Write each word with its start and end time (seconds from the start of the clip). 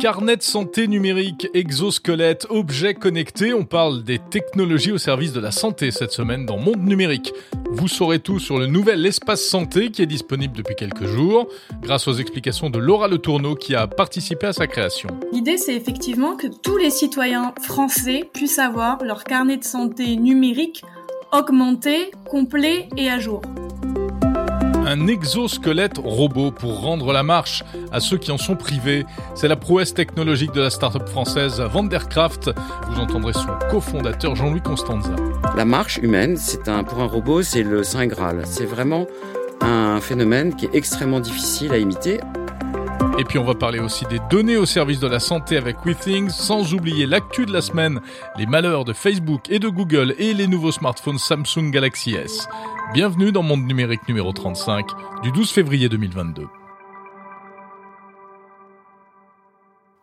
Carnet 0.00 0.36
de 0.36 0.42
santé 0.42 0.86
numérique, 0.86 1.48
exosquelette, 1.54 2.46
objets 2.50 2.94
connectés, 2.94 3.52
on 3.52 3.64
parle 3.64 4.04
des 4.04 4.20
technologies 4.20 4.92
au 4.92 4.98
service 4.98 5.32
de 5.32 5.40
la 5.40 5.50
santé 5.50 5.90
cette 5.90 6.12
semaine 6.12 6.46
dans 6.46 6.56
Monde 6.56 6.84
Numérique. 6.84 7.32
Vous 7.72 7.88
saurez 7.88 8.20
tout 8.20 8.38
sur 8.38 8.58
le 8.58 8.66
nouvel 8.66 9.04
espace 9.04 9.42
santé 9.42 9.90
qui 9.90 10.02
est 10.02 10.06
disponible 10.06 10.56
depuis 10.56 10.76
quelques 10.76 11.06
jours, 11.06 11.48
grâce 11.82 12.06
aux 12.06 12.12
explications 12.12 12.70
de 12.70 12.78
Laura 12.78 13.08
Le 13.08 13.18
Tourneau 13.18 13.56
qui 13.56 13.74
a 13.74 13.88
participé 13.88 14.46
à 14.46 14.52
sa 14.52 14.68
création. 14.68 15.08
L'idée 15.32 15.56
c'est 15.56 15.74
effectivement 15.74 16.36
que 16.36 16.46
tous 16.46 16.76
les 16.76 16.90
citoyens 16.90 17.52
français 17.60 18.22
puissent 18.32 18.60
avoir 18.60 19.02
leur 19.02 19.24
carnet 19.24 19.56
de 19.56 19.64
santé 19.64 20.14
numérique 20.14 20.84
augmenté, 21.32 22.12
complet 22.30 22.88
et 22.96 23.10
à 23.10 23.18
jour 23.18 23.42
un 24.88 25.06
exosquelette 25.06 25.98
robot 26.02 26.50
pour 26.50 26.80
rendre 26.80 27.12
la 27.12 27.22
marche 27.22 27.62
à 27.92 28.00
ceux 28.00 28.16
qui 28.16 28.30
en 28.30 28.38
sont 28.38 28.56
privés. 28.56 29.04
C'est 29.34 29.46
la 29.46 29.56
prouesse 29.56 29.92
technologique 29.92 30.52
de 30.52 30.62
la 30.62 30.70
start-up 30.70 31.06
française 31.08 31.60
Vandercraft. 31.60 32.50
Vous 32.88 32.98
entendrez 32.98 33.34
son 33.34 33.50
cofondateur 33.70 34.34
Jean-Louis 34.34 34.62
Constanza. 34.62 35.14
La 35.56 35.66
marche 35.66 35.98
humaine, 35.98 36.38
c'est 36.38 36.68
un, 36.68 36.84
pour 36.84 37.00
un 37.00 37.06
robot, 37.06 37.42
c'est 37.42 37.62
le 37.62 37.82
Saint 37.82 38.06
Graal. 38.06 38.42
C'est 38.46 38.64
vraiment 38.64 39.06
un 39.60 40.00
phénomène 40.00 40.56
qui 40.56 40.64
est 40.64 40.74
extrêmement 40.74 41.20
difficile 41.20 41.72
à 41.72 41.78
imiter. 41.78 42.20
Et 43.18 43.24
puis 43.24 43.38
on 43.38 43.44
va 43.44 43.54
parler 43.54 43.80
aussi 43.80 44.06
des 44.06 44.20
données 44.30 44.56
au 44.56 44.64
service 44.64 45.00
de 45.00 45.08
la 45.08 45.20
santé 45.20 45.58
avec 45.58 45.84
WeThings, 45.84 46.30
sans 46.30 46.72
oublier 46.72 47.04
l'actu 47.04 47.44
de 47.44 47.52
la 47.52 47.60
semaine, 47.60 48.00
les 48.38 48.46
malheurs 48.46 48.86
de 48.86 48.94
Facebook 48.94 49.50
et 49.50 49.58
de 49.58 49.68
Google 49.68 50.14
et 50.18 50.32
les 50.32 50.46
nouveaux 50.46 50.72
smartphones 50.72 51.18
Samsung 51.18 51.70
Galaxy 51.72 52.14
S. 52.14 52.48
Bienvenue 52.94 53.32
dans 53.32 53.42
Monde 53.42 53.66
Numérique 53.66 54.08
numéro 54.08 54.32
35 54.32 54.86
du 55.22 55.30
12 55.30 55.50
février 55.50 55.90
2022. 55.90 56.46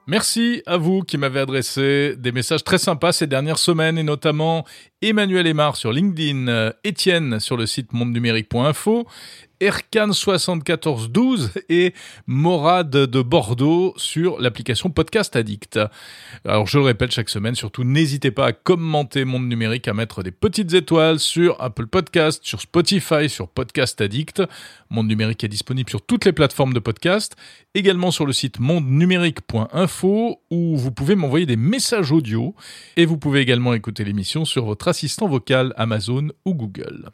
Merci 0.05 0.61
à 0.67 0.77
vous 0.77 1.01
qui 1.01 1.17
m'avez 1.17 1.39
adressé 1.39 2.15
des 2.15 2.31
messages 2.31 2.63
très 2.63 2.77
sympas 2.77 3.11
ces 3.11 3.25
dernières 3.25 3.57
semaines 3.57 3.97
et 3.97 4.03
notamment 4.03 4.65
Emmanuel 5.01 5.47
Aymar 5.47 5.77
sur 5.77 5.91
LinkedIn, 5.91 6.73
Étienne 6.83 7.39
sur 7.39 7.57
le 7.57 7.65
site 7.65 7.91
mondenumérique.info 7.91 9.07
Erkan 9.59 10.11
7412 10.11 11.51
et 11.69 11.93
Morad 12.27 12.89
de 12.89 13.21
Bordeaux 13.21 13.93
sur 13.97 14.39
l'application 14.39 14.89
Podcast 14.89 15.35
Addict. 15.35 15.79
Alors 16.45 16.67
je 16.67 16.77
le 16.77 16.85
répète 16.85 17.11
chaque 17.11 17.29
semaine, 17.29 17.55
surtout 17.55 17.83
n'hésitez 17.83 18.31
pas 18.31 18.47
à 18.47 18.51
commenter 18.53 19.25
Monde 19.25 19.47
Numérique, 19.47 19.87
à 19.87 19.93
mettre 19.93 20.23
des 20.23 20.31
petites 20.31 20.73
étoiles 20.73 21.19
sur 21.19 21.61
Apple 21.61 21.87
Podcast, 21.87 22.41
sur 22.43 22.61
Spotify, 22.61 23.29
sur 23.29 23.47
Podcast 23.47 24.01
Addict. 24.01 24.43
Monde 24.89 25.07
Numérique 25.07 25.43
est 25.43 25.49
disponible 25.49 25.89
sur 25.89 26.01
toutes 26.01 26.25
les 26.25 26.33
plateformes 26.33 26.73
de 26.73 26.79
podcast, 26.79 27.35
également 27.73 28.11
sur 28.11 28.25
le 28.25 28.33
site 28.33 28.59
mondenumérique.info 28.59 30.41
où 30.51 30.77
vous 30.77 30.91
pouvez 30.91 31.15
m'envoyer 31.15 31.45
des 31.45 31.57
messages 31.57 32.11
audio 32.11 32.55
et 32.97 33.05
vous 33.05 33.17
pouvez 33.17 33.39
également 33.41 33.73
écouter 33.73 34.03
l'émission 34.03 34.45
sur 34.45 34.65
votre 34.65 34.87
assistant 34.87 35.27
vocal 35.27 35.73
Amazon 35.77 36.29
ou 36.45 36.53
Google. 36.53 37.11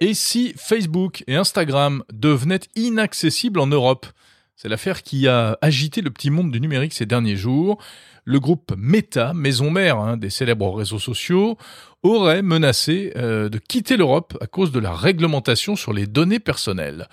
Et 0.00 0.12
si 0.12 0.52
Facebook 0.56 1.24
et 1.26 1.36
Instagram 1.36 2.02
devenaient 2.12 2.60
inaccessibles 2.74 3.58
en 3.60 3.66
Europe? 3.66 4.06
C'est 4.54 4.68
l'affaire 4.68 5.02
qui 5.02 5.26
a 5.26 5.58
agité 5.62 6.02
le 6.02 6.10
petit 6.10 6.28
monde 6.28 6.50
du 6.50 6.60
numérique 6.60 6.92
ces 6.92 7.06
derniers 7.06 7.36
jours. 7.36 7.78
Le 8.24 8.38
groupe 8.38 8.74
Meta, 8.76 9.32
maison 9.32 9.70
mère 9.70 9.98
hein, 9.98 10.16
des 10.18 10.28
célèbres 10.28 10.74
réseaux 10.74 10.98
sociaux, 10.98 11.56
aurait 12.14 12.42
menacé 12.42 13.12
euh, 13.16 13.48
de 13.48 13.58
quitter 13.58 13.96
l'Europe 13.96 14.36
à 14.40 14.46
cause 14.46 14.72
de 14.72 14.78
la 14.78 14.92
réglementation 14.92 15.76
sur 15.76 15.92
les 15.92 16.06
données 16.06 16.38
personnelles. 16.38 17.08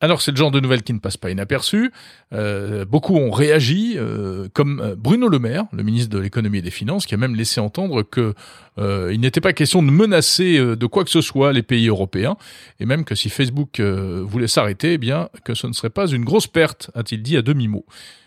Alors 0.00 0.22
c'est 0.22 0.30
le 0.30 0.36
genre 0.36 0.50
de 0.50 0.60
nouvelles 0.60 0.82
qui 0.82 0.92
ne 0.92 0.98
passe 0.98 1.16
pas 1.16 1.30
inaperçu. 1.30 1.92
Euh, 2.32 2.84
beaucoup 2.84 3.16
ont 3.16 3.30
réagi, 3.30 3.94
euh, 3.96 4.48
comme 4.52 4.94
Bruno 4.96 5.28
Le 5.28 5.38
Maire, 5.38 5.64
le 5.72 5.82
ministre 5.82 6.10
de 6.10 6.18
l'économie 6.18 6.58
et 6.58 6.62
des 6.62 6.70
finances, 6.70 7.06
qui 7.06 7.14
a 7.14 7.18
même 7.18 7.34
laissé 7.34 7.60
entendre 7.60 8.02
que 8.02 8.34
il 8.78 9.20
n'était 9.20 9.42
pas 9.42 9.52
question 9.52 9.82
de 9.82 9.90
menacer 9.90 10.58
de 10.58 10.86
quoi 10.86 11.04
que 11.04 11.10
ce 11.10 11.20
soit 11.20 11.52
les 11.52 11.62
pays 11.62 11.88
européens, 11.88 12.38
et 12.80 12.86
même 12.86 13.04
que 13.04 13.14
si 13.14 13.28
Facebook 13.28 13.82
voulait 13.82 14.48
s'arrêter, 14.48 14.94
eh 14.94 14.98
bien 14.98 15.28
que 15.44 15.52
ce 15.52 15.66
ne 15.66 15.74
serait 15.74 15.90
pas 15.90 16.06
une 16.06 16.24
grosse 16.24 16.46
perte, 16.46 16.90
a-t-il 16.94 17.22
dit 17.22 17.36
à 17.36 17.42
demi-mot. 17.42 17.84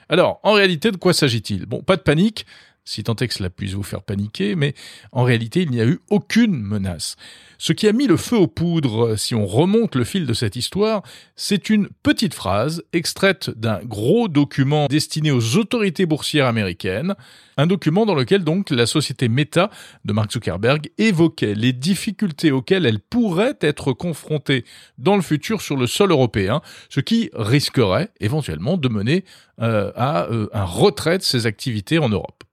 Alors, 0.08 0.40
en 0.44 0.54
réalité, 0.54 0.92
de 0.92 0.98
quoi 0.98 1.14
s'agit-il? 1.14 1.66
Bon, 1.66 1.82
pas 1.82 1.96
de 1.96 2.02
panique, 2.02 2.46
si 2.86 3.04
tant 3.04 3.16
est 3.16 3.28
que 3.28 3.34
cela 3.34 3.50
puisse 3.50 3.74
vous 3.74 3.84
faire 3.84 4.04
paniquer, 4.04 4.56
mais 4.56 4.76
en 5.12 5.24
réalité, 5.24 5.64
il 5.64 5.72
n'y 5.72 5.82
a 5.82 5.86
eu 5.86 6.00
aucune 6.10 6.56
menace. 6.56 7.16
Ce 7.58 7.74
qui 7.74 7.88
a 7.88 7.94
mis 7.94 8.06
le 8.06 8.18
feu 8.18 8.38
aux 8.38 8.48
poudres, 8.48 9.18
si 9.18 9.34
on 9.34 9.46
remonte 9.46 9.96
le 9.96 10.04
fil 10.04 10.26
de 10.26 10.34
cette 10.34 10.56
histoire, 10.56 11.02
c'est 11.36 11.70
une 11.70 11.90
petite 12.04 12.34
phrase 12.34 12.84
extraite 12.94 13.50
d'un 13.50 13.80
gros 13.84 14.28
document 14.28 14.88
destiné 14.88 15.32
aux 15.32 15.58
autorités 15.58 16.06
boursières 16.06 16.46
américaines, 16.46 17.16
un 17.58 17.68
document 17.68 18.06
dans 18.06 18.16
lequel 18.16 18.44
donc 18.44 18.70
la 18.70 18.86
société 18.86 19.30
Meta 19.30 19.72
de 20.04 20.14
Mark 20.14 20.32
Zuckerberg 20.32 20.92
évoquait 20.98 21.56
les 21.56 21.74
difficultés 21.74 22.52
auxquelles 22.52 22.86
elle 22.86 23.00
pourrait 23.00 23.58
être 23.62 23.94
confrontée 23.94 24.66
dans 24.98 25.16
le 25.16 25.22
futur 25.22 25.62
sur 25.62 25.78
le 25.78 25.88
sol 25.88 26.12
européen, 26.12 26.62
ce 26.90 27.00
qui 27.00 27.30
risquerait 27.34 28.10
éventuellement 28.20 28.78
de 28.78 28.90
mener 28.90 29.26
euh, 29.62 29.92
à 29.96 30.26
euh, 30.26 30.48
un 30.54 30.66
retrait 30.66 31.18
de 31.18 31.24
ses 31.24 31.46
activités 31.46 31.98
en 31.98 32.10
Europe. 32.10 32.45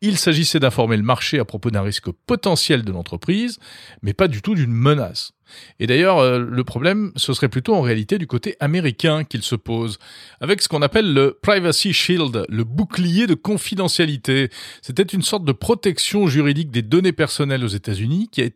Il 0.00 0.18
s'agissait 0.18 0.58
d'informer 0.58 0.96
le 0.96 1.02
marché 1.02 1.38
à 1.38 1.44
propos 1.44 1.70
d'un 1.70 1.82
risque 1.82 2.10
potentiel 2.26 2.82
de 2.82 2.92
l'entreprise, 2.92 3.58
mais 4.02 4.14
pas 4.14 4.28
du 4.28 4.42
tout 4.42 4.54
d'une 4.54 4.72
menace. 4.72 5.32
Et 5.80 5.86
d'ailleurs, 5.86 6.18
euh, 6.18 6.38
le 6.38 6.64
problème, 6.64 7.12
ce 7.16 7.32
serait 7.32 7.48
plutôt 7.48 7.74
en 7.74 7.80
réalité 7.80 8.18
du 8.18 8.26
côté 8.26 8.56
américain 8.60 9.24
qu'il 9.24 9.42
se 9.42 9.54
pose, 9.54 9.98
avec 10.40 10.62
ce 10.62 10.68
qu'on 10.68 10.82
appelle 10.82 11.12
le 11.12 11.38
Privacy 11.40 11.92
Shield, 11.92 12.46
le 12.48 12.64
bouclier 12.64 13.26
de 13.26 13.34
confidentialité. 13.34 14.50
C'était 14.80 15.02
une 15.02 15.22
sorte 15.22 15.44
de 15.44 15.52
protection 15.52 16.26
juridique 16.26 16.70
des 16.70 16.82
données 16.82 17.12
personnelles 17.12 17.64
aux 17.64 17.68
États-Unis, 17.68 18.28
qui 18.30 18.42
a 18.42 18.48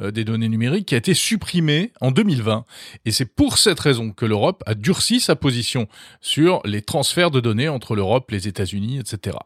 euh, 0.00 0.10
des 0.10 0.24
données 0.24 0.48
numériques, 0.48 0.86
qui 0.86 0.94
a 0.94 0.98
été 0.98 1.14
supprimée 1.14 1.92
en 2.00 2.10
2020. 2.10 2.64
Et 3.04 3.10
c'est 3.10 3.24
pour 3.24 3.58
cette 3.58 3.80
raison 3.80 4.10
que 4.10 4.26
l'Europe 4.26 4.62
a 4.66 4.74
durci 4.74 5.20
sa 5.20 5.36
position 5.36 5.88
sur 6.20 6.60
les 6.64 6.82
transferts 6.82 7.30
de 7.30 7.40
données 7.40 7.68
entre 7.68 7.94
l'Europe, 7.94 8.30
les 8.30 8.48
États-Unis, 8.48 8.98
etc. 8.98 9.36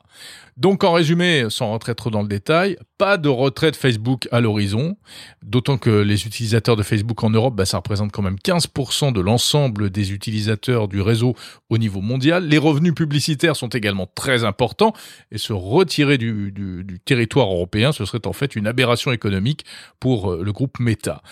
Donc 0.56 0.84
en 0.84 0.92
résumé, 0.92 1.46
sans 1.50 1.66
rentrer 1.68 1.94
trop 1.94 2.10
dans 2.10 2.22
le 2.22 2.28
détail, 2.28 2.76
pas 2.98 3.18
de 3.18 3.28
retrait 3.28 3.70
de 3.70 3.76
Facebook 3.76 4.28
à 4.30 4.40
l'horizon, 4.40 4.96
d'autant 5.42 5.78
que 5.78 5.90
les 5.90 6.26
utilisateurs 6.26 6.73
de 6.76 6.82
Facebook 6.82 7.22
en 7.24 7.30
Europe, 7.30 7.54
bah, 7.54 7.64
ça 7.64 7.78
représente 7.78 8.12
quand 8.12 8.22
même 8.22 8.36
15% 8.36 9.12
de 9.12 9.20
l'ensemble 9.20 9.90
des 9.90 10.12
utilisateurs 10.12 10.88
du 10.88 11.00
réseau 11.00 11.34
au 11.70 11.78
niveau 11.78 12.00
mondial. 12.00 12.46
Les 12.46 12.58
revenus 12.58 12.94
publicitaires 12.94 13.56
sont 13.56 13.68
également 13.68 14.08
très 14.14 14.44
importants 14.44 14.92
et 15.30 15.38
se 15.38 15.52
retirer 15.52 16.18
du, 16.18 16.52
du 16.52 17.00
territoire 17.04 17.48
européen, 17.48 17.92
ce 17.92 18.04
serait 18.04 18.26
en 18.26 18.32
fait 18.32 18.56
une 18.56 18.66
aberration 18.66 19.12
économique 19.12 19.64
pour 20.00 20.32
euh, 20.32 20.42
le 20.42 20.52
groupe 20.52 20.78
Meta. 20.80 21.22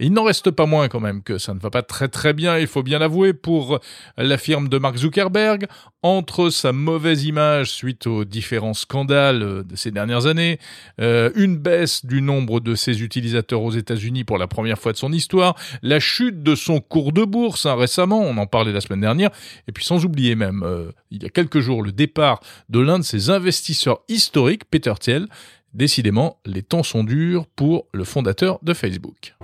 Et 0.00 0.06
il 0.06 0.12
n'en 0.12 0.24
reste 0.24 0.50
pas 0.52 0.66
moins 0.66 0.88
quand 0.88 1.00
même 1.00 1.22
que 1.22 1.38
ça 1.38 1.54
ne 1.54 1.58
va 1.58 1.70
pas 1.70 1.82
très 1.82 2.08
très 2.08 2.32
bien, 2.32 2.56
il 2.58 2.68
faut 2.68 2.84
bien 2.84 3.00
l'avouer, 3.00 3.32
pour 3.32 3.80
la 4.16 4.38
firme 4.38 4.68
de 4.68 4.78
Mark 4.78 4.96
Zuckerberg. 4.96 5.66
Entre 6.02 6.50
sa 6.50 6.72
mauvaise 6.72 7.24
image 7.24 7.72
suite 7.72 8.06
aux 8.06 8.24
différents 8.24 8.74
scandales 8.74 9.64
de 9.64 9.76
ces 9.76 9.90
dernières 9.90 10.26
années, 10.26 10.60
euh, 11.00 11.30
une 11.34 11.56
baisse 11.56 12.06
du 12.06 12.22
nombre 12.22 12.60
de 12.60 12.76
ses 12.76 13.02
utilisateurs 13.02 13.62
aux 13.62 13.72
États-Unis 13.72 14.22
pour 14.22 14.38
la 14.38 14.46
première 14.46 14.78
fois 14.78 14.92
de 14.92 14.96
son 14.96 15.12
histoire, 15.12 15.56
la 15.82 15.98
chute 15.98 16.44
de 16.44 16.54
son 16.54 16.80
cours 16.80 17.12
de 17.12 17.24
bourse 17.24 17.66
hein, 17.66 17.74
récemment, 17.74 18.20
on 18.20 18.36
en 18.36 18.46
parlait 18.46 18.72
la 18.72 18.80
semaine 18.80 19.00
dernière, 19.00 19.30
et 19.66 19.72
puis 19.72 19.84
sans 19.84 20.04
oublier 20.04 20.36
même, 20.36 20.62
euh, 20.62 20.92
il 21.10 21.24
y 21.24 21.26
a 21.26 21.30
quelques 21.30 21.58
jours, 21.58 21.82
le 21.82 21.90
départ 21.90 22.38
de 22.68 22.78
l'un 22.78 23.00
de 23.00 23.04
ses 23.04 23.30
investisseurs 23.30 24.00
historiques, 24.08 24.64
Peter 24.70 24.94
Thiel. 25.00 25.26
Décidément, 25.74 26.38
les 26.46 26.62
temps 26.62 26.82
sont 26.82 27.04
durs 27.04 27.46
pour 27.54 27.86
le 27.92 28.04
fondateur 28.04 28.58
de 28.62 28.72
Facebook. 28.72 29.34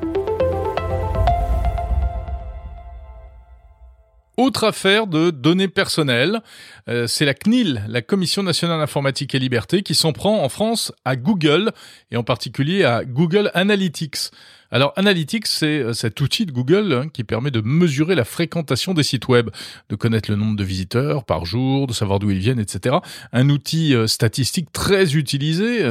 Autre 4.37 4.65
affaire 4.65 5.07
de 5.07 5.31
données 5.31 5.69
personnelles, 5.69 6.41
euh, 6.89 7.07
c'est 7.07 7.25
la 7.25 7.35
CNIL, 7.35 7.85
la 7.89 8.03
Commission 8.03 8.43
nationale 8.43 8.81
informatique 8.81 9.33
et 9.35 9.39
liberté, 9.39 9.83
qui 9.83 9.95
s'en 9.95 10.13
prend 10.13 10.43
en 10.43 10.49
France 10.49 10.93
à 11.05 11.15
Google 11.15 11.71
et 12.11 12.17
en 12.17 12.25
particulier 12.25 12.85
à 12.85 13.05
Google 13.05 13.53
Analytics. 13.55 14.33
Alors 14.71 14.93
Analytics, 14.97 15.47
c'est 15.47 15.81
euh, 15.81 15.93
cet 15.93 16.21
outil 16.21 16.47
de 16.47 16.53
Google 16.53 16.93
hein, 16.93 17.09
qui 17.09 17.25
permet 17.25 17.51
de 17.51 17.61
mesurer 17.61 18.15
la 18.15 18.25
fréquentation 18.25 18.95
des 18.95 19.03
sites 19.03 19.29
web, 19.29 19.51
de 19.89 19.97
connaître 19.97 20.31
le 20.31 20.37
nombre 20.37 20.57
de 20.57 20.65
visiteurs 20.65 21.25
par 21.25 21.45
jour, 21.45 21.87
de 21.87 21.93
savoir 21.93 22.19
d'où 22.19 22.31
ils 22.31 22.39
viennent, 22.39 22.59
etc. 22.59 22.97
Un 23.33 23.51
outil 23.51 23.95
euh, 23.95 24.07
statistique 24.07 24.73
très 24.73 25.15
utilisé 25.15 25.85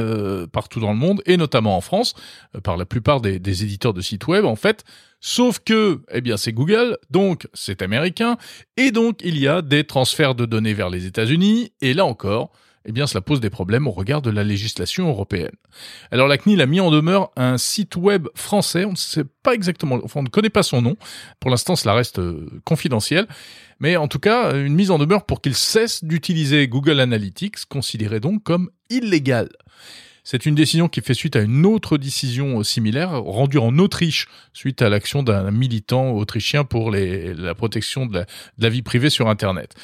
partout 0.52 0.80
dans 0.80 0.92
le 0.92 0.98
monde 0.98 1.22
et 1.26 1.36
notamment 1.36 1.76
en 1.76 1.80
France 1.80 2.14
par 2.62 2.76
la 2.76 2.84
plupart 2.84 3.20
des, 3.20 3.38
des 3.38 3.62
éditeurs 3.62 3.94
de 3.94 4.00
sites 4.00 4.26
web. 4.26 4.44
En 4.44 4.56
fait, 4.56 4.84
Sauf 5.26 5.58
que, 5.58 6.02
eh 6.12 6.20
bien, 6.20 6.36
c'est 6.36 6.52
Google, 6.52 6.98
donc 7.08 7.48
c'est 7.54 7.80
américain, 7.80 8.36
et 8.76 8.90
donc 8.90 9.20
il 9.24 9.38
y 9.38 9.48
a 9.48 9.62
des 9.62 9.84
transferts 9.84 10.34
de 10.34 10.44
données 10.44 10.74
vers 10.74 10.90
les 10.90 11.06
États-Unis, 11.06 11.72
et 11.80 11.94
là 11.94 12.04
encore, 12.04 12.52
eh 12.86 12.92
bien 12.92 13.06
cela 13.06 13.20
pose 13.20 13.40
des 13.40 13.50
problèmes 13.50 13.86
au 13.86 13.90
regard 13.90 14.22
de 14.22 14.30
la 14.30 14.44
législation 14.44 15.08
européenne. 15.08 15.54
Alors 16.10 16.28
la 16.28 16.38
CNIL 16.38 16.60
a 16.60 16.66
mis 16.66 16.80
en 16.80 16.90
demeure 16.90 17.30
un 17.36 17.58
site 17.58 17.96
web 17.96 18.28
français, 18.34 18.84
on 18.84 18.92
ne 18.92 18.96
sait 18.96 19.24
pas 19.42 19.54
exactement, 19.54 20.00
on 20.14 20.22
ne 20.22 20.28
connaît 20.28 20.50
pas 20.50 20.62
son 20.62 20.82
nom, 20.82 20.96
pour 21.40 21.50
l'instant 21.50 21.76
cela 21.76 21.94
reste 21.94 22.18
euh, 22.18 22.46
confidentiel, 22.64 23.26
mais 23.80 23.96
en 23.96 24.08
tout 24.08 24.18
cas 24.18 24.54
une 24.54 24.74
mise 24.74 24.90
en 24.90 24.98
demeure 24.98 25.24
pour 25.24 25.40
qu'il 25.40 25.54
cesse 25.54 26.04
d'utiliser 26.04 26.68
Google 26.68 27.00
Analytics, 27.00 27.64
considéré 27.66 28.20
donc 28.20 28.42
comme 28.42 28.70
illégal. 28.90 29.48
C'est 30.26 30.46
une 30.46 30.54
décision 30.54 30.88
qui 30.88 31.02
fait 31.02 31.12
suite 31.12 31.36
à 31.36 31.40
une 31.40 31.66
autre 31.66 31.98
décision 31.98 32.62
similaire 32.62 33.22
rendue 33.22 33.58
en 33.58 33.78
Autriche 33.78 34.26
suite 34.54 34.80
à 34.80 34.88
l'action 34.88 35.22
d'un 35.22 35.50
militant 35.50 36.12
autrichien 36.12 36.64
pour 36.64 36.90
la 36.90 37.54
protection 37.54 38.06
de 38.06 38.24
la 38.58 38.68
vie 38.70 38.80
privée 38.80 39.10
sur 39.10 39.28
Internet. 39.28 39.74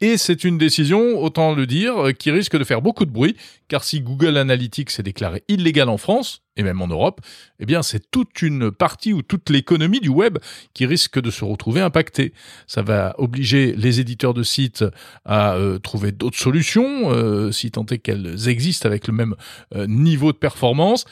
Et 0.00 0.16
c'est 0.16 0.44
une 0.44 0.58
décision, 0.58 1.20
autant 1.20 1.54
le 1.54 1.66
dire, 1.66 2.12
qui 2.16 2.30
risque 2.30 2.56
de 2.56 2.64
faire 2.64 2.82
beaucoup 2.82 3.04
de 3.04 3.10
bruit, 3.10 3.36
car 3.66 3.82
si 3.82 4.00
Google 4.00 4.36
Analytics 4.36 4.98
est 4.98 5.02
déclaré 5.02 5.42
illégal 5.48 5.88
en 5.88 5.98
France, 5.98 6.42
et 6.58 6.62
même 6.62 6.82
en 6.82 6.88
Europe, 6.88 7.20
eh 7.60 7.66
bien 7.66 7.82
c'est 7.82 8.10
toute 8.10 8.42
une 8.42 8.70
partie 8.70 9.12
ou 9.14 9.22
toute 9.22 9.48
l'économie 9.48 10.00
du 10.00 10.10
web 10.10 10.38
qui 10.74 10.84
risque 10.84 11.20
de 11.20 11.30
se 11.30 11.44
retrouver 11.44 11.80
impactée. 11.80 12.34
Ça 12.66 12.82
va 12.82 13.14
obliger 13.18 13.74
les 13.76 14.00
éditeurs 14.00 14.34
de 14.34 14.42
sites 14.42 14.84
à 15.24 15.54
euh, 15.54 15.78
trouver 15.78 16.12
d'autres 16.12 16.38
solutions, 16.38 17.10
euh, 17.12 17.52
si 17.52 17.70
tant 17.70 17.86
est 17.86 17.98
qu'elles 17.98 18.48
existent 18.48 18.86
avec 18.86 19.06
le 19.06 19.14
même 19.14 19.34
euh, 19.74 19.86
niveau 19.86 20.32
de 20.32 20.38
performance. 20.38 21.06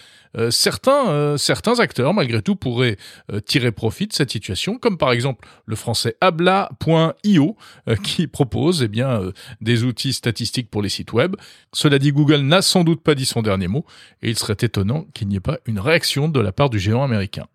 Certains, 0.50 1.38
certains 1.38 1.80
acteurs, 1.80 2.12
malgré 2.12 2.42
tout, 2.42 2.56
pourraient 2.56 2.98
tirer 3.46 3.72
profit 3.72 4.06
de 4.06 4.12
cette 4.12 4.30
situation, 4.30 4.76
comme 4.76 4.98
par 4.98 5.12
exemple 5.12 5.48
le 5.64 5.76
français 5.76 6.18
abla.io, 6.20 7.56
qui 8.02 8.26
propose 8.26 8.82
eh 8.82 8.88
bien, 8.88 9.32
des 9.62 9.84
outils 9.84 10.12
statistiques 10.12 10.68
pour 10.68 10.82
les 10.82 10.90
sites 10.90 11.14
web. 11.14 11.36
Cela 11.72 11.98
dit, 11.98 12.12
Google 12.12 12.40
n'a 12.40 12.60
sans 12.60 12.84
doute 12.84 13.02
pas 13.02 13.14
dit 13.14 13.24
son 13.24 13.40
dernier 13.40 13.66
mot, 13.66 13.86
et 14.20 14.28
il 14.28 14.38
serait 14.38 14.58
étonnant 14.60 15.06
qu'il 15.14 15.28
n'y 15.28 15.35
pas 15.40 15.58
une 15.66 15.78
réaction 15.78 16.28
de 16.28 16.40
la 16.40 16.52
part 16.52 16.70
du 16.70 16.78
géant 16.78 17.02
américain. 17.02 17.46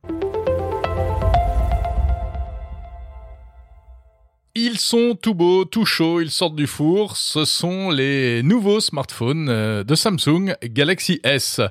Ils 4.53 4.79
sont 4.79 5.17
tout 5.21 5.33
beaux, 5.33 5.63
tout 5.63 5.85
chauds, 5.85 6.19
ils 6.19 6.29
sortent 6.29 6.57
du 6.57 6.67
four. 6.67 7.15
Ce 7.15 7.45
sont 7.45 7.89
les 7.89 8.43
nouveaux 8.43 8.81
smartphones 8.81 9.47
de 9.83 9.95
Samsung 9.95 10.55
Galaxy 10.63 11.21
S. 11.23 11.61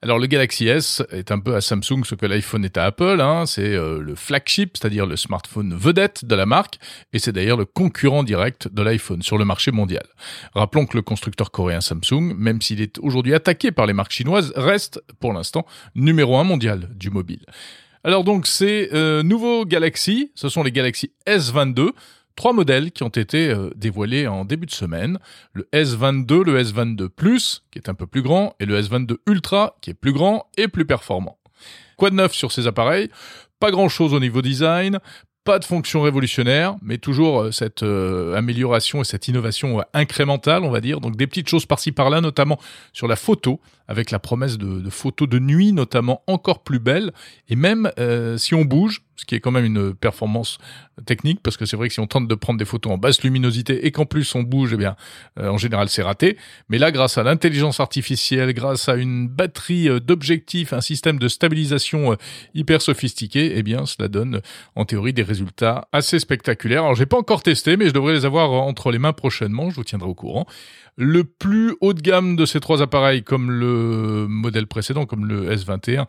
Alors 0.00 0.20
le 0.20 0.28
Galaxy 0.28 0.68
S 0.68 1.02
est 1.10 1.32
un 1.32 1.40
peu 1.40 1.56
à 1.56 1.60
Samsung 1.60 2.04
ce 2.04 2.14
que 2.14 2.24
l'iPhone 2.24 2.64
est 2.64 2.76
à 2.76 2.84
Apple, 2.84 3.20
hein. 3.20 3.46
c'est 3.46 3.74
euh, 3.74 4.00
le 4.00 4.14
flagship, 4.14 4.76
c'est-à-dire 4.76 5.06
le 5.06 5.16
smartphone 5.16 5.74
vedette 5.74 6.24
de 6.24 6.36
la 6.36 6.46
marque, 6.46 6.78
et 7.12 7.18
c'est 7.18 7.32
d'ailleurs 7.32 7.56
le 7.56 7.64
concurrent 7.64 8.22
direct 8.22 8.68
de 8.72 8.82
l'iPhone 8.82 9.22
sur 9.22 9.38
le 9.38 9.44
marché 9.44 9.72
mondial. 9.72 10.06
Rappelons 10.54 10.86
que 10.86 10.96
le 10.96 11.02
constructeur 11.02 11.50
coréen 11.50 11.80
Samsung, 11.80 12.32
même 12.36 12.62
s'il 12.62 12.80
est 12.80 13.00
aujourd'hui 13.00 13.34
attaqué 13.34 13.72
par 13.72 13.86
les 13.86 13.92
marques 13.92 14.12
chinoises, 14.12 14.52
reste 14.54 15.02
pour 15.18 15.32
l'instant 15.32 15.66
numéro 15.96 16.36
un 16.38 16.44
mondial 16.44 16.88
du 16.94 17.10
mobile. 17.10 17.44
Alors 18.04 18.22
donc 18.22 18.46
ces 18.46 18.90
euh, 18.92 19.24
nouveaux 19.24 19.64
Galaxy, 19.64 20.30
ce 20.36 20.48
sont 20.48 20.62
les 20.62 20.70
Galaxy 20.70 21.10
S22, 21.26 21.90
trois 22.38 22.52
modèles 22.52 22.92
qui 22.92 23.02
ont 23.02 23.08
été 23.08 23.50
euh, 23.50 23.68
dévoilés 23.74 24.28
en 24.28 24.44
début 24.44 24.66
de 24.66 24.70
semaine. 24.70 25.18
Le 25.54 25.68
S22, 25.72 26.44
le 26.44 26.62
S22 26.62 27.08
Plus, 27.08 27.64
qui 27.72 27.80
est 27.80 27.88
un 27.88 27.94
peu 27.94 28.06
plus 28.06 28.22
grand, 28.22 28.54
et 28.60 28.64
le 28.64 28.80
S22 28.80 29.16
Ultra, 29.26 29.76
qui 29.82 29.90
est 29.90 29.94
plus 29.94 30.12
grand 30.12 30.46
et 30.56 30.68
plus 30.68 30.86
performant. 30.86 31.36
Quoi 31.96 32.10
de 32.10 32.14
neuf 32.14 32.32
sur 32.32 32.52
ces 32.52 32.68
appareils? 32.68 33.10
Pas 33.58 33.72
grand-chose 33.72 34.14
au 34.14 34.20
niveau 34.20 34.40
design, 34.40 35.00
pas 35.42 35.58
de 35.58 35.64
fonction 35.64 36.00
révolutionnaire, 36.00 36.76
mais 36.80 36.98
toujours 36.98 37.40
euh, 37.40 37.50
cette 37.50 37.82
euh, 37.82 38.36
amélioration 38.36 39.00
et 39.00 39.04
cette 39.04 39.26
innovation 39.26 39.82
incrémentale, 39.92 40.62
on 40.62 40.70
va 40.70 40.80
dire. 40.80 41.00
Donc 41.00 41.16
des 41.16 41.26
petites 41.26 41.48
choses 41.48 41.66
par-ci 41.66 41.90
par-là, 41.90 42.20
notamment 42.20 42.60
sur 42.92 43.08
la 43.08 43.16
photo, 43.16 43.60
avec 43.88 44.12
la 44.12 44.20
promesse 44.20 44.58
de, 44.58 44.88
photos 44.90 45.28
de 45.28 45.40
nuit, 45.40 45.72
notamment 45.72 46.22
encore 46.28 46.62
plus 46.62 46.78
belles. 46.78 47.10
Et 47.48 47.56
même 47.56 47.90
si 48.36 48.54
on 48.54 48.64
bouge, 48.64 49.02
ce 49.18 49.24
qui 49.24 49.34
est 49.34 49.40
quand 49.40 49.50
même 49.50 49.64
une 49.64 49.94
performance 49.94 50.58
technique, 51.04 51.40
parce 51.42 51.56
que 51.56 51.66
c'est 51.66 51.76
vrai 51.76 51.88
que 51.88 51.94
si 51.94 52.00
on 52.00 52.06
tente 52.06 52.28
de 52.28 52.34
prendre 52.34 52.58
des 52.58 52.64
photos 52.64 52.92
en 52.92 52.98
basse 52.98 53.22
luminosité 53.22 53.86
et 53.86 53.90
qu'en 53.90 54.06
plus 54.06 54.34
on 54.34 54.42
bouge, 54.42 54.70
eh 54.74 54.76
bien, 54.76 54.96
euh, 55.38 55.48
en 55.48 55.58
général, 55.58 55.88
c'est 55.88 56.02
raté. 56.02 56.36
Mais 56.68 56.78
là, 56.78 56.90
grâce 56.92 57.18
à 57.18 57.24
l'intelligence 57.24 57.80
artificielle, 57.80 58.52
grâce 58.54 58.88
à 58.88 58.94
une 58.94 59.28
batterie 59.28 59.88
euh, 59.88 60.00
d'objectifs, 60.00 60.72
un 60.72 60.80
système 60.80 61.18
de 61.18 61.28
stabilisation 61.28 62.12
euh, 62.12 62.16
hyper 62.54 62.80
sophistiqué, 62.80 63.54
eh 63.56 63.62
bien, 63.62 63.86
cela 63.86 64.08
donne, 64.08 64.40
en 64.76 64.84
théorie, 64.84 65.12
des 65.12 65.22
résultats 65.22 65.88
assez 65.92 66.20
spectaculaires. 66.20 66.84
Alors, 66.84 66.94
j'ai 66.94 67.06
pas 67.06 67.18
encore 67.18 67.42
testé, 67.42 67.76
mais 67.76 67.88
je 67.88 67.92
devrais 67.92 68.12
les 68.12 68.24
avoir 68.24 68.52
entre 68.52 68.92
les 68.92 68.98
mains 68.98 69.12
prochainement. 69.12 69.70
Je 69.70 69.76
vous 69.76 69.84
tiendrai 69.84 70.08
au 70.08 70.14
courant. 70.14 70.46
Le 71.00 71.22
plus 71.22 71.76
haut 71.80 71.92
de 71.92 72.00
gamme 72.00 72.34
de 72.34 72.44
ces 72.44 72.58
trois 72.58 72.82
appareils, 72.82 73.22
comme 73.22 73.52
le 73.52 74.26
modèle 74.28 74.66
précédent, 74.66 75.06
comme 75.06 75.26
le 75.26 75.54
S21, 75.54 76.06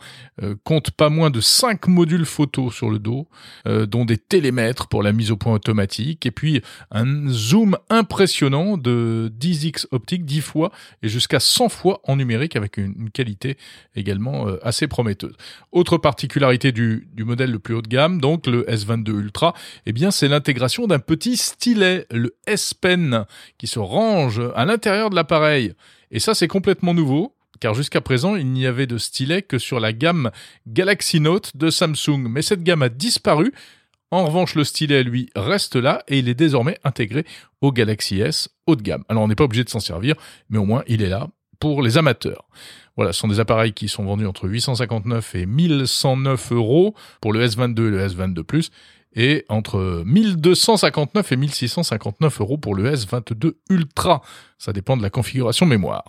compte 0.64 0.90
pas 0.90 1.10
moins 1.10 1.30
de 1.30 1.42
5 1.42 1.88
modules 1.88 2.26
photo 2.26 2.72
sur 2.72 2.90
le 2.90 2.98
dos, 3.00 3.28
dont 3.66 4.06
des 4.06 4.18
télémètres 4.18 4.88
pour 4.88 5.04
la 5.04 5.12
mise 5.12 5.32
au 5.32 5.38
point 5.38 5.54
automatique, 5.54 6.26
et 6.26 6.32
puis 6.32 6.62
un 6.92 7.28
zoom 7.30 7.78
impressionnant 7.90 8.78
de 8.78 9.32
10x 9.40 9.88
optique, 9.92 10.26
10 10.26 10.42
fois, 10.42 10.72
et 11.02 11.10
jusqu'à 11.10 11.40
100 11.40 11.70
fois 11.70 12.02
en 12.04 12.16
numérique, 12.16 12.56
avec 12.56 12.78
une, 12.78 13.10
qualité 13.12 13.58
également 13.96 14.48
euh, 14.48 14.58
assez 14.62 14.88
prometteuse. 14.88 15.36
Autre 15.72 15.98
particularité 15.98 16.72
du, 16.72 17.08
du 17.14 17.24
modèle 17.24 17.52
le 17.52 17.60
plus 17.60 17.74
haut 17.76 17.82
de 17.82 17.88
gamme, 17.88 18.22
donc 18.22 18.46
le 18.48 18.64
S22 18.64 19.20
Ultra, 19.20 19.54
eh 19.86 19.94
bien 19.94 20.12
c'est 20.12 20.28
l'intégration 20.28 20.88
d'un 20.88 21.00
petit 21.00 21.38
stylet, 21.38 22.06
le 22.12 22.36
S 22.46 22.74
Pen, 22.74 23.26
qui 23.58 23.68
se 23.68 23.80
range 23.80 24.42
à 24.56 24.66
l'intérieur 24.66 25.10
de 25.10 25.16
l'appareil. 25.16 25.74
Et 26.12 26.20
ça, 26.20 26.34
c'est 26.34 26.48
complètement 26.48 26.94
nouveau 26.94 27.36
car 27.60 27.74
jusqu'à 27.74 28.02
présent, 28.02 28.36
il 28.36 28.52
n'y 28.52 28.66
avait 28.66 28.88
de 28.88 28.98
stylet 28.98 29.42
que 29.42 29.58
sur 29.58 29.80
la 29.80 29.94
gamme 29.94 30.32
Galaxy 30.68 31.20
Note 31.20 31.56
de 31.56 31.70
Samsung. 31.70 32.28
Mais 32.30 32.42
cette 32.42 32.64
gamme 32.64 32.82
a 32.82 32.90
disparu 32.90 33.54
en 34.12 34.26
revanche, 34.26 34.56
le 34.56 34.64
stylet, 34.64 35.04
lui, 35.04 35.30
reste 35.36 35.76
là 35.76 36.02
et 36.08 36.18
il 36.18 36.30
est 36.30 36.36
désormais 36.36 36.80
intégré 36.84 37.26
au 37.62 37.72
Galaxy 37.72 38.20
S 38.22 38.50
haut 38.66 38.76
de 38.76 38.82
gamme. 38.82 39.04
Alors, 39.08 39.24
on 39.24 39.28
n'est 39.28 39.36
pas 39.36 39.44
obligé 39.44 39.64
de 39.64 39.70
s'en 39.70 39.80
servir, 39.80 40.16
mais 40.50 40.58
au 40.58 40.66
moins, 40.66 40.84
il 40.88 41.04
est 41.04 41.10
là 41.10 41.28
pour 41.60 41.84
les 41.84 41.98
amateurs. 41.98 42.50
Voilà, 42.96 43.14
ce 43.14 43.20
sont 43.20 43.28
des 43.28 43.40
appareils 43.40 43.74
qui 43.74 43.88
sont 43.88 44.04
vendus 44.04 44.26
entre 44.26 44.48
859 44.48 45.36
et 45.36 45.46
1109 45.46 46.52
euros 46.54 46.96
pour 47.22 47.34
le 47.34 47.46
S22 47.46 47.88
et 47.88 47.92
le 47.92 48.08
S22 48.08 48.44
Plus, 48.44 48.72
et 49.16 49.46
entre 49.48 50.04
1259 50.06 51.32
et 51.32 51.36
1659 51.36 52.42
euros 52.42 52.58
pour 52.58 52.76
le 52.76 52.92
S22 52.92 53.54
Ultra. 53.70 54.22
Ça 54.58 54.74
dépend 54.74 54.98
de 54.98 55.04
la 55.04 55.10
configuration 55.10 55.66
mémoire. 55.66 56.04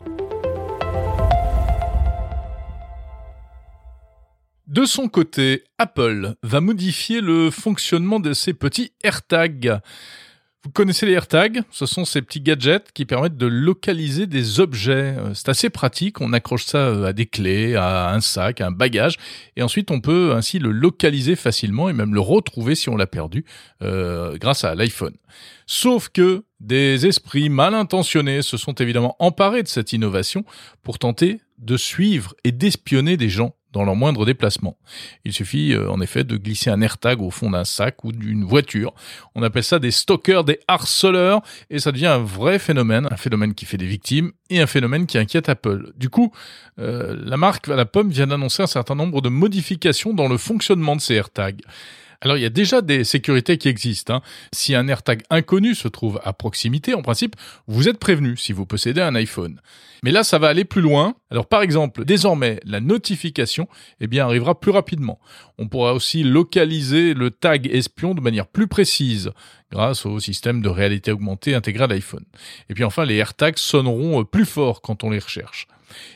De 4.67 4.85
son 4.85 5.09
côté, 5.09 5.65
Apple 5.79 6.35
va 6.43 6.61
modifier 6.61 7.21
le 7.21 7.51
fonctionnement 7.51 8.21
de 8.21 8.33
ses 8.33 8.55
petits 8.55 8.93
AirTags. 9.03 9.81
Vous 10.63 10.71
connaissez 10.71 11.07
les 11.07 11.13
AirTags? 11.13 11.63
Ce 11.71 11.87
sont 11.87 12.05
ces 12.05 12.21
petits 12.21 12.43
gadgets 12.43 12.93
qui 12.93 13.07
permettent 13.07 13.39
de 13.39 13.47
localiser 13.47 14.27
des 14.27 14.61
objets. 14.61 15.17
Euh, 15.17 15.33
c'est 15.33 15.49
assez 15.49 15.71
pratique, 15.71 16.21
on 16.21 16.35
accroche 16.35 16.67
ça 16.67 16.79
euh, 16.79 17.07
à 17.07 17.15
des 17.15 17.25
clés, 17.25 17.77
à 17.77 18.13
un 18.13 18.21
sac, 18.21 18.61
à 18.61 18.67
un 18.67 18.71
bagage, 18.71 19.17
et 19.57 19.63
ensuite 19.63 19.91
on 19.91 20.03
peut 20.03 20.35
ainsi 20.35 20.59
le 20.59 20.71
localiser 20.71 21.35
facilement 21.35 21.89
et 21.89 21.95
même 21.95 22.13
le 22.13 22.21
retrouver 22.21 22.75
si 22.75 22.91
on 22.91 22.97
l'a 22.97 23.07
perdu 23.07 23.47
euh, 23.81 24.37
grâce 24.37 24.65
à 24.65 24.75
l'iPhone. 24.75 25.17
Sauf 25.65 26.11
que 26.11 26.45
des 26.61 27.07
esprits 27.07 27.49
mal 27.49 27.75
intentionnés 27.75 28.43
se 28.43 28.59
sont 28.59 28.75
évidemment 28.75 29.17
emparés 29.19 29.63
de 29.63 29.69
cette 29.69 29.95
innovation 29.95 30.45
pour 30.83 30.99
tenter 30.99 31.41
de 31.57 31.79
suivre 31.79 32.35
et 32.45 32.53
d'espionner 32.53 33.17
des 33.17 33.31
gens 33.31 33.55
dans 33.73 33.85
leur 33.85 33.97
moindre 33.97 34.27
déplacement. 34.27 34.77
Il 35.25 35.33
suffit 35.33 35.73
euh, 35.75 35.91
en 35.91 36.01
effet 36.01 36.25
de 36.25 36.37
glisser 36.37 36.71
un 36.71 36.81
AirTag 36.81 37.21
au 37.21 37.31
fond 37.31 37.51
d'un 37.51 37.65
sac 37.65 38.05
ou 38.05 38.13
d'une 38.13 38.45
voiture. 38.45 38.95
On 39.35 39.43
appelle 39.43 39.65
ça 39.65 39.79
des 39.79 39.91
stalkers, 39.91 40.45
des 40.45 40.61
harceleurs, 40.69 41.43
et 41.71 41.79
ça 41.79 41.93
devient 41.93 42.07
un 42.07 42.19
vrai 42.23 42.59
phénomène, 42.59 43.09
un 43.11 43.17
phénomène 43.17 43.55
qui 43.55 43.67
fait 43.67 43.77
des 43.77 43.87
victimes 43.87 44.33
et 44.49 44.61
un 44.61 44.67
phénomène 44.67 45.07
qui 45.07 45.19
inquiète 45.19 45.49
Apple. 45.49 45.93
Du 45.97 46.09
coup, 46.09 46.33
euh, 46.79 47.17
la 47.25 47.37
marque 47.37 47.67
la 47.67 47.85
pomme 47.85 48.11
vient 48.11 48.27
d'annoncer 48.27 48.63
un 48.63 48.67
certain 48.69 48.95
nombre 48.95 49.21
de 49.21 49.29
modifications 49.29 50.15
dans 50.15 50.29
le 50.29 50.39
fonctionnement 50.39 50.97
de 50.97 51.01
ces 51.01 51.15
AirTags. 51.15 51.61
Alors 52.21 52.37
il 52.37 52.43
y 52.43 52.47
a 52.47 52.51
déjà 52.51 52.83
des 52.83 53.05
sécurités 53.05 53.57
qui 53.57 53.69
existent. 53.69 54.17
Hein. 54.17 54.23
Si 54.53 54.75
un 54.75 54.89
AirTag 54.89 55.23
inconnu 55.31 55.75
se 55.75 55.89
trouve 55.89 56.21
à 56.23 56.33
proximité, 56.33 56.95
en 56.95 57.03
principe, 57.03 57.37
vous 57.67 57.89
êtes 57.89 57.99
prévenu 57.99 58.37
si 58.37 58.53
vous 58.53 58.67
possédez 58.67 59.01
un 59.01 59.15
iPhone. 59.15 59.61
Mais 60.03 60.13
là, 60.13 60.25
ça 60.25 60.39
va 60.39 60.49
aller 60.49 60.65
plus 60.65 60.81
loin. 60.81 61.15
Alors 61.31 61.47
par 61.47 61.63
exemple, 61.63 62.05
désormais, 62.05 62.61
la 62.65 62.81
notification 62.81 63.69
eh 64.01 64.07
bien, 64.07 64.25
arrivera 64.25 64.59
plus 64.59 64.71
rapidement. 64.71 65.19
On 65.61 65.69
pourra 65.69 65.93
aussi 65.93 66.23
localiser 66.23 67.13
le 67.13 67.31
tag 67.31 67.69
espion 67.71 68.15
de 68.15 68.23
manière 68.23 68.47
plus 68.47 68.67
précise 68.67 69.31
grâce 69.71 70.07
au 70.07 70.19
système 70.19 70.63
de 70.63 70.71
réalité 70.71 71.13
augmentée 71.13 71.55
intégré 71.55 71.85
à 71.85 71.87
l'iPhone. 71.87 72.25
Et 72.71 72.75
puis 72.75 72.83
enfin, 72.83 73.05
les 73.05 73.17
AirTags 73.17 73.59
sonneront 73.59 74.25
plus 74.25 74.47
fort 74.47 74.81
quand 74.81 75.05
on 75.05 75.11
les 75.11 75.19
recherche. 75.19 75.69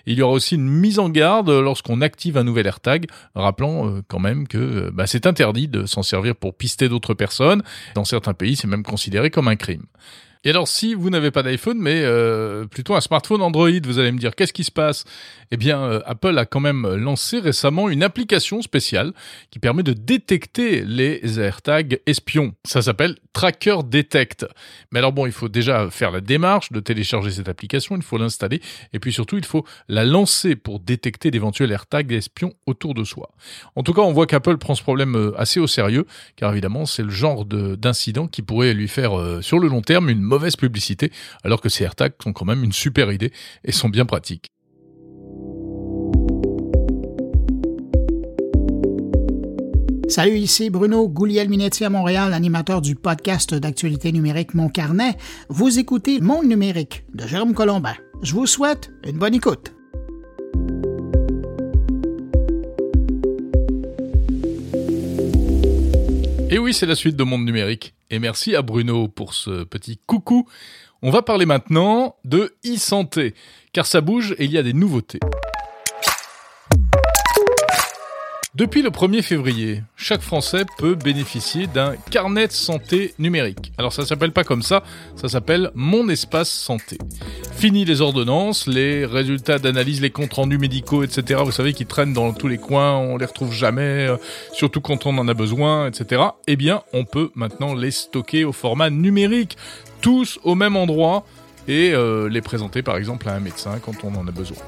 Il 0.07 0.19
y 0.19 0.23
aura 0.23 0.33
aussi 0.33 0.55
une 0.55 0.69
mise 0.69 0.99
en 0.99 1.11
garde 1.11 1.51
lorsqu'on 1.51 2.01
active 2.01 2.39
un 2.39 2.45
nouvel 2.45 2.67
AirTag, 2.67 3.07
rappelant 3.35 3.87
euh, 3.87 4.03
quand 4.09 4.19
même 4.19 4.49
que 4.49 4.57
euh, 4.57 4.91
bah, 4.91 5.07
c'est 5.07 5.27
interdit 5.27 5.69
de 5.69 5.85
s'en 5.85 6.03
servir 6.03 6.37
pour 6.37 6.55
pister 6.55 6.89
d'autres 6.89 7.13
personnes. 7.13 7.63
Dans 7.95 8.05
certains 8.05 8.35
pays, 8.35 8.57
c'est 8.57 8.69
même 8.69 8.83
considéré 8.83 9.31
comme 9.31 9.49
un 9.49 9.57
crime. 9.57 9.85
Et 10.47 10.51
alors, 10.51 10.69
si 10.69 10.93
vous 10.93 11.09
n'avez 11.09 11.31
pas 11.31 11.43
d'iPhone, 11.43 11.79
mais 11.79 12.03
euh, 12.05 12.67
plutôt 12.67 12.95
un 12.95 13.01
smartphone 13.01 13.41
Android, 13.41 13.71
vous 13.83 13.99
allez 13.99 14.13
me 14.13 14.19
dire 14.19 14.35
qu'est-ce 14.35 14.53
qui 14.53 14.65
se 14.65 14.71
passe? 14.71 15.05
Eh 15.51 15.57
bien, 15.57 15.83
euh, 15.83 16.01
Apple 16.05 16.37
a 16.37 16.45
quand 16.45 16.61
même 16.61 16.87
lancé 16.97 17.39
récemment 17.39 17.89
une 17.89 18.03
application 18.03 18.61
spéciale 18.61 19.13
qui 19.51 19.59
permet 19.59 19.83
de 19.83 19.95
détecter 19.95 20.85
les 20.85 21.41
AirTags 21.41 22.01
espions. 22.05 22.55
Ça 22.65 22.83
s'appelle 22.83 23.17
Tracker 23.33 23.79
Detect. 23.87 24.47
Mais 24.93 24.99
alors 24.99 25.13
bon, 25.13 25.25
il 25.25 25.33
faut 25.33 25.49
déjà 25.49 25.89
faire 25.91 26.11
la 26.11 26.21
démarche 26.21 26.73
de 26.73 26.81
télécharger 26.81 27.31
cette 27.31 27.49
application, 27.49 27.97
il 27.97 28.03
faut 28.03 28.19
l'installer, 28.19 28.61
et 28.93 28.99
puis 28.99 29.13
surtout, 29.13 29.39
il 29.39 29.45
faut 29.47 29.65
la 29.89 30.05
lancer 30.05 30.57
pour 30.57 30.79
détecter 30.79 31.31
d'éventuels 31.31 31.73
AirTags 31.73 32.13
espions 32.13 32.53
autour 32.67 32.93
de 32.93 33.05
soi. 33.05 33.31
En 33.77 33.83
tout 33.83 33.95
cas, 33.95 34.03
on 34.03 34.13
voit 34.13 34.27
qu'Apple 34.27 34.59
prend 34.59 34.75
ce 34.75 34.83
problème 34.83 35.17
euh, 35.17 35.41
assez 35.41 35.59
au 35.59 35.67
sérieux, 35.67 36.05
car 36.37 36.53
évidemment, 36.53 36.85
c'est 36.85 37.03
le 37.03 37.11
genre 37.11 37.47
d'incident 37.47 38.27
qui 38.27 38.43
pourrait 38.43 38.75
lui 38.75 38.89
faire, 38.89 39.13
sur 39.41 39.59
le 39.59 39.69
long 39.69 39.81
terme, 39.81 40.11
une 40.11 40.34
mauvaise 40.35 40.57
publicité, 40.57 41.13
alors 41.45 41.61
que 41.61 41.69
ces 41.69 41.85
AirTags 41.85 42.15
sont 42.23 42.33
quand 42.33 42.45
même 42.45 42.65
une 42.65 42.73
super 42.73 43.13
idée 43.13 43.33
et 43.65 43.73
sont 43.73 43.89
bien 43.89 44.05
pratiques. 44.05 44.51
Salut, 50.09 50.37
ici 50.37 50.71
Bruno 50.71 51.09
Gouliel-Minetti 51.09 51.85
à 51.85 51.91
Montréal, 51.91 52.35
animateur 52.35 52.83
du 52.83 52.95
podcast 52.95 53.55
d'actualité 53.55 54.13
numérique 54.13 54.55
Mon 54.55 54.69
Carnet. 54.69 55.17
Vous 55.49 55.79
écoutez 55.79 56.21
Monde 56.21 56.47
numérique 56.47 57.05
de 57.15 57.27
Jérôme 57.27 57.55
Colombin. 57.55 57.95
Je 58.23 58.35
vous 58.35 58.47
souhaite 58.47 58.91
une 59.05 59.19
bonne 59.19 59.35
écoute. 59.35 59.74
Et 66.55 66.59
oui, 66.61 66.73
c'est 66.73 66.87
la 66.87 66.95
suite 66.95 67.17
de 67.17 67.25
Monde 67.25 67.45
Numérique. 67.45 67.95
Et 68.11 68.21
merci 68.21 68.55
à 68.55 68.63
Bruno 68.63 69.09
pour 69.09 69.35
ce 69.35 69.65
petit 69.65 69.99
coucou. 70.07 70.49
On 71.03 71.11
va 71.11 71.21
parler 71.21 71.47
maintenant 71.47 72.15
de 72.25 72.55
e-santé, 72.65 73.35
car 73.73 73.87
ça 73.87 74.01
bouge 74.01 74.37
et 74.39 74.45
il 74.45 74.53
y 74.53 74.59
a 74.59 74.63
des 74.63 74.73
nouveautés. 74.73 75.19
Depuis 78.55 78.83
le 78.83 78.91
1er 78.91 79.21
février, 79.21 79.83
chaque 79.97 80.21
Français 80.21 80.65
peut 80.79 80.95
bénéficier 80.95 81.67
d'un 81.67 81.97
carnet 82.13 82.47
de 82.47 82.53
santé 82.53 83.13
numérique. 83.19 83.73
Alors 83.79 83.93
ça 83.93 84.07
s'appelle 84.07 84.31
pas 84.31 84.45
comme 84.45 84.63
ça, 84.63 84.85
ça 85.17 85.29
s'appelle 85.29 85.73
Mon 85.75 86.09
espace 86.09 86.51
santé. 86.51 86.99
Fini 87.57 87.85
les 87.85 88.01
ordonnances, 88.01 88.69
les 88.69 89.07
résultats 89.07 89.59
d'analyse, 89.59 90.01
les 90.01 90.11
comptes 90.11 90.35
rendus 90.35 90.59
médicaux, 90.59 91.03
etc. 91.03 91.41
Vous 91.45 91.51
savez 91.51 91.73
qui 91.73 91.85
traînent 91.85 92.13
dans 92.13 92.33
tous 92.33 92.47
les 92.47 92.59
coins, 92.59 92.97
on 92.97 93.17
les 93.17 93.27
retrouve 93.27 93.53
jamais, 93.53 94.07
euh, 94.07 94.17
surtout 94.53 94.81
quand 94.81 95.05
on 95.07 95.19
en 95.19 95.27
a 95.27 95.35
besoin, 95.35 95.89
etc. 95.89 96.23
Eh 96.47 96.55
bien, 96.55 96.83
on 96.93 97.05
peut 97.05 97.33
maintenant 97.35 97.75
les 97.75 97.91
stocker 97.91 98.45
au 98.45 98.53
format 98.53 98.89
numérique, 98.89 99.57
tous 100.01 100.39
au 100.45 100.55
même 100.55 100.77
endroit, 100.77 101.27
et 101.67 101.93
euh, 101.93 102.29
les 102.29 102.41
présenter 102.41 102.83
par 102.83 102.99
exemple 102.99 103.29
à 103.29 103.33
un 103.35 103.41
médecin 103.41 103.81
quand 103.85 104.05
on 104.05 104.15
en 104.15 104.29
a 104.29 104.31
besoin. 104.31 104.59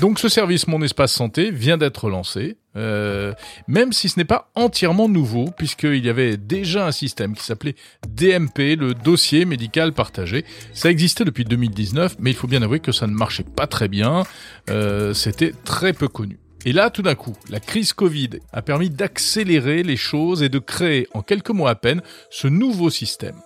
Donc 0.00 0.18
ce 0.18 0.30
service 0.30 0.66
Mon 0.66 0.80
Espace 0.80 1.12
Santé 1.12 1.50
vient 1.50 1.76
d'être 1.76 2.08
lancé, 2.08 2.56
euh, 2.74 3.34
même 3.68 3.92
si 3.92 4.08
ce 4.08 4.18
n'est 4.18 4.24
pas 4.24 4.50
entièrement 4.54 5.10
nouveau, 5.10 5.50
puisqu'il 5.58 6.02
y 6.02 6.08
avait 6.08 6.38
déjà 6.38 6.86
un 6.86 6.92
système 6.92 7.34
qui 7.34 7.44
s'appelait 7.44 7.74
DMP, 8.08 8.76
le 8.76 8.94
dossier 8.94 9.44
médical 9.44 9.92
partagé. 9.92 10.46
Ça 10.72 10.90
existait 10.90 11.26
depuis 11.26 11.44
2019, 11.44 12.16
mais 12.18 12.30
il 12.30 12.36
faut 12.36 12.46
bien 12.46 12.62
avouer 12.62 12.80
que 12.80 12.92
ça 12.92 13.06
ne 13.06 13.12
marchait 13.12 13.44
pas 13.44 13.66
très 13.66 13.88
bien, 13.88 14.22
euh, 14.70 15.12
c'était 15.12 15.52
très 15.64 15.92
peu 15.92 16.08
connu. 16.08 16.38
Et 16.66 16.72
là, 16.72 16.90
tout 16.90 17.00
d'un 17.00 17.14
coup, 17.14 17.34
la 17.48 17.58
crise 17.58 17.94
Covid 17.94 18.30
a 18.52 18.60
permis 18.60 18.90
d'accélérer 18.90 19.82
les 19.82 19.96
choses 19.96 20.42
et 20.42 20.50
de 20.50 20.58
créer, 20.58 21.08
en 21.14 21.22
quelques 21.22 21.50
mois 21.50 21.70
à 21.70 21.74
peine, 21.74 22.02
ce 22.28 22.48
nouveau 22.48 22.90
système. 22.90 23.36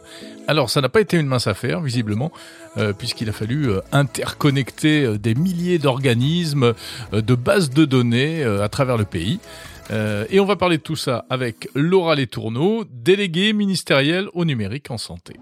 Alors, 0.48 0.68
ça 0.68 0.80
n'a 0.80 0.88
pas 0.88 1.00
été 1.00 1.16
une 1.16 1.28
mince 1.28 1.46
affaire, 1.46 1.80
visiblement, 1.80 2.32
euh, 2.76 2.92
puisqu'il 2.92 3.28
a 3.28 3.32
fallu 3.32 3.70
euh, 3.70 3.80
interconnecter 3.92 5.04
euh, 5.04 5.18
des 5.18 5.36
milliers 5.36 5.78
d'organismes, 5.78 6.74
de 7.12 7.34
bases 7.36 7.70
de 7.70 7.84
données 7.84 8.42
à 8.42 8.68
travers 8.68 8.96
le 8.96 9.04
pays. 9.04 9.38
et 10.30 10.40
on 10.40 10.44
va 10.44 10.56
parler 10.56 10.78
de 10.78 10.82
tout 10.82 10.96
ça 10.96 11.24
avec 11.30 11.68
Laura 11.74 12.16
Letourneau, 12.16 12.84
déléguée 12.90 13.52
ministérielle 13.52 14.28
au 14.32 14.44
numérique 14.44 14.90
en 14.90 14.98
santé. 14.98 15.34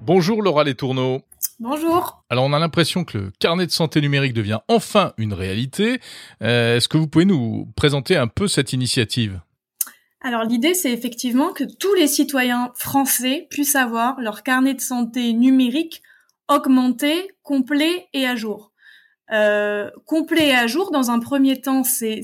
Bonjour 0.00 0.42
Laura 0.42 0.64
Letourneau. 0.64 1.22
Bonjour. 1.60 2.24
Alors 2.30 2.46
on 2.46 2.54
a 2.54 2.58
l'impression 2.58 3.04
que 3.04 3.18
le 3.18 3.32
carnet 3.38 3.66
de 3.66 3.70
santé 3.70 4.00
numérique 4.00 4.32
devient 4.32 4.60
enfin 4.68 5.12
une 5.18 5.34
réalité. 5.34 6.00
Euh, 6.42 6.76
est-ce 6.76 6.88
que 6.88 6.96
vous 6.96 7.06
pouvez 7.06 7.26
nous 7.26 7.68
présenter 7.76 8.16
un 8.16 8.28
peu 8.28 8.48
cette 8.48 8.72
initiative? 8.72 9.42
Alors 10.22 10.44
l'idée, 10.44 10.72
c'est 10.72 10.90
effectivement 10.90 11.52
que 11.52 11.64
tous 11.64 11.92
les 11.92 12.06
citoyens 12.06 12.72
français 12.76 13.46
puissent 13.50 13.76
avoir 13.76 14.18
leur 14.22 14.42
carnet 14.42 14.72
de 14.72 14.80
santé 14.80 15.34
numérique 15.34 16.02
augmenté, 16.48 17.28
complet 17.42 18.08
et 18.14 18.26
à 18.26 18.36
jour 18.36 18.70
euh, 19.32 19.90
complet 20.06 20.48
et 20.48 20.54
à 20.54 20.66
jour. 20.66 20.90
Dans 20.90 21.10
un 21.10 21.20
premier 21.20 21.60
temps, 21.60 21.84
c'est 21.84 22.22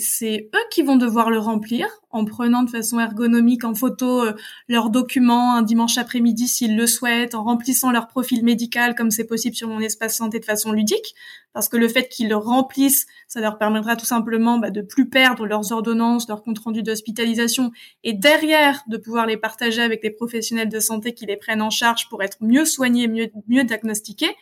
eux 0.55 0.66
qui 0.71 0.83
vont 0.83 0.97
devoir 0.97 1.31
le 1.31 1.38
remplir 1.38 1.88
en 2.16 2.25
prenant 2.25 2.62
de 2.62 2.70
façon 2.70 2.99
ergonomique 2.99 3.64
en 3.64 3.75
photo 3.75 4.23
euh, 4.23 4.32
leurs 4.68 4.90
documents 4.90 5.54
un 5.54 5.62
dimanche 5.62 5.99
après-midi 5.99 6.49
s'ils 6.49 6.76
le 6.76 6.87
souhaitent, 6.87 7.35
en 7.35 7.44
remplissant 7.44 7.90
leur 7.90 8.08
profil 8.08 8.44
médical 8.44 8.94
comme 8.94 9.11
c'est 9.11 9.26
possible 9.26 9.54
sur 9.54 9.68
mon 9.68 9.80
espace 9.80 10.16
santé 10.16 10.40
de 10.40 10.44
façon 10.44 10.73
ludique, 10.73 11.14
parce 11.52 11.68
que 11.68 11.76
le 11.76 11.88
fait 11.88 12.08
qu'ils 12.08 12.28
le 12.28 12.37
remplissent, 12.37 13.06
ça 13.28 13.40
leur 13.40 13.58
permettra 13.58 13.96
tout 13.96 14.04
simplement 14.04 14.58
bah, 14.58 14.70
de 14.70 14.82
plus 14.82 15.08
perdre 15.08 15.46
leurs 15.46 15.73
ordonnances, 15.73 16.28
leurs 16.28 16.42
comptes 16.42 16.58
rendus 16.58 16.82
d'hospitalisation, 16.82 17.73
et 18.04 18.12
derrière 18.12 18.82
de 18.88 18.96
pouvoir 18.96 19.26
les 19.26 19.37
partager 19.37 19.82
avec 19.82 20.02
les 20.02 20.11
professionnels 20.11 20.68
de 20.68 20.80
santé 20.80 21.14
qui 21.14 21.26
les 21.26 21.37
prennent 21.37 21.62
en 21.62 21.70
charge 21.70 22.08
pour 22.08 22.23
être 22.23 22.38
mieux 22.40 22.64
soignés, 22.64 23.08
mieux, 23.08 23.30
mieux 23.49 23.64
diagnostiqués. 23.64 24.35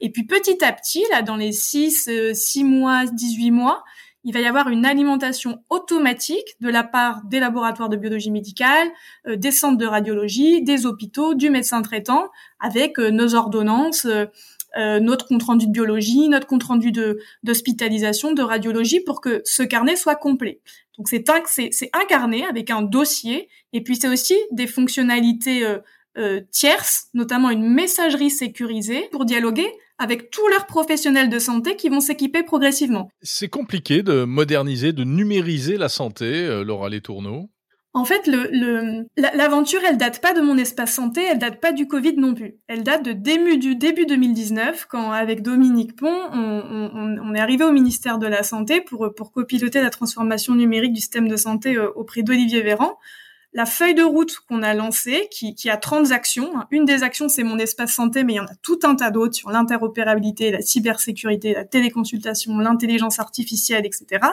Et 0.00 0.10
puis 0.10 0.24
petit 0.24 0.64
à 0.64 0.72
petit, 0.72 1.04
là, 1.10 1.22
dans 1.22 1.36
les 1.36 1.52
6, 1.52 2.08
6 2.34 2.62
euh, 2.62 2.66
mois, 2.66 3.04
18 3.06 3.50
mois, 3.50 3.84
il 4.24 4.32
va 4.32 4.40
y 4.40 4.46
avoir 4.46 4.68
une 4.68 4.86
alimentation 4.86 5.62
automatique 5.70 6.56
de 6.60 6.68
la 6.68 6.84
part 6.84 7.22
des 7.24 7.40
laboratoires 7.40 7.88
de 7.88 7.96
biologie 7.96 8.30
médicale, 8.30 8.88
euh, 9.26 9.36
des 9.36 9.50
centres 9.50 9.78
de 9.78 9.86
radiologie, 9.86 10.62
des 10.62 10.86
hôpitaux, 10.86 11.34
du 11.34 11.50
médecin 11.50 11.82
traitant, 11.82 12.30
avec 12.60 12.98
euh, 12.98 13.10
nos 13.10 13.34
ordonnances, 13.34 14.06
notre 14.74 15.28
compte 15.28 15.42
rendu 15.42 15.66
de 15.66 15.70
biologie, 15.70 16.30
notre 16.30 16.46
compte 16.46 16.62
rendu 16.62 16.92
de 16.92 17.18
d'hospitalisation, 17.42 18.32
de 18.32 18.40
radiologie, 18.40 19.00
pour 19.00 19.20
que 19.20 19.42
ce 19.44 19.62
carnet 19.62 19.96
soit 19.96 20.14
complet. 20.14 20.62
Donc 20.96 21.10
c'est 21.10 21.28
un, 21.28 21.42
c'est, 21.44 21.90
un 21.92 22.06
carnet 22.06 22.46
avec 22.46 22.70
un 22.70 22.80
dossier, 22.80 23.50
et 23.74 23.82
puis 23.82 23.96
c'est 23.96 24.08
aussi 24.08 24.34
des 24.50 24.66
fonctionnalités 24.66 25.66
tierces, 26.50 27.08
notamment 27.12 27.50
une 27.50 27.68
messagerie 27.68 28.30
sécurisée 28.30 29.10
pour 29.12 29.26
dialoguer 29.26 29.70
avec 30.02 30.30
tous 30.30 30.46
leurs 30.48 30.66
professionnels 30.66 31.30
de 31.30 31.38
santé 31.38 31.76
qui 31.76 31.88
vont 31.88 32.00
s'équiper 32.00 32.42
progressivement. 32.42 33.08
C'est 33.22 33.48
compliqué 33.48 34.02
de 34.02 34.24
moderniser, 34.24 34.92
de 34.92 35.04
numériser 35.04 35.76
la 35.76 35.88
santé, 35.88 36.24
euh, 36.24 36.64
Laura 36.64 36.90
Tourneaux. 37.00 37.48
En 37.94 38.04
fait, 38.06 38.26
le, 38.26 39.06
l'aventure, 39.16 39.80
elle 39.86 39.98
date 39.98 40.20
pas 40.20 40.32
de 40.32 40.40
mon 40.40 40.56
espace 40.56 40.94
santé, 40.94 41.22
elle 41.30 41.38
date 41.38 41.60
pas 41.60 41.72
du 41.72 41.86
Covid 41.86 42.14
non 42.16 42.34
plus. 42.34 42.56
Elle 42.66 42.82
date 42.82 43.04
de 43.04 43.12
début, 43.12 43.58
du 43.58 43.76
début 43.76 44.06
2019, 44.06 44.86
quand 44.88 45.12
avec 45.12 45.42
Dominique 45.42 45.94
Pont, 45.94 46.16
on, 46.32 47.34
est 47.34 47.40
arrivé 47.40 47.64
au 47.64 47.72
ministère 47.72 48.18
de 48.18 48.26
la 48.26 48.42
Santé 48.42 48.80
pour, 48.80 49.12
pour 49.14 49.30
copiloter 49.30 49.82
la 49.82 49.90
transformation 49.90 50.54
numérique 50.54 50.94
du 50.94 51.00
système 51.00 51.28
de 51.28 51.36
santé 51.36 51.76
euh, 51.76 51.90
auprès 51.94 52.22
d'Olivier 52.22 52.62
Véran 52.62 52.98
la 53.54 53.66
feuille 53.66 53.94
de 53.94 54.02
route 54.02 54.34
qu'on 54.48 54.62
a 54.62 54.72
lancée, 54.72 55.28
qui, 55.30 55.68
a 55.68 55.76
30 55.76 56.10
actions. 56.10 56.52
Une 56.70 56.84
des 56.84 57.02
actions, 57.02 57.28
c'est 57.28 57.42
mon 57.42 57.58
espace 57.58 57.92
santé, 57.92 58.24
mais 58.24 58.34
il 58.34 58.36
y 58.36 58.40
en 58.40 58.46
a 58.46 58.54
tout 58.62 58.78
un 58.84 58.94
tas 58.94 59.10
d'autres 59.10 59.34
sur 59.34 59.50
l'interopérabilité, 59.50 60.50
la 60.50 60.62
cybersécurité, 60.62 61.52
la 61.52 61.64
téléconsultation, 61.64 62.58
l'intelligence 62.58 63.18
artificielle, 63.18 63.84
etc. 63.84 64.26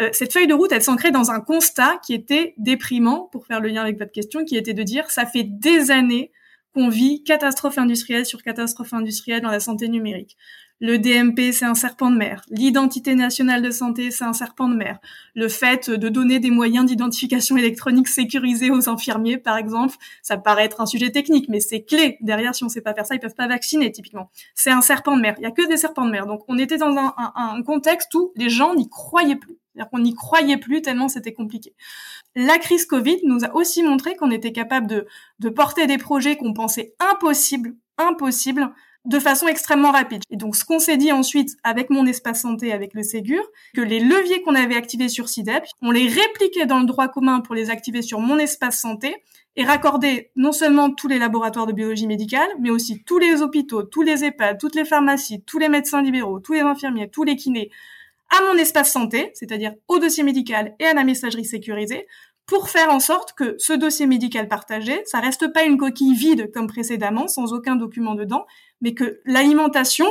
Euh, 0.00 0.10
cette 0.12 0.32
feuille 0.32 0.46
de 0.46 0.54
route, 0.54 0.70
elle 0.70 0.82
s'ancrait 0.82 1.10
dans 1.10 1.32
un 1.32 1.40
constat 1.40 1.98
qui 2.04 2.14
était 2.14 2.54
déprimant, 2.58 3.28
pour 3.32 3.46
faire 3.46 3.60
le 3.60 3.68
lien 3.68 3.82
avec 3.82 3.98
votre 3.98 4.12
question, 4.12 4.44
qui 4.44 4.56
était 4.56 4.74
de 4.74 4.82
dire, 4.84 5.10
ça 5.10 5.26
fait 5.26 5.44
des 5.44 5.90
années 5.90 6.30
qu'on 6.74 6.88
vit 6.88 7.24
catastrophe 7.24 7.78
industrielle 7.78 8.24
sur 8.24 8.42
catastrophe 8.42 8.92
industrielle 8.94 9.40
dans 9.40 9.50
la 9.50 9.58
santé 9.60 9.88
numérique. 9.88 10.36
Le 10.80 10.98
DMP, 10.98 11.52
c'est 11.52 11.64
un 11.64 11.74
serpent 11.74 12.10
de 12.10 12.16
mer. 12.16 12.44
L'identité 12.50 13.16
nationale 13.16 13.62
de 13.62 13.70
santé, 13.70 14.12
c'est 14.12 14.24
un 14.24 14.32
serpent 14.32 14.68
de 14.68 14.76
mer. 14.76 15.00
Le 15.34 15.48
fait 15.48 15.90
de 15.90 16.08
donner 16.08 16.38
des 16.38 16.50
moyens 16.50 16.86
d'identification 16.86 17.56
électronique 17.56 18.06
sécurisés 18.06 18.70
aux 18.70 18.88
infirmiers, 18.88 19.38
par 19.38 19.56
exemple, 19.56 19.96
ça 20.22 20.36
paraît 20.36 20.64
être 20.64 20.80
un 20.80 20.86
sujet 20.86 21.10
technique, 21.10 21.48
mais 21.48 21.58
c'est 21.58 21.82
clé. 21.82 22.18
Derrière, 22.20 22.54
si 22.54 22.62
on 22.62 22.68
sait 22.68 22.80
pas 22.80 22.94
faire 22.94 23.06
ça, 23.06 23.16
ils 23.16 23.20
peuvent 23.20 23.34
pas 23.34 23.48
vacciner, 23.48 23.90
typiquement. 23.90 24.30
C'est 24.54 24.70
un 24.70 24.80
serpent 24.80 25.16
de 25.16 25.22
mer. 25.22 25.34
Il 25.38 25.42
y 25.42 25.46
a 25.46 25.50
que 25.50 25.66
des 25.66 25.76
serpents 25.76 26.06
de 26.06 26.12
mer. 26.12 26.26
Donc, 26.26 26.42
on 26.46 26.58
était 26.58 26.78
dans 26.78 26.96
un, 26.96 27.12
un 27.16 27.62
contexte 27.62 28.14
où 28.14 28.32
les 28.36 28.48
gens 28.48 28.74
n'y 28.76 28.88
croyaient 28.88 29.36
plus. 29.36 29.58
C'est-à-dire 29.78 29.90
qu'on 29.90 29.98
n'y 30.00 30.14
croyait 30.14 30.56
plus 30.56 30.82
tellement 30.82 31.08
c'était 31.08 31.32
compliqué. 31.32 31.74
La 32.34 32.58
crise 32.58 32.84
Covid 32.84 33.18
nous 33.24 33.44
a 33.44 33.54
aussi 33.54 33.82
montré 33.82 34.16
qu'on 34.16 34.30
était 34.30 34.52
capable 34.52 34.86
de, 34.86 35.06
de 35.38 35.48
porter 35.48 35.86
des 35.86 35.98
projets 35.98 36.36
qu'on 36.36 36.52
pensait 36.52 36.94
impossibles, 36.98 37.76
impossibles, 37.96 38.72
de 39.08 39.18
façon 39.18 39.48
extrêmement 39.48 39.90
rapide. 39.90 40.22
Et 40.30 40.36
donc, 40.36 40.54
ce 40.54 40.64
qu'on 40.64 40.78
s'est 40.78 40.98
dit 40.98 41.12
ensuite 41.12 41.56
avec 41.64 41.88
mon 41.88 42.06
espace 42.06 42.42
santé, 42.42 42.72
avec 42.72 42.92
le 42.92 43.02
Ségur, 43.02 43.42
que 43.74 43.80
les 43.80 44.00
leviers 44.00 44.42
qu'on 44.42 44.54
avait 44.54 44.76
activés 44.76 45.08
sur 45.08 45.30
CIDEP, 45.30 45.64
on 45.80 45.90
les 45.90 46.06
répliquait 46.06 46.66
dans 46.66 46.78
le 46.78 46.86
droit 46.86 47.08
commun 47.08 47.40
pour 47.40 47.54
les 47.54 47.70
activer 47.70 48.02
sur 48.02 48.20
mon 48.20 48.38
espace 48.38 48.80
santé 48.80 49.16
et 49.56 49.64
raccorder 49.64 50.30
non 50.36 50.52
seulement 50.52 50.90
tous 50.90 51.08
les 51.08 51.18
laboratoires 51.18 51.66
de 51.66 51.72
biologie 51.72 52.06
médicale, 52.06 52.48
mais 52.60 52.70
aussi 52.70 53.02
tous 53.02 53.18
les 53.18 53.40
hôpitaux, 53.40 53.82
tous 53.82 54.02
les 54.02 54.24
EHPAD, 54.24 54.58
toutes 54.58 54.74
les 54.74 54.84
pharmacies, 54.84 55.42
tous 55.42 55.58
les 55.58 55.68
médecins 55.68 56.02
libéraux, 56.02 56.38
tous 56.38 56.52
les 56.52 56.60
infirmiers, 56.60 57.08
tous 57.08 57.24
les 57.24 57.34
kinés, 57.34 57.70
à 58.30 58.42
mon 58.42 58.58
espace 58.58 58.92
santé, 58.92 59.30
c'est-à-dire 59.32 59.72
au 59.88 59.98
dossier 59.98 60.22
médical 60.22 60.74
et 60.78 60.84
à 60.84 60.92
la 60.92 61.02
messagerie 61.02 61.46
sécurisée, 61.46 62.06
pour 62.48 62.70
faire 62.70 62.88
en 62.88 62.98
sorte 62.98 63.34
que 63.34 63.54
ce 63.58 63.74
dossier 63.74 64.06
médical 64.06 64.48
partagé, 64.48 65.02
ça 65.04 65.20
reste 65.20 65.52
pas 65.52 65.64
une 65.64 65.76
coquille 65.76 66.14
vide 66.14 66.50
comme 66.52 66.66
précédemment, 66.66 67.28
sans 67.28 67.52
aucun 67.52 67.76
document 67.76 68.14
dedans, 68.14 68.46
mais 68.80 68.94
que 68.94 69.20
l'alimentation 69.26 70.06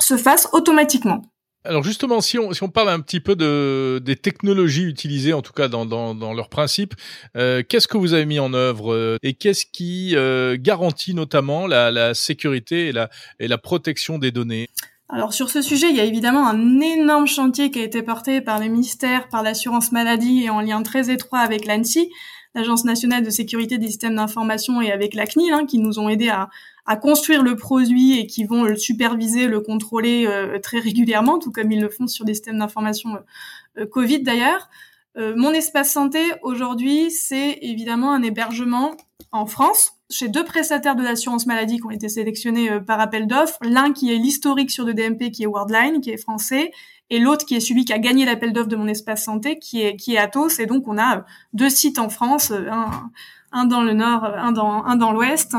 se 0.00 0.16
fasse 0.16 0.48
automatiquement. 0.52 1.22
Alors 1.64 1.82
justement, 1.82 2.20
si 2.20 2.38
on, 2.38 2.52
si 2.52 2.62
on 2.62 2.68
parle 2.70 2.88
un 2.88 3.00
petit 3.00 3.20
peu 3.20 3.36
de, 3.36 4.00
des 4.02 4.16
technologies 4.16 4.84
utilisées, 4.84 5.32
en 5.32 5.42
tout 5.42 5.52
cas 5.52 5.68
dans, 5.68 5.84
dans, 5.84 6.14
dans 6.14 6.32
leurs 6.32 6.48
principes, 6.48 6.94
euh, 7.36 7.62
qu'est-ce 7.68 7.88
que 7.88 7.98
vous 7.98 8.14
avez 8.14 8.24
mis 8.24 8.38
en 8.38 8.54
œuvre 8.54 8.94
euh, 8.94 9.16
et 9.22 9.34
qu'est-ce 9.34 9.66
qui 9.66 10.14
euh, 10.14 10.56
garantit 10.58 11.12
notamment 11.12 11.66
la, 11.66 11.90
la 11.90 12.14
sécurité 12.14 12.88
et 12.88 12.92
la, 12.92 13.10
et 13.38 13.48
la 13.48 13.58
protection 13.58 14.18
des 14.18 14.30
données? 14.30 14.68
Alors 15.08 15.32
sur 15.32 15.50
ce 15.50 15.62
sujet, 15.62 15.88
il 15.90 15.96
y 15.96 16.00
a 16.00 16.04
évidemment 16.04 16.48
un 16.48 16.80
énorme 16.80 17.28
chantier 17.28 17.70
qui 17.70 17.78
a 17.78 17.84
été 17.84 18.02
porté 18.02 18.40
par 18.40 18.58
le 18.58 18.66
ministère, 18.66 19.28
par 19.28 19.44
l'assurance 19.44 19.92
maladie 19.92 20.42
et 20.42 20.50
en 20.50 20.60
lien 20.60 20.82
très 20.82 21.10
étroit 21.10 21.38
avec 21.38 21.64
l'ANSI, 21.64 22.10
l'Agence 22.56 22.84
nationale 22.84 23.22
de 23.22 23.30
sécurité 23.30 23.78
des 23.78 23.86
systèmes 23.86 24.16
d'information 24.16 24.80
et 24.80 24.90
avec 24.90 25.14
la 25.14 25.26
CNIL, 25.26 25.52
hein, 25.52 25.66
qui 25.66 25.78
nous 25.78 26.00
ont 26.00 26.08
aidés 26.08 26.30
à, 26.30 26.48
à, 26.86 26.96
construire 26.96 27.44
le 27.44 27.54
produit 27.54 28.18
et 28.18 28.26
qui 28.26 28.44
vont 28.44 28.64
le 28.64 28.74
superviser, 28.74 29.46
le 29.46 29.60
contrôler 29.60 30.26
euh, 30.26 30.58
très 30.58 30.80
régulièrement, 30.80 31.38
tout 31.38 31.52
comme 31.52 31.70
ils 31.70 31.80
le 31.80 31.88
font 31.88 32.08
sur 32.08 32.24
des 32.24 32.34
systèmes 32.34 32.58
d'information 32.58 33.14
euh, 33.14 33.82
euh, 33.82 33.86
Covid 33.86 34.22
d'ailleurs. 34.22 34.68
mon 35.16 35.52
espace 35.52 35.92
santé 35.92 36.20
aujourd'hui, 36.42 37.10
c'est 37.10 37.58
évidemment 37.62 38.12
un 38.12 38.22
hébergement 38.22 38.96
en 39.32 39.46
France 39.46 39.92
chez 40.08 40.28
deux 40.28 40.44
prestataires 40.44 40.94
de 40.94 41.02
l'assurance 41.02 41.46
maladie 41.46 41.78
qui 41.78 41.86
ont 41.86 41.90
été 41.90 42.08
sélectionnés 42.08 42.70
euh, 42.70 42.80
par 42.80 43.00
appel 43.00 43.26
d'offres. 43.26 43.58
L'un 43.62 43.92
qui 43.92 44.12
est 44.12 44.16
l'historique 44.16 44.70
sur 44.70 44.84
le 44.84 44.94
DMP, 44.94 45.30
qui 45.30 45.42
est 45.42 45.46
Worldline, 45.46 46.00
qui 46.00 46.10
est 46.10 46.16
français, 46.16 46.70
et 47.10 47.18
l'autre 47.18 47.44
qui 47.44 47.54
est 47.54 47.60
celui 47.60 47.84
qui 47.84 47.92
a 47.92 47.98
gagné 47.98 48.24
l'appel 48.24 48.52
d'offres 48.52 48.68
de 48.68 48.76
mon 48.76 48.88
espace 48.88 49.24
santé, 49.24 49.58
qui 49.58 49.82
est 49.82 49.96
qui 49.96 50.14
est 50.14 50.18
Atos. 50.18 50.58
Et 50.60 50.66
donc 50.66 50.86
on 50.88 50.98
a 50.98 51.18
euh, 51.18 51.20
deux 51.52 51.70
sites 51.70 51.98
en 51.98 52.08
France, 52.08 52.50
euh, 52.50 52.70
un, 52.70 53.10
un 53.52 53.64
dans 53.64 53.82
le 53.82 53.92
nord, 53.92 54.24
un 54.24 54.52
dans 54.52 54.84
un 54.84 54.96
dans 54.96 55.12
l'ouest. 55.12 55.56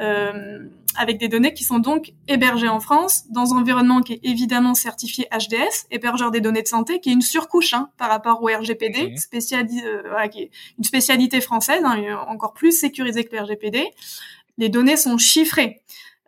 Euh, 0.00 0.60
avec 0.96 1.18
des 1.18 1.28
données 1.28 1.54
qui 1.54 1.64
sont 1.64 1.78
donc 1.78 2.12
hébergées 2.28 2.68
en 2.68 2.80
France 2.80 3.24
dans 3.30 3.54
un 3.54 3.58
environnement 3.58 4.00
qui 4.00 4.14
est 4.14 4.20
évidemment 4.22 4.74
certifié 4.74 5.26
HDS, 5.30 5.86
hébergeur 5.90 6.30
des 6.30 6.40
données 6.40 6.62
de 6.62 6.68
santé, 6.68 7.00
qui 7.00 7.10
est 7.10 7.12
une 7.12 7.22
surcouche 7.22 7.74
hein, 7.74 7.90
par 7.96 8.08
rapport 8.08 8.42
au 8.42 8.46
RGPD, 8.46 9.14
euh, 9.14 10.28
qui 10.28 10.40
est 10.40 10.50
une 10.78 10.84
spécialité 10.84 11.40
française, 11.40 11.82
hein, 11.84 12.24
encore 12.28 12.52
plus 12.52 12.72
sécurisée 12.72 13.24
que 13.24 13.36
le 13.36 13.42
RGPD. 13.42 13.84
Les 14.58 14.68
données 14.68 14.96
sont 14.96 15.16
chiffrées. 15.16 15.80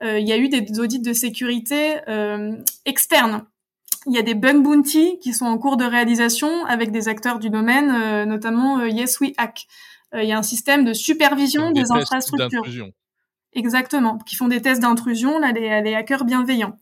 Euh, 0.03 0.19
il 0.19 0.27
y 0.27 0.33
a 0.33 0.37
eu 0.37 0.49
des 0.49 0.81
audits 0.81 1.01
de 1.01 1.13
sécurité 1.13 1.97
euh, 2.09 2.57
externes. 2.85 3.45
Il 4.07 4.15
y 4.15 4.19
a 4.19 4.23
des 4.23 4.35
bug 4.35 4.63
bounty 4.63 5.19
qui 5.21 5.33
sont 5.33 5.47
en 5.47 5.59
cours 5.59 5.77
de 5.77 5.85
réalisation 5.85 6.65
avec 6.67 6.91
des 6.91 7.09
acteurs 7.09 7.39
du 7.39 7.51
domaine, 7.51 7.91
euh, 7.91 8.25
notamment 8.25 8.85
Yes 8.85 9.21
We 9.21 9.33
Hack. 9.37 9.67
il 10.15 10.25
y 10.25 10.33
a 10.33 10.39
un 10.39 10.43
système 10.43 10.85
de 10.85 10.93
supervision 10.93 11.71
des, 11.71 11.83
des 11.83 11.93
infrastructures. 11.93 12.65
Exactement, 13.55 14.19
qui 14.19 14.37
font 14.37 14.49
des 14.49 14.63
tests 14.63 14.81
d'intrusion, 14.81 15.39
là, 15.39 15.53
les, 15.53 15.95
hackers 15.95 16.25
bienveillants. 16.25 16.79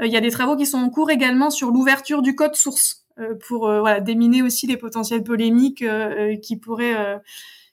Euh, 0.00 0.06
il 0.06 0.12
y 0.12 0.16
a 0.16 0.20
des 0.20 0.30
travaux 0.30 0.56
qui 0.56 0.66
sont 0.66 0.78
en 0.78 0.90
cours 0.90 1.10
également 1.10 1.50
sur 1.50 1.70
l'ouverture 1.70 2.22
du 2.22 2.34
code 2.36 2.54
source 2.54 3.04
euh, 3.18 3.34
pour 3.48 3.68
euh, 3.68 3.80
voilà, 3.80 4.00
déminer 4.00 4.42
aussi 4.42 4.66
les 4.66 4.76
potentielles 4.76 5.24
polémiques 5.24 5.84
qui 6.42 6.56
pourraient 6.56 7.20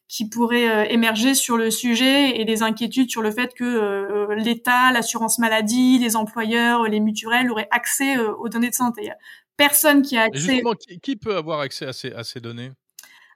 qui 0.07 0.27
pourraient 0.27 0.91
émerger 0.93 1.36
sur 1.36 1.55
le 1.55 1.71
sujet 1.71 2.38
et 2.41 2.43
des 2.43 2.63
inquiétudes 2.63 3.10
sur 3.10 3.21
le 3.21 3.31
fait 3.31 3.53
que 3.53 4.33
l'État, 4.33 4.91
l'assurance 4.91 5.39
maladie, 5.39 6.00
les 6.00 6.17
employeurs, 6.17 6.83
les 6.83 7.00
mutuelles 7.00 7.50
auraient 7.50 7.69
accès 7.71 8.17
aux 8.19 8.50
données 8.50 8.69
de 8.69 8.75
santé. 8.75 9.10
Personne 9.55 10.01
qui 10.01 10.17
a 10.17 10.24
accès. 10.24 10.39
Justement, 10.39 10.74
qui, 11.01 11.15
peut 11.15 11.38
avoir 11.38 11.62
accès 11.62 11.86
à 11.86 11.93
ces, 11.93 12.12
à 12.12 12.25
ces 12.25 12.41
données? 12.41 12.71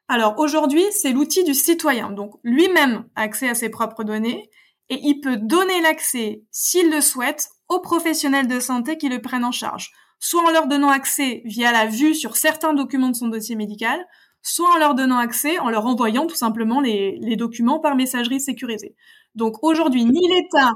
Alors 0.10 0.38
aujourd'hui, 0.38 0.84
c'est 0.92 1.14
l'outil 1.14 1.46
du 1.46 1.54
citoyen. 1.54 2.12
Donc 2.12 2.34
lui-même 2.44 3.06
a 3.16 3.22
accès 3.22 3.48
à 3.48 3.56
ses 3.56 3.70
propres 3.70 4.04
données 4.04 4.50
et 4.90 5.00
il 5.04 5.20
peut 5.20 5.38
donner 5.38 5.82
l'accès, 5.82 6.44
s'il 6.52 6.92
le 6.92 7.02
souhaite, 7.02 7.50
aux 7.70 7.80
professionnels 7.80 8.48
de 8.48 8.60
santé 8.60 8.98
qui 8.98 9.10
le 9.10 9.22
prennent 9.22 9.46
en 9.46 9.52
charge, 9.52 9.92
soit 10.20 10.44
en 10.44 10.52
leur 10.52 10.68
donnant 10.68 10.90
accès 10.90 11.42
via 11.46 11.72
la 11.72 11.88
vue 11.88 12.14
sur 12.14 12.38
certains 12.38 12.74
documents 12.74 13.10
de 13.10 13.16
son 13.16 13.28
dossier 13.28 13.56
médical, 13.56 14.06
soit 14.42 14.76
en 14.76 14.78
leur 14.78 14.94
donnant 14.94 15.18
accès 15.18 15.58
en 15.58 15.70
leur 15.70 15.88
envoyant 15.88 16.28
tout 16.28 16.36
simplement 16.36 16.80
les, 16.80 17.36
documents 17.36 17.80
par 17.80 17.96
messagerie 17.96 18.40
sécurisée. 18.40 18.96
Donc 19.34 19.64
aujourd'hui, 19.64 20.06
ni 20.06 20.22
l'État, 20.30 20.74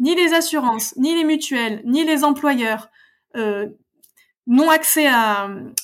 ni 0.00 0.16
les 0.16 0.34
assurances, 0.34 0.96
ni 0.96 1.14
les 1.14 1.24
mutuelles, 1.24 1.82
ni 1.84 2.04
les 2.04 2.24
employeurs 2.24 2.88
euh, 3.36 3.68
n'ont 4.48 4.70
accès 4.70 5.08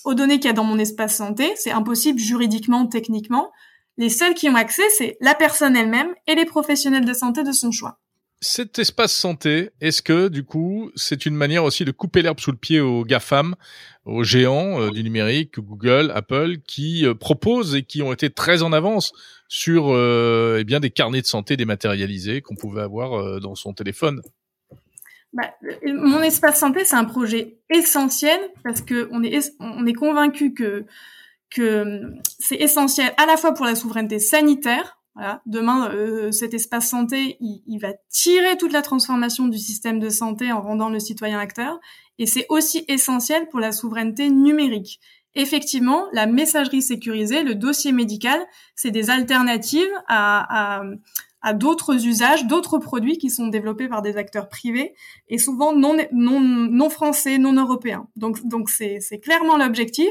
aux 0.04 0.14
données 0.14 0.40
qu'il 0.40 0.46
y 0.46 0.50
a 0.50 0.52
dans 0.52 0.64
mon 0.64 0.78
espace 0.78 1.16
santé. 1.16 1.52
C'est 1.54 1.70
impossible 1.70 2.18
juridiquement, 2.18 2.88
techniquement. 2.88 3.52
Les 3.98 4.10
seuls 4.10 4.34
qui 4.34 4.48
ont 4.48 4.54
accès, 4.54 4.88
c'est 4.96 5.16
la 5.20 5.34
personne 5.34 5.76
elle-même 5.76 6.14
et 6.28 6.36
les 6.36 6.44
professionnels 6.44 7.04
de 7.04 7.12
santé 7.12 7.42
de 7.42 7.50
son 7.50 7.72
choix. 7.72 7.98
Cet 8.40 8.78
espace 8.78 9.12
santé, 9.12 9.70
est-ce 9.80 10.00
que 10.00 10.28
du 10.28 10.44
coup, 10.44 10.92
c'est 10.94 11.26
une 11.26 11.34
manière 11.34 11.64
aussi 11.64 11.84
de 11.84 11.90
couper 11.90 12.22
l'herbe 12.22 12.38
sous 12.38 12.52
le 12.52 12.56
pied 12.56 12.78
aux 12.78 13.04
GAFAM, 13.04 13.56
aux 14.04 14.22
géants 14.22 14.80
euh, 14.80 14.90
du 14.90 15.02
numérique, 15.02 15.58
Google, 15.58 16.12
Apple, 16.14 16.58
qui 16.64 17.04
euh, 17.04 17.14
proposent 17.14 17.74
et 17.74 17.82
qui 17.82 18.00
ont 18.00 18.12
été 18.12 18.30
très 18.30 18.62
en 18.62 18.72
avance 18.72 19.12
sur 19.48 19.88
euh, 19.88 20.58
eh 20.60 20.64
bien 20.64 20.78
des 20.78 20.90
carnets 20.90 21.20
de 21.20 21.26
santé 21.26 21.56
dématérialisés 21.56 22.40
qu'on 22.40 22.54
pouvait 22.54 22.82
avoir 22.82 23.40
dans 23.40 23.56
son 23.56 23.72
téléphone? 23.72 24.22
Bah, 25.32 25.50
mon 25.84 26.22
espace 26.22 26.60
santé, 26.60 26.84
c'est 26.84 26.96
un 26.96 27.04
projet 27.04 27.58
essentiel 27.68 28.38
parce 28.62 28.80
que 28.80 29.08
on 29.10 29.24
est 29.24 29.52
on 29.58 29.84
est 29.86 29.92
convaincu 29.92 30.54
que 30.54 30.86
que 31.50 32.02
c'est 32.38 32.56
essentiel 32.56 33.12
à 33.16 33.26
la 33.26 33.36
fois 33.36 33.54
pour 33.54 33.66
la 33.66 33.74
souveraineté 33.74 34.18
sanitaire. 34.18 34.98
Voilà, 35.14 35.42
demain, 35.46 35.90
euh, 35.90 36.30
cet 36.30 36.54
espace 36.54 36.88
santé, 36.88 37.36
il, 37.40 37.62
il, 37.66 37.78
va 37.78 37.92
tirer 38.08 38.56
toute 38.56 38.72
la 38.72 38.82
transformation 38.82 39.48
du 39.48 39.58
système 39.58 39.98
de 39.98 40.10
santé 40.10 40.52
en 40.52 40.60
rendant 40.60 40.90
le 40.90 41.00
citoyen 41.00 41.40
acteur, 41.40 41.80
et 42.20 42.26
c'est 42.26 42.46
aussi 42.50 42.84
essentiel 42.86 43.48
pour 43.48 43.58
la 43.58 43.72
souveraineté 43.72 44.30
numérique. 44.30 45.00
Effectivement, 45.34 46.06
la 46.12 46.26
messagerie 46.26 46.82
sécurisée, 46.82 47.42
le 47.42 47.56
dossier 47.56 47.90
médical, 47.90 48.40
c'est 48.76 48.92
des 48.92 49.10
alternatives 49.10 49.90
à, 50.06 50.78
à, 50.78 50.82
à 51.42 51.52
d'autres 51.52 52.06
usages, 52.06 52.46
d'autres 52.46 52.78
produits 52.78 53.18
qui 53.18 53.30
sont 53.30 53.48
développés 53.48 53.88
par 53.88 54.02
des 54.02 54.16
acteurs 54.16 54.48
privés 54.48 54.94
et 55.28 55.38
souvent 55.38 55.72
non, 55.72 55.96
non, 56.12 56.40
non 56.40 56.90
français, 56.90 57.38
non 57.38 57.52
européens. 57.52 58.08
Donc, 58.16 58.44
donc 58.46 58.70
c'est 58.70 59.20
clairement 59.22 59.56
l'objectif. 59.56 60.10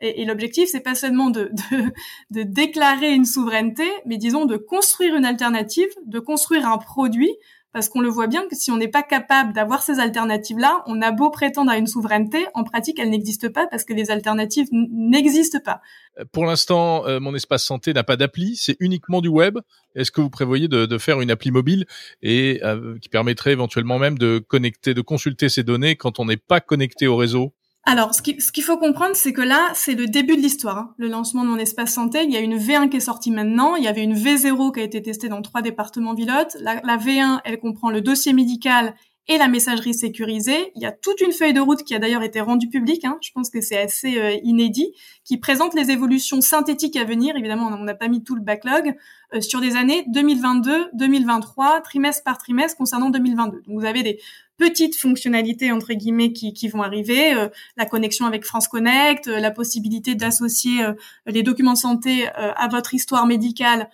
Et, 0.00 0.22
et 0.22 0.24
l'objectif, 0.24 0.68
c'est 0.70 0.80
pas 0.80 0.94
seulement 0.94 1.30
de, 1.30 1.50
de, 1.70 1.92
de, 2.30 2.42
déclarer 2.42 3.12
une 3.12 3.24
souveraineté, 3.24 3.88
mais 4.06 4.16
disons 4.16 4.44
de 4.44 4.56
construire 4.56 5.14
une 5.16 5.24
alternative, 5.24 5.88
de 6.06 6.18
construire 6.18 6.68
un 6.68 6.78
produit, 6.78 7.34
parce 7.72 7.88
qu'on 7.88 8.00
le 8.00 8.08
voit 8.08 8.26
bien 8.26 8.46
que 8.48 8.56
si 8.56 8.70
on 8.70 8.76
n'est 8.76 8.88
pas 8.88 9.02
capable 9.02 9.52
d'avoir 9.52 9.82
ces 9.82 10.00
alternatives-là, 10.00 10.82
on 10.86 11.02
a 11.02 11.12
beau 11.12 11.30
prétendre 11.30 11.70
à 11.70 11.76
une 11.76 11.86
souveraineté, 11.86 12.46
en 12.54 12.64
pratique, 12.64 12.98
elle 12.98 13.10
n'existe 13.10 13.50
pas 13.50 13.66
parce 13.66 13.84
que 13.84 13.92
les 13.92 14.10
alternatives 14.10 14.68
n'existent 14.72 15.60
pas. 15.62 15.80
Euh, 16.18 16.24
pour 16.32 16.46
l'instant, 16.46 17.06
euh, 17.06 17.20
mon 17.20 17.34
espace 17.34 17.64
santé 17.64 17.92
n'a 17.92 18.04
pas 18.04 18.16
d'appli, 18.16 18.56
c'est 18.56 18.76
uniquement 18.80 19.20
du 19.20 19.28
web. 19.28 19.58
Est-ce 19.94 20.10
que 20.10 20.20
vous 20.20 20.30
prévoyez 20.30 20.68
de, 20.68 20.86
de, 20.86 20.98
faire 20.98 21.20
une 21.20 21.30
appli 21.30 21.50
mobile 21.50 21.86
et 22.22 22.60
euh, 22.64 22.98
qui 23.00 23.08
permettrait 23.08 23.52
éventuellement 23.52 23.98
même 23.98 24.16
de 24.16 24.38
connecter, 24.38 24.94
de 24.94 25.00
consulter 25.02 25.48
ces 25.48 25.62
données 25.62 25.96
quand 25.96 26.20
on 26.20 26.24
n'est 26.24 26.36
pas 26.36 26.60
connecté 26.60 27.06
au 27.06 27.16
réseau? 27.16 27.52
Alors, 27.84 28.14
ce 28.14 28.20
qu'il 28.22 28.62
faut 28.62 28.76
comprendre, 28.76 29.16
c'est 29.16 29.32
que 29.32 29.40
là, 29.40 29.70
c'est 29.72 29.94
le 29.94 30.06
début 30.06 30.36
de 30.36 30.42
l'histoire. 30.42 30.76
Hein. 30.76 30.94
Le 30.98 31.08
lancement 31.08 31.42
de 31.42 31.48
mon 31.48 31.56
espace 31.56 31.94
santé, 31.94 32.22
il 32.22 32.30
y 32.30 32.36
a 32.36 32.40
une 32.40 32.58
V1 32.58 32.90
qui 32.90 32.98
est 32.98 33.00
sortie 33.00 33.30
maintenant, 33.30 33.76
il 33.76 33.84
y 33.84 33.88
avait 33.88 34.02
une 34.02 34.14
V0 34.14 34.74
qui 34.74 34.80
a 34.80 34.82
été 34.82 35.00
testée 35.00 35.30
dans 35.30 35.40
trois 35.40 35.62
départements 35.62 36.14
pilotes. 36.14 36.54
La, 36.60 36.82
la 36.84 36.98
V1, 36.98 37.40
elle 37.46 37.58
comprend 37.58 37.88
le 37.88 38.02
dossier 38.02 38.34
médical 38.34 38.94
et 39.28 39.36
la 39.36 39.46
messagerie 39.46 39.94
sécurisée. 39.94 40.72
Il 40.74 40.82
y 40.82 40.86
a 40.86 40.92
toute 40.92 41.20
une 41.20 41.32
feuille 41.32 41.52
de 41.52 41.60
route 41.60 41.82
qui 41.84 41.94
a 41.94 41.98
d'ailleurs 41.98 42.22
été 42.22 42.40
rendue 42.40 42.68
publique, 42.68 43.04
hein. 43.04 43.18
je 43.20 43.30
pense 43.32 43.50
que 43.50 43.60
c'est 43.60 43.78
assez 43.78 44.18
euh, 44.18 44.36
inédit, 44.42 44.92
qui 45.24 45.36
présente 45.36 45.74
les 45.74 45.90
évolutions 45.90 46.40
synthétiques 46.40 46.96
à 46.96 47.04
venir. 47.04 47.36
Évidemment, 47.36 47.66
on 47.68 47.84
n'a 47.84 47.94
pas 47.94 48.08
mis 48.08 48.24
tout 48.24 48.34
le 48.34 48.40
backlog 48.40 48.96
euh, 49.34 49.40
sur 49.40 49.60
des 49.60 49.76
années 49.76 50.04
2022, 50.08 50.90
2023, 50.94 51.82
trimestre 51.82 52.24
par 52.24 52.38
trimestre 52.38 52.78
concernant 52.78 53.10
2022. 53.10 53.62
Donc 53.66 53.78
vous 53.78 53.86
avez 53.86 54.02
des 54.02 54.18
petites 54.58 54.96
fonctionnalités 54.96 55.72
entre 55.72 55.94
guillemets 55.94 56.32
qui, 56.32 56.68
vont 56.68 56.82
arriver, 56.82 57.32
euh, 57.32 57.48
la 57.76 57.86
connexion 57.86 58.26
avec 58.26 58.44
France 58.44 58.68
Connect, 58.68 59.28
euh, 59.28 59.40
la 59.40 59.50
possibilité 59.50 60.14
d'associer 60.14 60.84
euh, 60.84 60.92
les 61.26 61.42
documents 61.42 61.72
de 61.72 61.78
santé 61.78 62.26
à 62.34 62.68
votre 62.68 62.94
histoire 62.94 63.26
médicale 63.26 63.88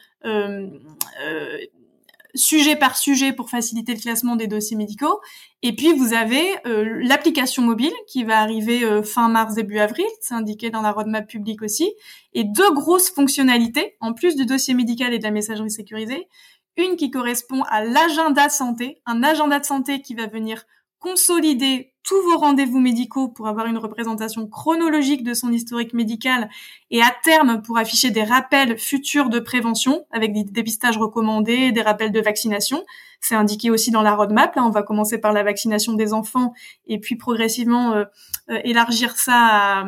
sujet 2.34 2.74
par 2.74 2.96
sujet 2.96 3.32
pour 3.32 3.48
faciliter 3.50 3.94
le 3.94 4.00
classement 4.00 4.34
des 4.34 4.46
dossiers 4.46 4.76
médicaux. 4.76 5.20
Et 5.62 5.76
puis 5.76 5.92
vous 5.92 6.14
avez 6.14 6.42
l'application 6.64 7.62
mobile 7.62 7.92
qui 8.08 8.24
va 8.24 8.40
arriver 8.40 8.82
fin 9.04 9.28
mars 9.28 9.54
début 9.54 9.78
avril, 9.78 10.06
c'est 10.20 10.34
indiqué 10.34 10.70
dans 10.70 10.80
la 10.80 10.92
roadmap 10.92 11.28
publique 11.28 11.62
aussi, 11.62 11.92
et 12.32 12.44
deux 12.44 12.72
grosses 12.72 13.10
fonctionnalités 13.10 13.96
en 14.00 14.14
plus 14.14 14.36
du 14.36 14.46
dossier 14.46 14.74
médical 14.74 15.12
et 15.12 15.18
de 15.18 15.24
la 15.24 15.30
messagerie 15.30 15.70
sécurisée. 15.70 16.26
Une 16.76 16.96
qui 16.96 17.10
correspond 17.10 17.62
à 17.64 17.84
l'agenda 17.84 18.48
santé, 18.48 19.00
un 19.06 19.22
agenda 19.22 19.60
de 19.60 19.64
santé 19.64 20.00
qui 20.00 20.14
va 20.14 20.26
venir 20.26 20.64
consolider 20.98 21.94
tous 22.02 22.20
vos 22.22 22.38
rendez-vous 22.38 22.80
médicaux 22.80 23.28
pour 23.28 23.46
avoir 23.46 23.66
une 23.66 23.78
représentation 23.78 24.46
chronologique 24.46 25.22
de 25.22 25.34
son 25.34 25.52
historique 25.52 25.92
médical 25.94 26.48
et 26.90 27.02
à 27.02 27.14
terme 27.22 27.62
pour 27.62 27.78
afficher 27.78 28.10
des 28.10 28.24
rappels 28.24 28.78
futurs 28.78 29.28
de 29.28 29.38
prévention 29.38 30.06
avec 30.10 30.32
des 30.32 30.44
dépistages 30.44 30.98
recommandés, 30.98 31.72
des 31.72 31.82
rappels 31.82 32.12
de 32.12 32.20
vaccination. 32.20 32.84
C'est 33.20 33.34
indiqué 33.34 33.70
aussi 33.70 33.90
dans 33.90 34.02
la 34.02 34.14
roadmap. 34.14 34.54
Là, 34.54 34.64
on 34.64 34.70
va 34.70 34.82
commencer 34.82 35.18
par 35.18 35.32
la 35.32 35.42
vaccination 35.42 35.94
des 35.94 36.12
enfants 36.12 36.52
et 36.86 36.98
puis 36.98 37.16
progressivement 37.16 37.94
euh, 37.94 38.04
euh, 38.50 38.60
élargir 38.64 39.16
ça 39.16 39.34
à, 39.34 39.84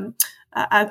à, 0.56 0.86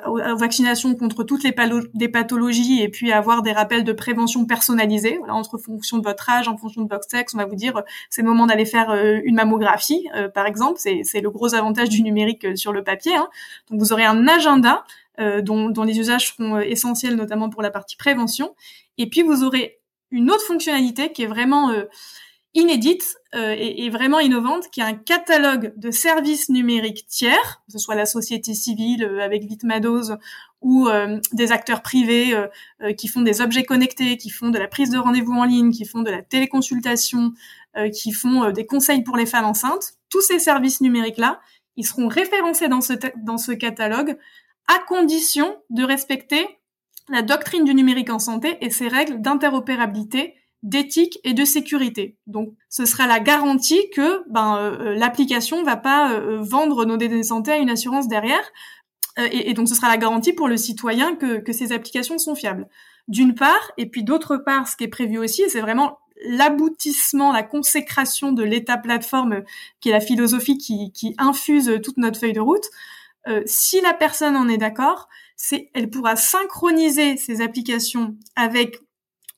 contre 0.98 1.24
toutes 1.24 1.42
les, 1.42 1.54
des 1.94 2.08
pathologies 2.08 2.82
et 2.82 2.88
puis 2.88 3.10
avoir 3.10 3.42
des 3.42 3.52
rappels 3.52 3.82
de 3.82 3.92
prévention 3.92 4.46
personnalisés. 4.46 5.16
Voilà, 5.18 5.34
entre 5.34 5.58
fonction 5.58 5.98
de 5.98 6.04
votre 6.04 6.30
âge, 6.30 6.46
en 6.46 6.56
fonction 6.56 6.82
de 6.82 6.88
votre 6.88 7.08
sexe, 7.10 7.34
on 7.34 7.38
va 7.38 7.46
vous 7.46 7.56
dire 7.56 7.76
euh, 7.78 7.82
c'est 8.08 8.22
le 8.22 8.28
moment 8.28 8.46
d'aller 8.46 8.64
faire 8.64 8.90
euh, 8.90 9.18
une 9.24 9.34
mammographie, 9.34 10.08
euh, 10.14 10.28
par 10.28 10.46
exemple. 10.46 10.78
C'est 10.78 11.20
le 11.20 11.30
gros 11.30 11.54
avantage 11.54 11.88
du 11.88 12.02
numérique 12.02 12.56
sur 12.56 12.72
le 12.72 12.84
papier. 12.84 13.16
Hein. 13.16 13.28
Donc 13.70 13.80
vous 13.80 13.92
aurez 13.92 14.04
un 14.04 14.26
agenda 14.28 14.84
dont, 15.40 15.70
dont, 15.70 15.84
les 15.84 15.98
usages 15.98 16.34
seront 16.34 16.58
essentiels, 16.58 17.16
notamment 17.16 17.48
pour 17.48 17.62
la 17.62 17.70
partie 17.70 17.96
prévention. 17.96 18.54
Et 18.98 19.08
puis 19.08 19.22
vous 19.22 19.44
aurez 19.44 19.78
une 20.10 20.30
autre 20.30 20.42
fonctionnalité 20.42 21.10
qui 21.10 21.22
est 21.22 21.26
vraiment 21.26 21.72
inédite 22.56 23.18
euh, 23.34 23.54
et, 23.56 23.90
vraiment 23.90 24.18
innovante, 24.18 24.70
qui 24.72 24.80
est 24.80 24.84
un 24.84 24.94
catalogue 24.94 25.74
de 25.76 25.90
services 25.90 26.48
numériques 26.48 27.06
tiers, 27.06 27.62
que 27.66 27.72
ce 27.72 27.78
soit 27.78 27.94
la 27.94 28.06
société 28.06 28.54
civile 28.54 29.04
euh, 29.04 29.20
avec 29.20 29.44
Vitmados 29.44 30.12
ou 30.62 30.88
euh, 30.88 31.20
des 31.32 31.52
acteurs 31.52 31.82
privés 31.82 32.34
qui 32.96 33.08
font 33.08 33.20
des 33.20 33.40
objets 33.40 33.62
connectés, 33.62 34.16
qui 34.16 34.30
font 34.30 34.48
de 34.48 34.58
la 34.58 34.66
prise 34.66 34.90
de 34.90 34.98
rendez-vous 34.98 35.34
en 35.34 35.44
ligne, 35.44 35.70
qui 35.70 35.84
font 35.84 36.00
de 36.00 36.10
la 36.10 36.22
téléconsultation, 36.22 37.32
qui 37.92 38.10
font 38.10 38.50
des 38.50 38.66
conseils 38.66 39.04
pour 39.04 39.16
les 39.16 39.26
femmes 39.26 39.44
enceintes. 39.44 39.92
Tous 40.08 40.22
ces 40.22 40.38
services 40.38 40.80
numériques-là, 40.80 41.40
ils 41.76 41.86
seront 41.86 42.08
référencés 42.08 42.68
dans 42.68 42.80
ce, 42.80 42.94
dans 43.22 43.38
ce 43.38 43.52
catalogue 43.52 44.16
à 44.66 44.78
condition 44.88 45.56
de 45.70 45.84
respecter 45.84 46.48
la 47.08 47.22
doctrine 47.22 47.64
du 47.64 47.74
numérique 47.74 48.10
en 48.10 48.18
santé 48.18 48.56
et 48.60 48.70
ses 48.70 48.88
règles 48.88 49.20
d'interopérabilité 49.20 50.34
d'éthique 50.66 51.20
et 51.22 51.32
de 51.32 51.44
sécurité. 51.44 52.16
Donc, 52.26 52.52
ce 52.68 52.84
sera 52.86 53.06
la 53.06 53.20
garantie 53.20 53.88
que 53.94 54.28
ben, 54.28 54.56
euh, 54.56 54.78
euh, 54.80 54.94
l'application 54.96 55.62
va 55.62 55.76
pas 55.76 56.10
euh, 56.10 56.38
vendre 56.40 56.84
nos 56.84 56.96
données 56.96 57.22
santé 57.22 57.52
à 57.52 57.58
une 57.58 57.70
assurance 57.70 58.08
derrière. 58.08 58.42
Et, 59.32 59.54
donc, 59.54 59.66
ce 59.66 59.74
sera 59.74 59.88
la 59.88 59.96
garantie 59.96 60.34
pour 60.34 60.46
le 60.46 60.58
citoyen 60.58 61.16
que, 61.16 61.38
que 61.38 61.54
ces 61.54 61.72
applications 61.72 62.18
sont 62.18 62.34
fiables. 62.34 62.68
D'une 63.08 63.34
part, 63.34 63.72
et 63.78 63.86
puis 63.86 64.04
d'autre 64.04 64.36
part, 64.36 64.68
ce 64.68 64.76
qui 64.76 64.84
est 64.84 64.88
prévu 64.88 65.16
aussi, 65.16 65.42
c'est 65.48 65.62
vraiment 65.62 66.00
l'aboutissement, 66.26 67.32
la 67.32 67.42
consécration 67.42 68.32
de 68.32 68.42
l'état 68.42 68.76
plateforme, 68.76 69.42
qui 69.80 69.88
est 69.88 69.92
la 69.92 70.00
philosophie 70.00 70.58
qui, 70.58 70.92
qui 70.92 71.14
infuse 71.16 71.80
toute 71.82 71.96
notre 71.96 72.20
feuille 72.20 72.34
de 72.34 72.40
route. 72.40 72.66
si 73.46 73.80
la 73.80 73.94
personne 73.94 74.36
en 74.36 74.50
est 74.50 74.58
d'accord, 74.58 75.08
c'est, 75.34 75.70
elle 75.72 75.88
pourra 75.88 76.14
synchroniser 76.16 77.16
ces 77.16 77.40
applications 77.40 78.16
avec 78.34 78.80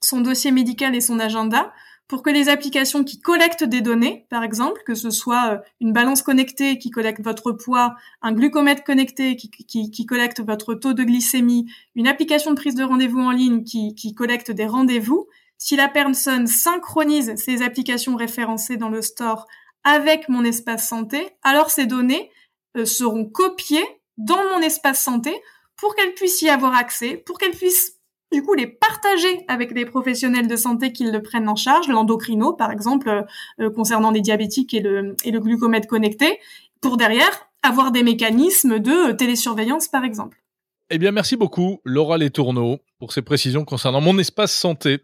son 0.09 0.21
dossier 0.21 0.51
médical 0.51 0.95
et 0.95 1.01
son 1.01 1.19
agenda 1.19 1.73
pour 2.09 2.23
que 2.23 2.31
les 2.31 2.49
applications 2.49 3.05
qui 3.05 3.21
collectent 3.21 3.65
des 3.65 3.83
données, 3.83 4.27
par 4.31 4.43
exemple, 4.43 4.81
que 4.87 4.95
ce 4.95 5.11
soit 5.11 5.53
euh, 5.53 5.59
une 5.81 5.93
balance 5.93 6.23
connectée 6.23 6.79
qui 6.79 6.91
collecte 6.91 7.23
votre 7.23 7.53
poids, 7.53 7.97
un 8.23 8.33
glucomètre 8.33 8.83
connecté 8.83 9.37
qui, 9.37 9.51
qui, 9.51 10.07
collecte 10.07 10.41
votre 10.41 10.75
taux 10.75 10.95
de 10.95 11.05
glycémie, 11.05 11.71
une 11.95 12.09
application 12.09 12.53
de 12.53 12.57
prise 12.57 12.75
de 12.75 12.83
rendez-vous 12.83 13.21
en 13.21 13.31
ligne 13.31 13.63
qui, 13.63 13.95
qui 13.95 14.15
collecte 14.15 14.51
des 14.51 14.67
rendez-vous, 14.67 15.29
si 15.59 15.77
la 15.77 15.89
personne 15.89 16.47
synchronise 16.47 17.35
ces 17.37 17.63
applications 17.63 18.17
référencées 18.17 18.79
dans 18.79 18.89
le 18.89 19.03
store 19.03 19.47
avec 19.85 20.31
mon 20.31 20.45
espace 20.45 20.89
santé, 20.89 21.29
alors 21.43 21.71
ces 21.71 21.85
données 21.85 22.31
euh, 22.79 22.87
seront 22.87 23.27
copiées 23.27 23.87
dans 24.17 24.43
mon 24.55 24.61
espace 24.61 25.03
santé 25.03 25.35
pour 25.77 25.95
qu'elle 25.95 26.15
puisse 26.15 26.41
y 26.43 26.49
avoir 26.49 26.75
accès, 26.75 27.19
pour 27.19 27.39
qu'elle 27.39 27.53
puisse 27.53 27.98
du 28.33 28.43
coup 28.43 28.55
les 28.55 28.67
partager 28.67 29.45
avec 29.49 29.73
des 29.73 29.85
professionnels 29.85 30.49
de 30.49 30.57
santé 30.57 30.93
qui 30.93 31.05
le 31.05 31.23
prennent 31.23 31.49
en 31.49 31.57
charge, 31.57 31.89
l'endocrino 31.89 32.53
par 32.53 32.71
exemple 32.71 33.09
euh, 33.09 33.23
euh, 33.61 33.71
concernant 33.71 34.11
les 34.11 34.21
diabétiques 34.21 34.75
et 34.75 34.81
le, 34.81 35.17
et 35.25 35.31
le 35.31 35.41
glucomètre 35.41 35.89
connecté, 35.89 36.39
pour 36.81 36.97
derrière 36.97 37.49
avoir 37.63 37.91
des 37.91 38.03
mécanismes 38.03 38.79
de 38.79 39.13
télésurveillance 39.13 39.89
par 39.89 40.05
exemple. 40.05 40.43
Eh 40.91 40.99
bien 40.99 41.13
merci 41.13 41.37
beaucoup 41.37 41.81
Laura 41.85 42.19
Letourneau 42.19 42.79
pour 42.99 43.13
ces 43.13 43.23
précisions 43.23 43.65
concernant 43.65 44.01
mon 44.01 44.19
espace 44.19 44.53
santé. 44.53 45.01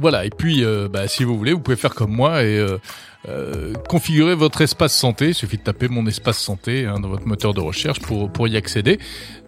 Voilà, 0.00 0.24
et 0.24 0.30
puis 0.30 0.64
euh, 0.64 0.88
bah, 0.90 1.08
si 1.08 1.24
vous 1.24 1.36
voulez, 1.36 1.52
vous 1.52 1.60
pouvez 1.60 1.76
faire 1.76 1.94
comme 1.94 2.12
moi 2.12 2.42
et 2.42 2.58
euh, 2.58 2.78
euh, 3.28 3.74
configurer 3.86 4.34
votre 4.34 4.62
espace 4.62 4.96
santé. 4.96 5.28
Il 5.28 5.34
suffit 5.34 5.58
de 5.58 5.62
taper 5.62 5.88
mon 5.88 6.06
espace 6.06 6.38
santé 6.38 6.86
hein, 6.86 7.00
dans 7.00 7.08
votre 7.08 7.26
moteur 7.26 7.52
de 7.52 7.60
recherche 7.60 8.00
pour, 8.00 8.32
pour 8.32 8.48
y 8.48 8.56
accéder. 8.56 8.98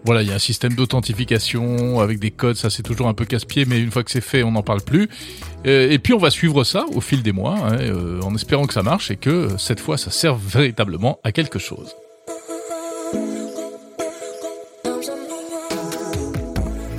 Voilà, 0.05 0.21
il 0.21 0.29
y 0.29 0.31
a 0.31 0.35
un 0.35 0.39
système 0.39 0.75
d'authentification 0.75 2.01
avec 2.01 2.19
des 2.19 2.29
codes, 2.29 2.55
ça 2.55 2.69
c'est 2.69 2.83
toujours 2.83 3.07
un 3.07 3.15
peu 3.15 3.25
casse-pied, 3.25 3.65
mais 3.65 3.79
une 3.79 3.89
fois 3.89 4.03
que 4.03 4.11
c'est 4.11 4.21
fait, 4.21 4.43
on 4.43 4.51
n'en 4.51 4.61
parle 4.61 4.81
plus. 4.81 5.09
et 5.65 5.97
puis 5.97 6.13
on 6.13 6.19
va 6.19 6.29
suivre 6.29 6.63
ça 6.63 6.85
au 6.93 7.01
fil 7.01 7.23
des 7.23 7.31
mois, 7.31 7.55
hein, 7.57 7.77
en 8.21 8.35
espérant 8.35 8.67
que 8.67 8.73
ça 8.73 8.83
marche 8.83 9.09
et 9.09 9.15
que 9.15 9.47
cette 9.57 9.79
fois 9.79 9.97
ça 9.97 10.11
serve 10.11 10.39
véritablement 10.45 11.19
à 11.23 11.31
quelque 11.31 11.57
chose. 11.57 11.95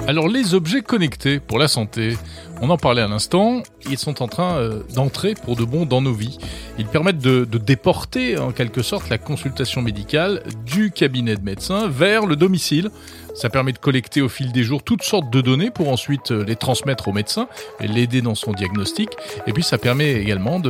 Alors 0.06 0.28
les 0.28 0.52
objets 0.52 0.82
connectés 0.82 1.40
pour 1.40 1.58
la 1.58 1.66
santé, 1.66 2.18
on 2.60 2.68
en 2.68 2.76
parlait 2.76 3.00
à 3.00 3.08
l'instant, 3.08 3.62
ils 3.88 3.96
sont 3.96 4.22
en 4.22 4.28
train 4.28 4.56
euh, 4.56 4.82
d'entrer 4.94 5.32
pour 5.34 5.56
de 5.56 5.64
bon 5.64 5.86
dans 5.86 6.02
nos 6.02 6.12
vies. 6.12 6.38
Ils 6.78 6.86
permettent 6.86 7.18
de, 7.18 7.44
déporter 7.44 8.36
en 8.36 8.52
quelque 8.52 8.82
sorte 8.82 9.08
la 9.08 9.16
consultation 9.16 9.80
médicale 9.80 10.42
du 10.66 10.90
cabinet 10.90 11.36
de 11.36 11.42
médecin 11.42 11.88
vers 11.88 12.26
le 12.26 12.36
domicile. 12.36 12.90
Ça 13.34 13.48
permet 13.48 13.72
de 13.72 13.78
collecter 13.78 14.20
au 14.20 14.28
fil 14.28 14.52
des 14.52 14.62
jours 14.62 14.82
toutes 14.82 15.02
sortes 15.02 15.30
de 15.30 15.40
données 15.40 15.70
pour 15.70 15.88
ensuite 15.88 16.32
euh, 16.32 16.44
les 16.44 16.56
transmettre 16.56 17.08
au 17.08 17.12
médecin 17.12 17.48
et 17.80 17.88
l'aider 17.88 18.20
dans 18.20 18.34
son 18.34 18.52
diagnostic. 18.52 19.08
Et 19.46 19.54
puis 19.54 19.62
ça 19.62 19.78
permet 19.78 20.12
également 20.12 20.60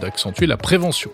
d'accentuer 0.00 0.46
la 0.46 0.56
prévention. 0.56 1.10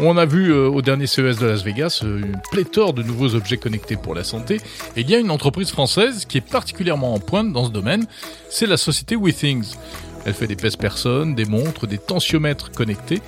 On 0.00 0.16
a 0.16 0.26
vu 0.26 0.52
euh, 0.52 0.68
au 0.68 0.80
dernier 0.80 1.08
CES 1.08 1.38
de 1.38 1.46
Las 1.46 1.64
Vegas 1.64 2.02
euh, 2.04 2.20
une 2.20 2.40
pléthore 2.52 2.92
de 2.92 3.02
nouveaux 3.02 3.34
objets 3.34 3.56
connectés 3.56 3.96
pour 3.96 4.14
la 4.14 4.22
santé. 4.22 4.60
Et 4.96 5.00
il 5.00 5.10
y 5.10 5.14
a 5.16 5.18
une 5.18 5.32
entreprise 5.32 5.70
française 5.70 6.24
qui 6.24 6.38
est 6.38 6.48
particulièrement 6.48 7.14
en 7.14 7.18
pointe 7.18 7.52
dans 7.52 7.64
ce 7.64 7.70
domaine, 7.70 8.06
c'est 8.48 8.66
la 8.66 8.76
société 8.76 9.16
WeThings. 9.16 9.74
Elle 10.24 10.34
fait 10.34 10.46
des 10.46 10.54
pèse-personnes, 10.54 11.34
des 11.34 11.46
montres, 11.46 11.88
des 11.88 11.98
tensiomètres 11.98 12.70
connectés. 12.70 13.20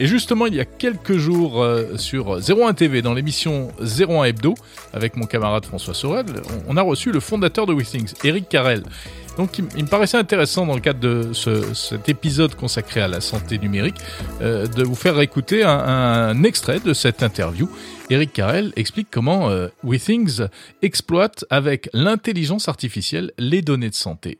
Et 0.00 0.06
justement, 0.08 0.46
il 0.46 0.54
y 0.56 0.60
a 0.60 0.64
quelques 0.64 1.16
jours 1.16 1.62
euh, 1.62 1.96
sur 1.96 2.40
01 2.40 2.74
TV, 2.74 3.00
dans 3.00 3.14
l'émission 3.14 3.68
01 3.80 4.24
Hebdo, 4.24 4.54
avec 4.92 5.16
mon 5.16 5.26
camarade 5.26 5.64
François 5.64 5.94
Sorel, 5.94 6.26
on, 6.66 6.76
a 6.76 6.82
reçu 6.82 7.12
le 7.12 7.20
fondateur 7.20 7.66
de 7.66 7.72
WeThings, 7.72 8.12
Eric 8.24 8.48
Carrel. 8.48 8.82
Donc 9.36 9.58
il, 9.58 9.84
me 9.84 9.88
paraissait 9.88 10.16
intéressant 10.16 10.66
dans 10.66 10.74
le 10.74 10.80
cadre 10.80 10.98
de 10.98 11.32
cet 11.32 12.08
épisode 12.08 12.56
consacré 12.56 13.00
à 13.00 13.08
la 13.08 13.20
santé 13.20 13.58
numérique 13.58 13.96
euh, 14.42 14.66
de 14.66 14.82
vous 14.82 14.94
faire 14.96 15.18
écouter 15.20 15.62
un, 15.64 16.42
extrait 16.42 16.80
de 16.80 16.92
cette 16.92 17.22
interview. 17.22 17.68
Eric 18.10 18.32
Carrel 18.32 18.72
explique 18.76 19.08
comment 19.12 19.48
euh, 19.50 19.68
exploite 20.82 21.44
avec 21.50 21.88
l'intelligence 21.92 22.68
artificielle 22.68 23.32
les 23.38 23.62
données 23.62 23.90
de 23.90 23.94
santé. 23.94 24.38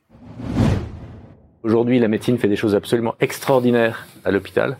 Aujourd'hui, 1.63 1.97
la 1.99 2.07
médecine 2.07 2.37
fait 2.37 2.47
des 2.47 2.55
choses 2.55 2.75
absolument 2.75 3.15
extraordinaires 3.19 4.05
à 4.23 4.31
l'hôpital. 4.31 4.77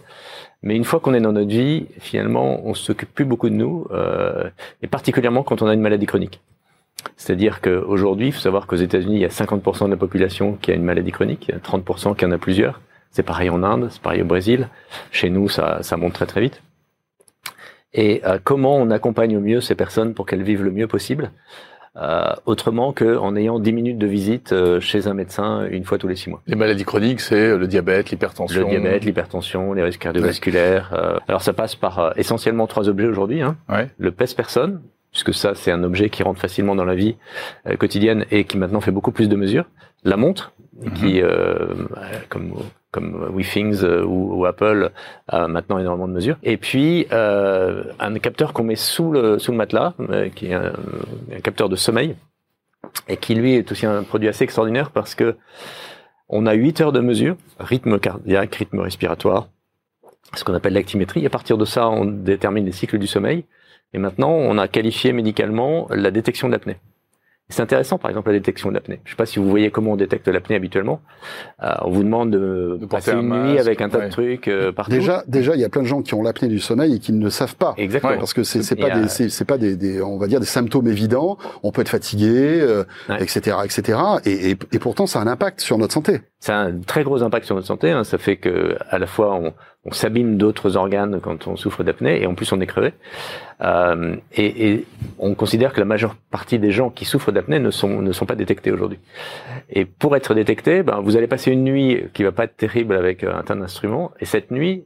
Mais 0.66 0.76
une 0.76 0.84
fois 0.84 1.00
qu'on 1.00 1.14
est 1.14 1.22
dans 1.22 1.32
notre 1.32 1.50
vie, 1.50 1.86
finalement, 2.00 2.60
on 2.66 2.74
s'occupe 2.74 3.14
plus 3.14 3.24
beaucoup 3.24 3.50
de 3.50 3.56
nous, 3.56 3.88
euh, 3.92 4.50
et 4.82 4.88
particulièrement 4.88 5.44
quand 5.44 5.62
on 5.62 5.68
a 5.68 5.74
une 5.74 5.80
maladie 5.80 6.08
chronique. 6.08 6.42
C'est-à-dire 7.18 7.62
qu'aujourd'hui, 7.62 8.28
il 8.28 8.32
faut 8.32 8.40
savoir 8.40 8.66
qu'aux 8.66 8.76
États-Unis, 8.76 9.16
il 9.16 9.22
y 9.22 9.26
a 9.26 9.30
50% 9.30 9.86
de 9.86 9.92
la 9.92 9.98
population 9.98 10.58
qui 10.60 10.72
a 10.72 10.74
une 10.74 10.84
maladie 10.84 11.12
chronique, 11.12 11.48
il 11.48 11.52
y 11.54 11.56
a 11.56 11.60
30% 11.60 12.16
qui 12.16 12.26
en 12.26 12.32
a 12.32 12.40
plusieurs. 12.40 12.82
C'est 13.12 13.24
pareil 13.24 13.50
en 13.52 13.64
Inde, 13.64 13.90
c'est 13.92 14.02
pareil 14.02 14.24
au 14.24 14.26
Brésil. 14.26 14.68
Chez 15.12 15.30
nous, 15.30 15.50
ça, 15.50 15.84
ça 15.84 15.98
monte 15.98 16.14
très 16.14 16.26
très 16.26 16.42
vite. 16.42 16.64
Et 17.94 18.22
euh, 18.26 18.40
comment 18.44 18.76
on 18.76 18.90
accompagne 18.90 19.38
au 19.38 19.42
mieux 19.42 19.62
ces 19.62 19.76
personnes 19.76 20.16
pour 20.16 20.26
qu'elles 20.26 20.44
vivent 20.44 20.64
le 20.64 20.72
mieux 20.72 20.88
possible? 20.88 21.32
Euh, 21.98 22.34
autrement 22.46 22.94
qu'en 22.94 23.36
ayant 23.36 23.60
10 23.60 23.74
minutes 23.74 23.98
de 23.98 24.08
visite 24.08 24.52
euh, 24.52 24.80
chez 24.80 25.08
un 25.08 25.14
médecin 25.14 25.66
une 25.70 25.84
fois 25.86 25.98
tous 25.98 26.08
les 26.08 26.16
6 26.16 26.30
mois. 26.30 26.42
Les 26.48 26.56
maladies 26.56 26.84
chroniques, 26.84 27.22
c'est 27.22 27.58
le 27.58 27.68
diabète, 27.68 28.12
l'hypertension. 28.12 28.70
Le 28.70 28.70
diabète, 28.70 29.06
l'hypertension, 29.06 29.74
les 29.74 29.84
risques 29.84 30.02
cardiovasculaires. 30.02 30.92
Euh, 30.94 31.18
alors 31.28 31.42
ça 31.42 31.54
passe 31.54 31.76
par 31.76 32.18
essentiellement 32.18 32.68
trois 32.68 32.90
objets 32.90 33.08
aujourd'hui. 33.08 33.42
Hein. 33.42 33.58
Ouais. 33.70 33.90
Le 33.98 34.12
pèse-personne, 34.12 34.82
puisque 35.12 35.34
ça 35.34 35.56
c'est 35.56 35.72
un 35.72 35.84
objet 35.84 36.10
qui 36.10 36.24
rentre 36.24 36.42
facilement 36.42 36.76
dans 36.76 36.86
la 36.86 36.96
vie 36.96 37.16
euh, 37.68 37.78
quotidienne 37.78 38.26
et 38.32 38.44
qui 38.44 38.58
maintenant 38.58 38.82
fait 38.82 38.92
beaucoup 38.92 39.12
plus 39.12 39.30
de 39.30 39.36
mesures. 39.36 39.66
La 40.04 40.18
montre, 40.18 40.54
qui 40.96 41.22
euh, 41.22 41.68
comme 42.30 42.54
comme 42.96 43.30
WeThings 43.36 43.84
ou, 43.84 44.34
ou, 44.34 44.46
Apple 44.46 44.92
maintenant 45.32 45.78
énormément 45.78 46.08
de 46.08 46.14
mesures. 46.14 46.38
Et 46.42 46.58
puis 46.58 47.06
un 47.12 48.20
capteur 48.22 48.54
qu'on 48.54 48.64
met 48.64 48.76
sous 48.76 49.12
le 49.12 49.38
sous 49.38 49.52
le 49.52 49.58
matelas, 49.58 49.94
qui 50.36 50.48
est 50.48 50.54
un, 50.54 50.74
un 51.36 51.40
capteur 51.42 51.70
de 51.70 51.76
sommeil 51.76 52.16
et 53.08 53.18
qui 53.18 53.36
lui 53.36 53.56
est 53.56 53.72
aussi 53.72 53.86
un 53.86 54.04
produit 54.04 54.28
assez 54.28 54.44
extraordinaire 54.44 54.92
parce 54.92 55.16
que 55.16 55.36
on 56.28 56.48
a 56.48 56.54
8 56.54 56.82
heures 56.82 56.92
de 56.92 57.02
mesure, 57.02 57.38
rythme 57.60 58.00
cardiaque, 58.00 58.56
rythme 58.56 58.80
respiratoire, 58.80 59.48
ce 60.34 60.44
qu'on 60.44 60.54
appelle 60.54 60.74
l'actimétrie. 60.74 61.26
À 61.26 61.30
partir 61.30 61.58
de 61.58 61.66
ça, 61.66 61.88
on 61.88 62.06
détermine 62.06 62.66
les 62.66 62.72
cycles 62.72 62.98
du 62.98 63.08
sommeil. 63.08 63.46
Et 63.94 64.00
maintenant, 64.00 64.32
on 64.32 64.58
a 64.58 64.68
qualifié 64.68 65.14
médicalement 65.14 65.88
la 65.92 66.12
détection 66.12 66.48
de 66.48 66.54
l'apnée. 66.54 66.78
C'est 67.50 67.62
intéressant, 67.62 68.00
par 68.00 68.10
exemple, 68.10 68.30
la 68.30 68.40
détection 68.40 68.70
de 68.70 68.74
l'apnée. 68.74 69.02
Je 69.04 69.10
ne 69.10 69.14
sais 69.14 69.18
pas 69.18 69.28
si 69.28 69.38
vous 69.38 69.48
voyez 69.48 69.70
comment 69.70 69.92
on 69.92 69.96
détecte 69.96 70.28
l'apnée 70.28 70.56
habituellement. 70.56 71.02
Euh, 71.62 71.76
on 71.82 71.92
vous 71.92 72.04
demande 72.04 72.32
de, 72.32 72.80
de 72.82 72.86
passer 72.88 73.12
une 73.12 73.30
nuit 73.30 73.60
avec 73.60 73.82
un 73.82 73.90
tas 73.90 74.06
de 74.06 74.10
trucs 74.10 74.48
euh, 74.48 74.72
partout. 74.72 74.90
Déjà, 74.92 75.24
déjà, 75.28 75.54
il 75.54 75.62
y 75.62 75.64
a 75.64 75.70
plein 75.70 75.84
de 75.84 75.88
gens 75.88 76.02
qui 76.02 76.16
ont 76.16 76.24
l'apnée 76.24 76.48
du 76.48 76.60
sommeil 76.60 76.96
et 76.96 77.00
qui 77.00 77.14
ne 77.14 77.24
le 77.24 77.30
savent 77.30 77.56
pas. 77.56 77.76
Exactement. 77.78 78.18
Parce 78.18 78.34
que 78.34 78.44
c'est 78.44 78.64
c'est 78.64 78.76
pas 78.76 78.90
des 78.90 79.08
c'est 79.08 79.46
pas 79.46 79.60
des, 79.60 79.76
des, 79.76 80.02
on 80.02 80.18
va 80.18 80.26
dire 80.26 80.40
des 80.40 80.48
symptômes 80.48 80.88
évidents. 80.88 81.38
On 81.62 81.72
peut 81.72 81.82
être 81.82 81.90
fatigué, 81.90 82.62
euh, 82.62 82.84
etc., 83.20 83.58
etc. 83.64 84.00
Et, 84.26 84.52
et, 84.52 84.58
et 84.72 84.80
pourtant, 84.80 85.06
ça 85.06 85.20
a 85.20 85.22
un 85.22 85.28
impact 85.28 85.62
sur 85.62 85.78
notre 85.78 85.94
santé. 85.94 86.22
Ça 86.40 86.60
a 86.60 86.64
un 86.64 86.80
très 86.80 87.04
gros 87.04 87.22
impact 87.22 87.46
sur 87.46 87.54
notre 87.54 87.68
santé. 87.68 87.92
Hein. 87.92 88.04
Ça 88.04 88.18
fait 88.18 88.38
que 88.38 88.76
à 88.90 88.98
la 88.98 89.06
fois 89.06 89.36
on, 89.36 89.54
on 89.86 89.92
s'abîme 89.92 90.38
d'autres 90.38 90.78
organes 90.78 91.20
quand 91.22 91.48
on 91.48 91.56
souffre 91.56 91.84
d'apnée 91.84 92.22
et 92.22 92.26
en 92.26 92.34
plus 92.34 92.52
on 92.52 92.60
est 92.60 92.66
crevé. 92.66 92.94
Euh, 93.62 94.16
et, 94.34 94.70
et, 94.72 94.86
on 95.20 95.36
considère 95.36 95.74
que 95.74 95.80
la 95.80 95.86
majeure 95.86 96.16
partie 96.32 96.60
des 96.60 96.72
gens 96.72 96.90
qui 96.90 97.06
souffrent 97.06 97.32
d'apnée 97.32 97.60
ne 97.60 97.72
sont 97.72 98.02
ne 98.02 98.12
sont 98.12 98.26
pas 98.26 98.36
détectés 98.36 98.72
aujourd'hui. 98.72 99.00
Et 99.70 99.86
pour 99.86 100.16
être 100.16 100.34
détecté, 100.34 100.84
ben, 100.84 101.00
vous 101.02 101.16
allez 101.18 101.28
passer 101.28 101.52
une 101.52 101.64
nuit 101.64 102.04
qui 102.14 102.24
va 102.24 102.32
pas 102.32 102.46
être 102.46 102.58
terrible 102.58 102.96
avec 102.96 103.24
un 103.24 103.42
tas 103.44 103.56
d'instruments, 103.56 104.12
et 104.20 104.26
cette 104.26 104.52
nuit, 104.52 104.86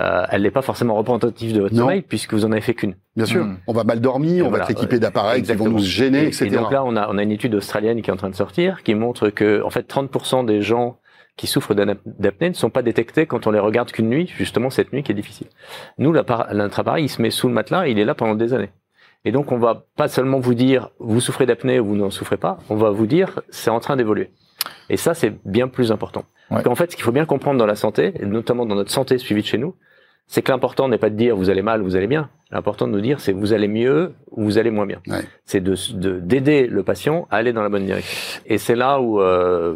euh, 0.00 0.24
elle 0.30 0.42
n'est 0.42 0.52
pas 0.52 0.62
forcément 0.62 0.94
représentative 0.94 1.52
de 1.52 1.60
votre 1.62 1.74
Non. 1.74 1.80
sommeil 1.82 2.02
puisque 2.02 2.32
vous 2.34 2.44
en 2.44 2.52
avez 2.52 2.60
fait 2.60 2.74
qu'une. 2.74 2.94
Bien 3.16 3.26
sûr, 3.26 3.44
Hmm. 3.44 3.56
on 3.66 3.72
va 3.72 3.82
mal 3.82 4.00
dormir, 4.00 4.38
Et 4.38 4.42
on 4.46 4.50
voilà, 4.50 4.64
va 4.66 4.70
être 4.70 4.78
équipé 4.78 5.00
d'appareils 5.00 5.42
qui 5.42 5.52
vont 5.54 5.68
nous 5.68 5.78
gêner, 5.80 6.24
Et- 6.24 6.26
etc. 6.28 6.46
Et 6.46 6.50
donc 6.50 6.70
là, 6.70 6.84
on 6.84 6.94
a, 6.96 7.08
on 7.08 7.18
a 7.18 7.22
une 7.24 7.32
étude 7.32 7.54
australienne 7.56 8.00
qui 8.02 8.10
est 8.10 8.12
en 8.12 8.16
train 8.16 8.30
de 8.30 8.36
sortir, 8.36 8.82
qui 8.84 8.94
montre 8.94 9.30
que, 9.30 9.62
en 9.64 9.70
fait, 9.70 9.88
30% 9.88 10.44
des 10.44 10.62
gens 10.62 10.98
qui 11.40 11.46
souffrent 11.46 11.72
d'apnée 11.74 12.50
ne 12.50 12.54
sont 12.54 12.68
pas 12.68 12.82
détectés 12.82 13.24
quand 13.24 13.46
on 13.46 13.50
les 13.50 13.58
regarde 13.58 13.90
qu'une 13.90 14.10
nuit, 14.10 14.30
justement 14.36 14.68
cette 14.68 14.92
nuit 14.92 15.02
qui 15.02 15.10
est 15.12 15.14
difficile. 15.14 15.46
Nous, 15.96 16.14
appareil, 16.14 17.04
il 17.06 17.08
se 17.08 17.22
met 17.22 17.30
sous 17.30 17.48
le 17.48 17.54
matelas, 17.54 17.88
et 17.88 17.92
il 17.92 17.98
est 17.98 18.04
là 18.04 18.14
pendant 18.14 18.34
des 18.34 18.52
années. 18.52 18.68
Et 19.24 19.32
donc, 19.32 19.50
on 19.50 19.56
va 19.58 19.86
pas 19.96 20.08
seulement 20.08 20.38
vous 20.38 20.52
dire, 20.52 20.90
vous 20.98 21.18
souffrez 21.20 21.46
d'apnée 21.46 21.80
ou 21.80 21.86
vous 21.86 21.96
n'en 21.96 22.10
souffrez 22.10 22.36
pas, 22.36 22.58
on 22.68 22.76
va 22.76 22.90
vous 22.90 23.06
dire, 23.06 23.40
c'est 23.48 23.70
en 23.70 23.80
train 23.80 23.96
d'évoluer. 23.96 24.28
Et 24.90 24.98
ça, 24.98 25.14
c'est 25.14 25.32
bien 25.46 25.66
plus 25.68 25.92
important. 25.92 26.24
Parce 26.50 26.58
Ouais. 26.60 26.64
qu'en 26.64 26.74
fait, 26.74 26.90
ce 26.90 26.96
qu'il 26.96 27.04
faut 27.06 27.12
bien 27.12 27.24
comprendre 27.24 27.58
dans 27.58 27.64
la 27.66 27.74
santé, 27.74 28.12
et 28.20 28.26
notamment 28.26 28.66
dans 28.66 28.74
notre 28.74 28.90
santé 28.90 29.16
suivie 29.16 29.40
de 29.40 29.46
chez 29.46 29.56
nous, 29.56 29.74
c'est 30.26 30.42
que 30.42 30.52
l'important 30.52 30.86
n'est 30.88 30.98
pas 30.98 31.10
de 31.10 31.16
dire 31.16 31.34
vous 31.34 31.48
allez 31.50 31.62
mal, 31.62 31.80
vous 31.82 31.96
allez 31.96 32.06
bien. 32.06 32.28
L'important 32.52 32.86
de 32.86 32.92
nous 32.92 33.00
dire 33.00 33.18
c'est 33.18 33.32
vous 33.32 33.52
allez 33.52 33.66
mieux 33.66 34.12
ou 34.30 34.44
vous 34.44 34.58
allez 34.58 34.70
moins 34.70 34.86
bien. 34.86 35.00
Ouais. 35.08 35.24
C'est 35.44 35.60
de 35.60 35.74
de- 35.94 36.20
d'aider 36.20 36.68
le 36.68 36.82
patient 36.84 37.26
à 37.32 37.36
aller 37.38 37.52
dans 37.52 37.62
la 37.64 37.68
bonne 37.68 37.84
direction. 37.84 38.40
Et 38.46 38.56
c'est 38.58 38.76
là 38.76 39.00
où 39.00 39.20
euh, 39.20 39.74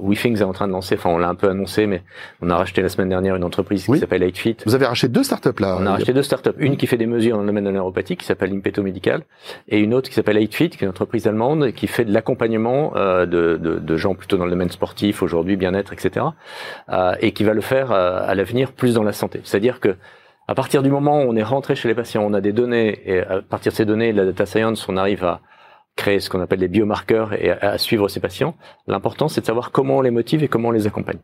WeThings 0.00 0.38
est 0.38 0.42
en 0.42 0.52
train 0.52 0.68
de 0.68 0.72
lancer, 0.72 0.94
enfin 0.96 1.10
on 1.10 1.18
l'a 1.18 1.28
un 1.28 1.34
peu 1.34 1.48
annoncé, 1.48 1.86
mais 1.86 2.02
on 2.42 2.50
a 2.50 2.56
racheté 2.56 2.82
la 2.82 2.88
semaine 2.88 3.08
dernière 3.08 3.36
une 3.36 3.44
entreprise 3.44 3.86
Oui. 3.88 3.96
qui 3.96 4.00
s'appelle 4.00 4.22
8fit. 4.22 4.56
Vous 4.66 4.74
avez 4.74 4.86
racheté 4.86 5.08
deux 5.08 5.22
startups 5.22 5.58
là. 5.60 5.76
On 5.80 5.86
a 5.86 5.92
racheté 5.92 6.12
deux 6.12 6.22
startups, 6.22 6.50
une 6.58 6.76
qui 6.76 6.86
fait 6.86 6.96
des 6.96 7.06
mesures 7.06 7.36
dans 7.36 7.42
le 7.42 7.46
domaine 7.46 7.64
de 7.64 7.70
la 7.70 7.76
neuropathie, 7.76 8.16
qui 8.16 8.24
s'appelle 8.26 8.52
Impeto 8.52 8.82
Medical, 8.82 9.22
et 9.68 9.80
une 9.80 9.94
autre 9.94 10.08
qui 10.08 10.14
s'appelle 10.14 10.36
8fit, 10.36 10.68
qui 10.68 10.76
est 10.76 10.82
une 10.82 10.88
entreprise 10.88 11.26
allemande 11.26 11.72
qui 11.72 11.86
fait 11.86 12.04
de 12.04 12.12
l'accompagnement 12.12 12.92
euh, 12.96 13.26
de, 13.26 13.56
de, 13.56 13.78
de 13.78 13.96
gens 13.96 14.14
plutôt 14.14 14.36
dans 14.36 14.44
le 14.44 14.50
domaine 14.50 14.70
sportif 14.70 15.22
aujourd'hui, 15.22 15.56
bien-être, 15.56 15.92
etc. 15.92 16.26
euh, 16.90 17.14
et 17.20 17.32
qui 17.32 17.44
va 17.44 17.54
le 17.54 17.60
faire 17.60 17.90
euh, 17.92 18.20
à 18.26 18.34
l'avenir 18.34 18.72
plus 18.72 18.94
dans 18.94 19.02
la 19.02 19.12
santé. 19.12 19.40
C'est-à-dire 19.44 19.80
que 19.80 19.96
à 20.46 20.54
partir 20.54 20.82
du 20.82 20.90
moment 20.90 21.22
où 21.22 21.26
on 21.28 21.36
est 21.36 21.42
rentré 21.42 21.74
chez 21.74 21.88
les 21.88 21.94
patients, 21.94 22.22
on 22.24 22.32
a 22.32 22.40
des 22.40 22.52
données, 22.52 23.00
et 23.04 23.20
à 23.20 23.42
partir 23.42 23.70
de 23.72 23.76
ces 23.76 23.84
données, 23.84 24.12
la 24.12 24.24
data 24.24 24.46
science, 24.46 24.88
on 24.88 24.96
arrive 24.96 25.22
à 25.24 25.40
créer 25.98 26.20
ce 26.20 26.30
qu'on 26.30 26.40
appelle 26.40 26.60
des 26.60 26.68
biomarqueurs 26.68 27.34
et 27.34 27.50
à, 27.50 27.76
suivre 27.76 28.08
ces 28.08 28.20
patients. 28.20 28.54
L'important, 28.86 29.28
c'est 29.28 29.42
de 29.42 29.46
savoir 29.46 29.72
comment 29.72 29.98
on 29.98 30.00
les 30.00 30.12
motive 30.12 30.42
et 30.44 30.48
comment 30.48 30.68
on 30.68 30.72
les 30.72 30.86
accompagne. 30.86 31.18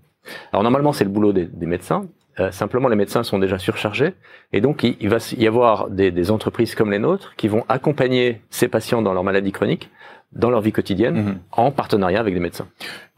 Alors 0.53 0.63
normalement, 0.65 0.93
c'est 0.93 1.05
le 1.05 1.11
boulot 1.11 1.33
des, 1.33 1.67
médecins. 1.67 2.07
Euh, 2.41 2.51
simplement, 2.51 2.89
les 2.89 2.97
médecins 2.97 3.23
sont 3.23 3.39
déjà 3.39 3.59
surchargés, 3.59 4.15
et 4.53 4.61
donc 4.61 4.83
il, 4.83 4.97
il 5.01 5.09
va 5.09 5.19
y 5.39 5.47
avoir 5.47 5.89
des, 5.89 6.11
des, 6.11 6.31
entreprises 6.33 6.75
comme 6.75 6.91
les 6.91 6.99
nôtres 6.99 7.35
qui 7.37 7.47
vont 7.47 7.65
accompagner 7.69 8.41
ces 8.51 8.67
patients 8.67 9.03
dans 9.03 9.15
leur 9.15 9.23
maladie 9.23 9.53
chronique, 9.53 9.91
dans 10.35 10.51
leur 10.51 10.61
vie 10.61 10.73
quotidienne, 10.73 11.15
Mhm. 11.15 11.39
en 11.53 11.71
partenariat 11.71 12.21
avec 12.21 12.35
des 12.35 12.41
médecins. 12.41 12.67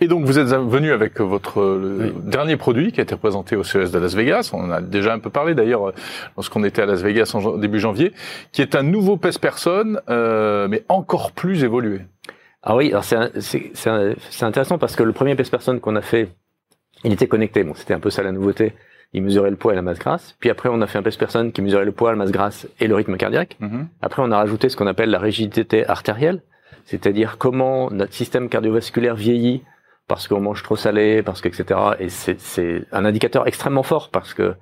Et 0.01 0.09
donc 0.09 0.25
vous 0.25 0.39
êtes 0.39 0.49
venu 0.49 0.93
avec 0.93 1.21
votre 1.21 1.63
le 1.63 1.97
Oui. 1.99 2.13
dernier 2.25 2.57
produit 2.57 2.93
qui 2.93 3.01
a 3.01 3.03
été 3.05 3.17
présenté 3.17 3.57
au 3.57 3.65
CES 3.65 3.91
de 3.91 3.99
Las 3.99 4.15
Vegas. 4.15 4.51
On 4.53 4.61
en 4.65 4.71
a 4.71 4.81
déjà 4.81 5.15
un 5.15 5.19
peu 5.19 5.31
parlé 5.31 5.55
d'ailleurs 5.55 5.89
euh, 5.89 5.93
lorsqu'on 6.37 6.63
était 6.65 6.83
à 6.83 6.87
Las 6.87 7.03
Vegas 7.03 7.31
en 7.35 7.57
début 7.57 7.81
janvier, 7.81 8.13
qui 8.53 8.61
est 8.63 8.75
un 8.75 8.83
nouveau 8.83 9.17
pèse-personne, 9.17 10.01
euh, 10.11 10.69
mais 10.69 10.85
encore 10.89 11.33
plus 11.33 11.65
évolué. 11.65 12.01
Ah 12.63 12.77
oui, 12.77 12.91
alors 12.91 13.05
c'est 13.05 14.43
intéressant 14.43 14.79
parce 14.79 14.97
que 14.97 15.03
le 15.03 15.13
premier 15.13 15.35
pèse-personne 15.35 15.81
qu'on 15.81 15.97
a 15.97 16.03
fait, 16.03 16.29
il 17.05 17.13
était 17.13 17.29
connecté. 17.29 17.63
Bon, 17.65 17.75
c'était 17.75 17.95
un 17.95 18.01
peu 18.01 18.11
ça 18.11 18.23
la 18.23 18.33
nouveauté. 18.33 18.75
Il 19.13 19.23
mesurait 19.23 19.51
le 19.51 19.57
poids 19.57 19.73
et 19.73 19.77
la 19.77 19.83
masse 19.83 19.99
grasse. 20.01 20.37
Puis 20.41 20.51
après, 20.51 20.69
on 20.71 20.81
a 20.83 20.87
fait 20.87 20.99
un 20.99 21.03
pèse-personne 21.03 21.53
qui 21.53 21.63
mesurait 21.63 21.85
le 21.85 21.93
poids, 21.93 22.11
la 22.11 22.17
masse 22.17 22.33
grasse 22.33 22.67
et 22.81 22.89
le 22.89 22.95
rythme 22.97 23.17
cardiaque. 23.17 23.57
Mhm. 23.61 23.87
Après, 24.03 24.21
on 24.23 24.31
a 24.33 24.37
rajouté 24.37 24.69
ce 24.69 24.77
qu'on 24.77 24.89
appelle 24.89 25.11
la 25.11 25.21
rigidité 25.21 25.87
artérielle, 25.87 26.43
c'est-à-dire 26.87 27.37
comment 27.39 27.91
notre 27.91 28.15
système 28.15 28.49
cardiovasculaire 28.49 29.15
vieillit 29.15 29.63
parce 30.09 30.29
qu'on 30.29 30.41
mange 30.41 30.63
trop 30.63 30.77
salé, 30.77 31.23
parce 31.23 31.41
que 31.41 31.49
etc. 31.49 31.79
Et 31.99 32.09
c'est 32.09 32.87
un 32.93 33.05
indicateur 33.05 33.47
extrêmement 33.47 33.83
fort 33.83 34.11
parce 34.11 34.33
que 34.35 34.55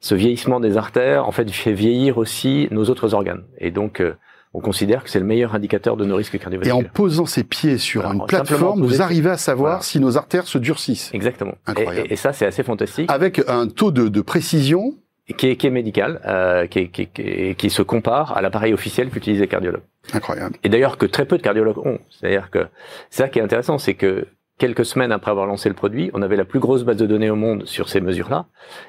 ce 0.00 0.14
vieillissement 0.14 0.60
des 0.60 0.76
artères, 0.76 1.26
en 1.26 1.32
fait, 1.32 1.50
fait 1.50 1.72
vieillir 1.72 2.18
aussi 2.18 2.68
nos 2.70 2.84
autres 2.84 3.14
organes. 3.14 3.44
Et 3.58 3.70
donc, 3.70 4.00
euh, 4.00 4.14
on 4.52 4.60
considère 4.60 5.02
que 5.02 5.08
c'est 5.10 5.18
le 5.18 5.24
meilleur 5.24 5.54
indicateur 5.54 5.96
de 5.96 6.04
nos 6.04 6.16
risques 6.16 6.34
Et 6.34 6.38
cardiovasculaires. 6.38 6.76
en 6.76 6.92
posant 6.92 7.24
ses 7.26 7.42
pieds 7.44 7.78
sur 7.78 8.02
Alors, 8.02 8.12
une 8.12 8.26
plateforme, 8.26 8.82
vous 8.84 9.00
arrivez 9.02 9.30
à 9.30 9.36
savoir 9.38 9.70
Voilà. 9.72 9.82
si 9.82 9.98
nos 9.98 10.16
artères 10.18 10.46
se 10.46 10.58
durcissent. 10.58 11.10
Exactement. 11.14 11.52
Et, 11.68 11.70
Incroyable. 11.70 12.08
et- 12.10 12.12
et 12.12 12.16
ça, 12.16 12.32
c'est 12.34 12.46
assez 12.46 12.62
fantastique. 12.62 13.10
Avec 13.10 13.42
un 13.48 13.66
taux 13.68 13.90
de, 13.90 14.08
de 14.08 14.20
précision. 14.20 14.94
Qui 15.36 15.48
est, 15.48 15.56
qui 15.56 15.66
est 15.66 15.70
médical, 15.70 16.20
euh, 16.24 16.66
qui, 16.68 16.78
est- 16.80 16.88
qui, 16.88 17.08
est- 17.18 17.56
qui, 17.58 17.68
se 17.68 17.82
compare 17.82 18.36
à 18.36 18.42
l'appareil 18.42 18.72
officiel 18.72 19.10
qu'utilisent 19.10 19.40
les 19.40 19.48
cardiologues. 19.48 19.82
Incroyable. 20.12 20.56
Et 20.62 20.68
d'ailleurs 20.68 20.98
que 20.98 21.06
très 21.06 21.24
peu 21.24 21.36
de 21.36 21.42
cardiologues 21.42 21.78
ont. 21.84 21.98
C'est-à-dire 22.10 22.48
que 22.50 22.66
c'est 23.10 23.24
ça 23.24 23.28
qui 23.28 23.40
est 23.40 23.42
intéressant, 23.42 23.76
c'est 23.78 23.94
que 23.94 24.28
quelques 24.58 24.84
semaines 24.84 25.10
après 25.10 25.32
avoir 25.32 25.46
lancé 25.46 25.68
le 25.68 25.74
produit, 25.74 26.10
on 26.14 26.22
avait 26.22 26.36
la 26.36 26.44
plus 26.44 26.60
grosse 26.60 26.84
base 26.84 26.96
de 26.96 27.06
données 27.06 27.28
au 27.28 27.34
monde 27.34 27.66
sur 27.66 27.88
ces 27.88 28.00
mesures-là. 28.00 28.46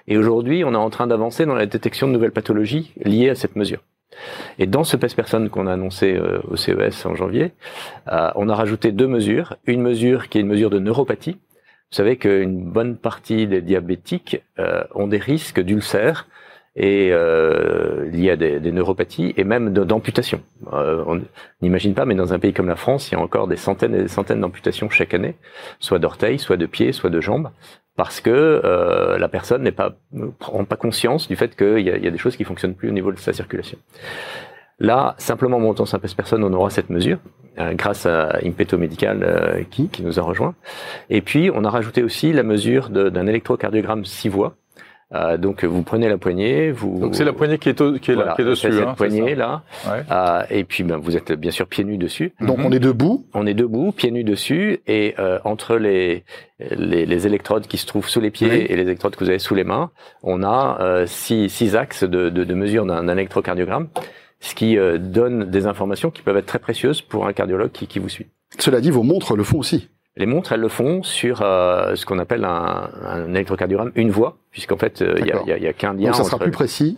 Et 0.08 0.16
aujourd'hui, 0.18 0.64
on 0.64 0.74
est 0.74 0.78
en 0.78 0.92
train 0.92 1.08
d'avancer 1.08 1.48
dans 1.48 1.56
la 1.56 1.66
détection 1.66 2.08
de 2.08 2.14
nouvelles 2.14 2.32
pathologies 2.32 2.94
liées 3.04 3.30
à 3.32 3.36
cette 3.36 3.56
mesure. 3.56 3.80
Et 4.60 4.66
dans 4.68 4.84
ce 4.84 4.96
PES-Personne 4.96 5.50
qu'on 5.50 5.68
a 5.68 5.74
annoncé 5.74 6.16
euh, 6.16 6.40
au 6.48 6.56
CES 6.56 7.06
en 7.06 7.16
janvier, 7.16 7.52
euh, 8.12 8.30
on 8.36 8.48
a 8.50 8.56
rajouté 8.56 8.92
deux 8.92 9.08
mesures. 9.08 9.58
Une 9.66 9.82
mesure 9.82 10.30
qui 10.30 10.38
est 10.38 10.42
une 10.42 10.48
mesure 10.48 10.70
de 10.70 10.80
neuropathie. 10.80 11.38
Vous 11.92 11.96
savez 11.96 12.18
qu'une 12.18 12.64
bonne 12.70 12.98
partie 12.98 13.48
des 13.48 13.62
diabétiques 13.62 14.44
euh, 14.60 14.84
ont 14.94 15.08
des 15.08 15.18
risques 15.20 15.62
d'ulcères 15.62 16.28
et 16.76 17.10
euh, 17.12 18.06
liés 18.12 18.32
à 18.32 18.36
des, 18.36 18.60
des 18.60 18.72
neuropathies 18.72 19.34
et 19.38 19.44
même 19.44 19.74
de- 19.74 19.84
d'amputation. 19.84 20.42
Euh, 20.74 21.04
on 21.08 21.22
n'imagine 21.62 21.94
pas, 21.96 22.06
mais 22.06 22.14
dans 22.14 22.34
un 22.34 22.40
pays 22.40 22.54
comme 22.54 22.68
la 22.68 22.76
France, 22.76 23.10
il 23.10 23.16
y 23.16 23.18
a 23.18 23.22
encore 23.22 23.48
des 23.48 23.56
centaines 23.58 23.96
et 23.96 24.02
des 24.02 24.08
centaines 24.10 24.42
d'amputations 24.42 24.90
chaque 24.90 25.14
année, 25.14 25.36
soit 25.80 25.98
d'orteils, 25.98 26.38
soit 26.40 26.58
de 26.58 26.66
pieds, 26.66 26.92
soit 26.92 27.10
de 27.10 27.22
jambes, 27.22 27.50
parce 27.96 28.20
que 28.22 28.30
euh, 28.30 29.18
la 29.18 29.28
personne 29.30 29.64
n'est 29.64 29.72
pas 29.72 29.96
prend 30.40 30.66
pas 30.66 30.76
conscience 30.76 31.28
du 31.28 31.36
fait 31.36 31.56
qu'il 31.56 31.80
y 31.80 31.86
y 31.86 32.08
a 32.08 32.12
des 32.12 32.18
choses 32.20 32.36
qui 32.36 32.44
fonctionnent 32.44 32.76
plus 32.76 32.90
au 32.90 32.94
niveau 32.94 33.12
de 33.12 33.18
sa 33.18 33.34
circulation. 33.34 33.78
Là, 34.80 35.16
simplement 35.18 35.58
en 35.58 35.62
montant 35.62 35.86
sa 35.86 35.98
personne, 36.00 36.44
on 36.44 36.54
aura 36.54 36.70
cette 36.70 36.90
mesure, 36.90 37.18
euh, 37.60 37.74
grâce 37.74 38.06
à 38.06 38.38
Impeto 38.46 38.78
Medical 38.78 39.24
euh, 39.24 39.64
qui, 39.72 39.90
qui 39.90 40.04
nous 40.04 40.20
a 40.20 40.22
rejoint. 40.22 40.54
Et 41.10 41.22
puis, 41.22 41.50
on 41.54 41.64
a 41.66 41.70
rajouté 41.70 42.04
aussi 42.04 42.32
la 42.32 42.44
mesure 42.44 42.90
de- 42.90 43.10
d'un 43.10 43.26
électrocardiogramme 43.26 44.06
six 44.06 44.30
voies. 44.30 44.56
Euh, 45.16 45.38
donc, 45.38 45.64
vous 45.64 45.84
prenez 45.84 46.10
la 46.10 46.18
poignée, 46.18 46.70
vous... 46.70 47.00
Donc 47.00 47.16
c'est 47.16 47.24
la 47.24 47.32
poignée 47.32 47.58
qui 47.58 47.70
est, 47.70 47.80
au- 47.80 47.94
qui 47.98 48.12
est, 48.12 48.16
là, 48.16 48.22
Voilà, 48.24 48.36
qui 48.36 48.42
est 48.42 48.46
dessus. 48.46 48.68
c'est 48.68 48.72
cette 48.74 48.84
hein, 48.84 48.90
c'est 48.90 48.98
poignée 49.08 49.36
là, 49.36 49.64
Ouais. 49.90 50.02
Euh, 50.12 50.42
et 50.50 50.64
puis 50.66 50.84
ben, 50.84 50.98
vous 50.98 51.16
êtes 51.16 51.32
bien 51.32 51.50
sûr 51.50 51.66
pieds 51.66 51.86
nus 51.86 51.98
dessus. 51.98 52.34
Donc 52.42 52.58
Mhm. 52.58 52.66
on 52.66 52.72
est 52.74 52.80
debout. 52.80 53.26
On 53.34 53.48
est 53.48 53.54
debout, 53.54 53.94
pieds 53.94 54.12
nus 54.12 54.26
dessus, 54.26 54.82
et 54.86 55.16
euh, 55.18 55.40
entre 55.46 55.78
les, 55.78 56.26
les 56.60 57.06
les 57.06 57.26
électrodes 57.26 57.68
qui 57.68 57.78
se 57.78 57.86
trouvent 57.86 58.10
sous 58.10 58.20
les 58.20 58.32
pieds 58.32 58.50
Oui. 58.50 58.66
et 58.68 58.76
les 58.76 58.82
électrodes 58.82 59.16
que 59.16 59.24
vous 59.24 59.30
avez 59.30 59.40
sous 59.40 59.56
les 59.56 59.64
mains, 59.64 59.92
on 60.24 60.44
a 60.44 60.78
euh, 60.82 61.06
six, 61.08 61.50
six 61.50 61.78
axes 61.78 62.04
de, 62.04 62.30
de, 62.30 62.44
de 62.44 62.54
mesure 62.54 62.86
d'un 62.86 63.02
d'un 63.06 63.14
électrocardiogramme, 63.14 63.88
ce 64.40 64.54
qui 64.56 64.78
euh, 64.78 64.98
donne 64.98 65.50
des 65.50 65.66
informations 65.68 66.12
qui 66.12 66.22
peuvent 66.22 66.38
être 66.38 66.46
très 66.46 66.60
précieuses 66.60 67.02
pour 67.02 67.28
un 67.28 67.34
cardiologue 67.34 67.72
qui, 67.72 67.88
qui 67.88 68.00
vous 68.00 68.10
suit. 68.10 68.28
Cela 68.60 68.82
dit, 68.82 68.92
vos 68.92 69.04
montres 69.04 69.36
le 69.36 69.44
font 69.44 69.60
aussi. 69.60 69.90
Les 70.16 70.26
montres, 70.26 70.52
elles 70.54 70.62
le 70.62 70.68
font 70.68 71.04
sur 71.04 71.42
euh, 71.42 71.96
ce 71.96 72.06
qu'on 72.06 72.18
appelle 72.20 72.44
un, 72.46 72.90
un 73.04 73.30
électrocardiogramme 73.34 73.92
une 73.96 74.10
voie, 74.10 74.38
puisqu'en 74.52 74.78
fait, 74.78 75.02
euh, 75.02 75.16
il 75.20 75.28
y 75.28 75.32
a, 75.32 75.44
y 75.46 75.52
a- 75.54 75.58
y 75.60 75.68
a 75.68 75.74
qu'un 75.74 75.94
lien 75.94 76.08
Donc 76.08 76.16
ça 76.16 76.24
sera 76.24 76.36
entre- 76.38 76.44
plus 76.46 76.52
précis. 76.52 76.98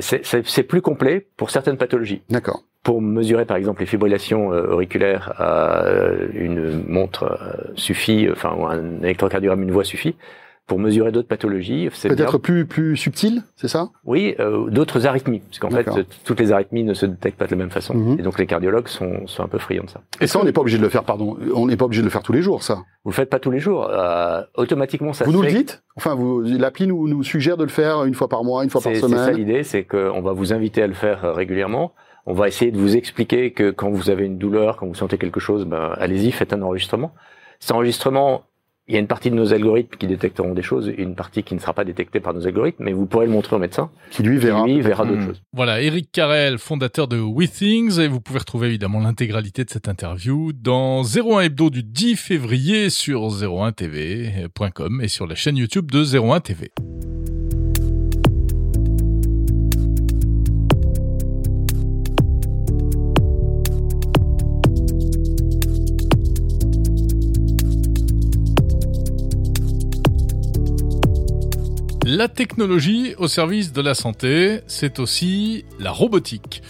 C'est- 0.00 0.22
C'est 0.24 0.62
plus 0.64 0.82
complet 0.82 1.28
pour 1.36 1.50
certaines 1.50 1.76
pathologies. 1.78 2.22
D'accord. 2.30 2.62
pour 2.84 3.02
mesurer 3.02 3.44
par 3.44 3.56
exemple 3.58 3.80
les 3.80 3.86
fibrillations 3.86 4.52
euh, 4.52 4.70
auriculaires, 4.72 5.34
euh, 5.40 6.28
une 6.32 6.84
montre 6.88 7.38
suffit, 7.74 8.28
enfin 8.30 8.56
un 8.70 9.02
électrocardiogramme, 9.02 9.62
une 9.62 9.72
voix 9.72 9.84
suffit 9.84 10.16
pour 10.68 10.78
mesurer 10.78 11.10
d'autres 11.10 11.26
pathologies. 11.26 11.88
Peut-être 12.02 12.38
plus 12.38 12.66
plus 12.66 12.96
subtil, 12.96 13.42
c'est 13.56 13.66
ça? 13.66 13.88
Oui, 14.04 14.36
euh, 14.38 14.70
d'autres 14.70 15.06
arythmies, 15.06 15.40
parce 15.40 15.58
qu'en 15.58 15.70
fait, 15.70 15.88
toutes 16.24 16.38
les 16.38 16.52
arythmies 16.52 16.84
ne 16.84 16.94
se 16.94 17.06
détectent 17.06 17.38
pas 17.38 17.46
de 17.46 17.50
la 17.50 17.56
même 17.56 17.70
façon, 17.70 17.94
mhm. 17.94 18.20
et 18.20 18.22
donc 18.22 18.38
les 18.38 18.46
cardiologues 18.46 18.86
sont, 18.86 19.26
sont 19.26 19.42
un 19.42 19.48
peu 19.48 19.58
friands 19.58 19.84
de 19.84 19.90
ça. 19.90 20.00
Et 20.20 20.26
ça, 20.26 20.38
on 20.38 20.44
n'est 20.44 20.52
pas 20.52 20.60
obligé 20.60 20.78
de 20.78 20.82
le 20.82 20.90
faire, 20.90 21.02
pardon, 21.02 21.36
on 21.54 21.66
n'est 21.66 21.76
pas 21.76 21.86
obligé 21.86 22.02
de 22.02 22.06
le 22.06 22.10
faire 22.10 22.22
tous 22.22 22.34
les 22.34 22.42
jours, 22.42 22.62
ça? 22.62 22.82
Vous 23.04 23.10
le 23.10 23.14
faites 23.14 23.30
pas 23.30 23.40
tous 23.40 23.50
les 23.50 23.58
jours, 23.58 23.88
euh, 23.90 24.42
automatiquement 24.56 25.14
ça. 25.14 25.24
Vous 25.24 25.32
nous 25.32 25.42
le 25.42 25.48
dites? 25.48 25.82
Enfin, 25.96 26.16
l'appli 26.44 26.86
nous 26.86 27.08
nous 27.08 27.24
suggère 27.24 27.56
de 27.56 27.64
le 27.64 27.70
faire 27.70 28.04
une 28.04 28.14
fois 28.14 28.28
par 28.28 28.44
mois, 28.44 28.62
une 28.62 28.70
fois 28.70 28.82
par 28.82 28.94
semaine. 28.94 29.18
C'est 29.18 29.24
ça 29.24 29.32
l'idée, 29.32 29.62
c'est 29.64 29.84
qu'on 29.84 30.20
va 30.20 30.32
vous 30.32 30.52
inviter 30.52 30.82
à 30.82 30.86
le 30.86 30.94
faire 30.94 31.24
euh, 31.24 31.32
régulièrement. 31.32 31.92
On 32.26 32.34
va 32.34 32.46
essayer 32.46 32.70
de 32.70 32.78
vous 32.78 32.94
expliquer 32.94 33.52
que 33.52 33.70
quand 33.70 33.88
vous 33.88 34.10
avez 34.10 34.26
une 34.26 34.36
douleur, 34.36 34.76
quand 34.76 34.86
vous 34.86 34.94
sentez 34.94 35.16
quelque 35.16 35.40
chose, 35.40 35.64
ben, 35.64 35.92
allez-y, 35.96 36.30
faites 36.30 36.52
un 36.52 36.60
enregistrement. 36.60 37.14
Cet 37.58 37.72
enregistrement, 37.72 38.42
il 38.88 38.94
y 38.94 38.96
a 38.96 39.00
une 39.00 39.06
partie 39.06 39.30
de 39.30 39.34
nos 39.34 39.52
algorithmes 39.52 39.96
qui 39.98 40.06
détecteront 40.06 40.54
des 40.54 40.62
choses 40.62 40.88
et 40.88 41.02
une 41.02 41.14
partie 41.14 41.42
qui 41.42 41.54
ne 41.54 41.60
sera 41.60 41.74
pas 41.74 41.84
détectée 41.84 42.20
par 42.20 42.32
nos 42.32 42.46
algorithmes, 42.46 42.82
mais 42.84 42.92
vous 42.92 43.04
pourrez 43.06 43.26
le 43.26 43.32
montrer 43.32 43.56
au 43.56 43.58
médecin. 43.58 43.90
Qui 44.10 44.22
lui 44.22 44.38
verra. 44.38 44.64
Qui 44.64 44.74
lui 44.74 44.80
verra 44.80 45.04
d'autres 45.04 45.20
hmm. 45.20 45.26
choses. 45.26 45.42
Voilà, 45.52 45.82
Eric 45.82 46.10
Carrel, 46.10 46.58
fondateur 46.58 47.06
de 47.06 47.18
WeThings, 47.18 48.00
et 48.00 48.08
vous 48.08 48.20
pouvez 48.20 48.38
retrouver 48.38 48.68
évidemment 48.68 49.00
l'intégralité 49.00 49.64
de 49.64 49.70
cette 49.70 49.88
interview 49.88 50.52
dans 50.54 51.02
01 51.02 51.40
Hebdo 51.40 51.68
du 51.68 51.82
10 51.82 52.16
février 52.16 52.88
sur 52.88 53.28
01tv.com 53.28 55.00
et 55.02 55.08
sur 55.08 55.26
la 55.26 55.34
chaîne 55.34 55.58
YouTube 55.58 55.90
de 55.90 56.02
01 56.02 56.40
La 72.10 72.26
technologie 72.26 73.14
au 73.18 73.28
service 73.28 73.70
de 73.70 73.82
la 73.82 73.92
santé, 73.92 74.62
c'est 74.66 74.98
aussi 74.98 75.66
la 75.78 75.90
robotique. 75.90 76.62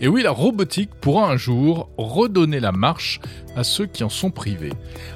Et 0.00 0.06
oui, 0.06 0.22
la 0.22 0.30
robotique 0.30 0.90
pourra 1.00 1.28
un 1.32 1.36
jour 1.36 1.88
redonner 1.98 2.60
la 2.60 2.70
marche 2.70 3.18
à 3.56 3.64
ceux 3.64 3.86
qui 3.86 4.04
en 4.04 4.08
sont 4.08 4.30
privés. 4.30 4.72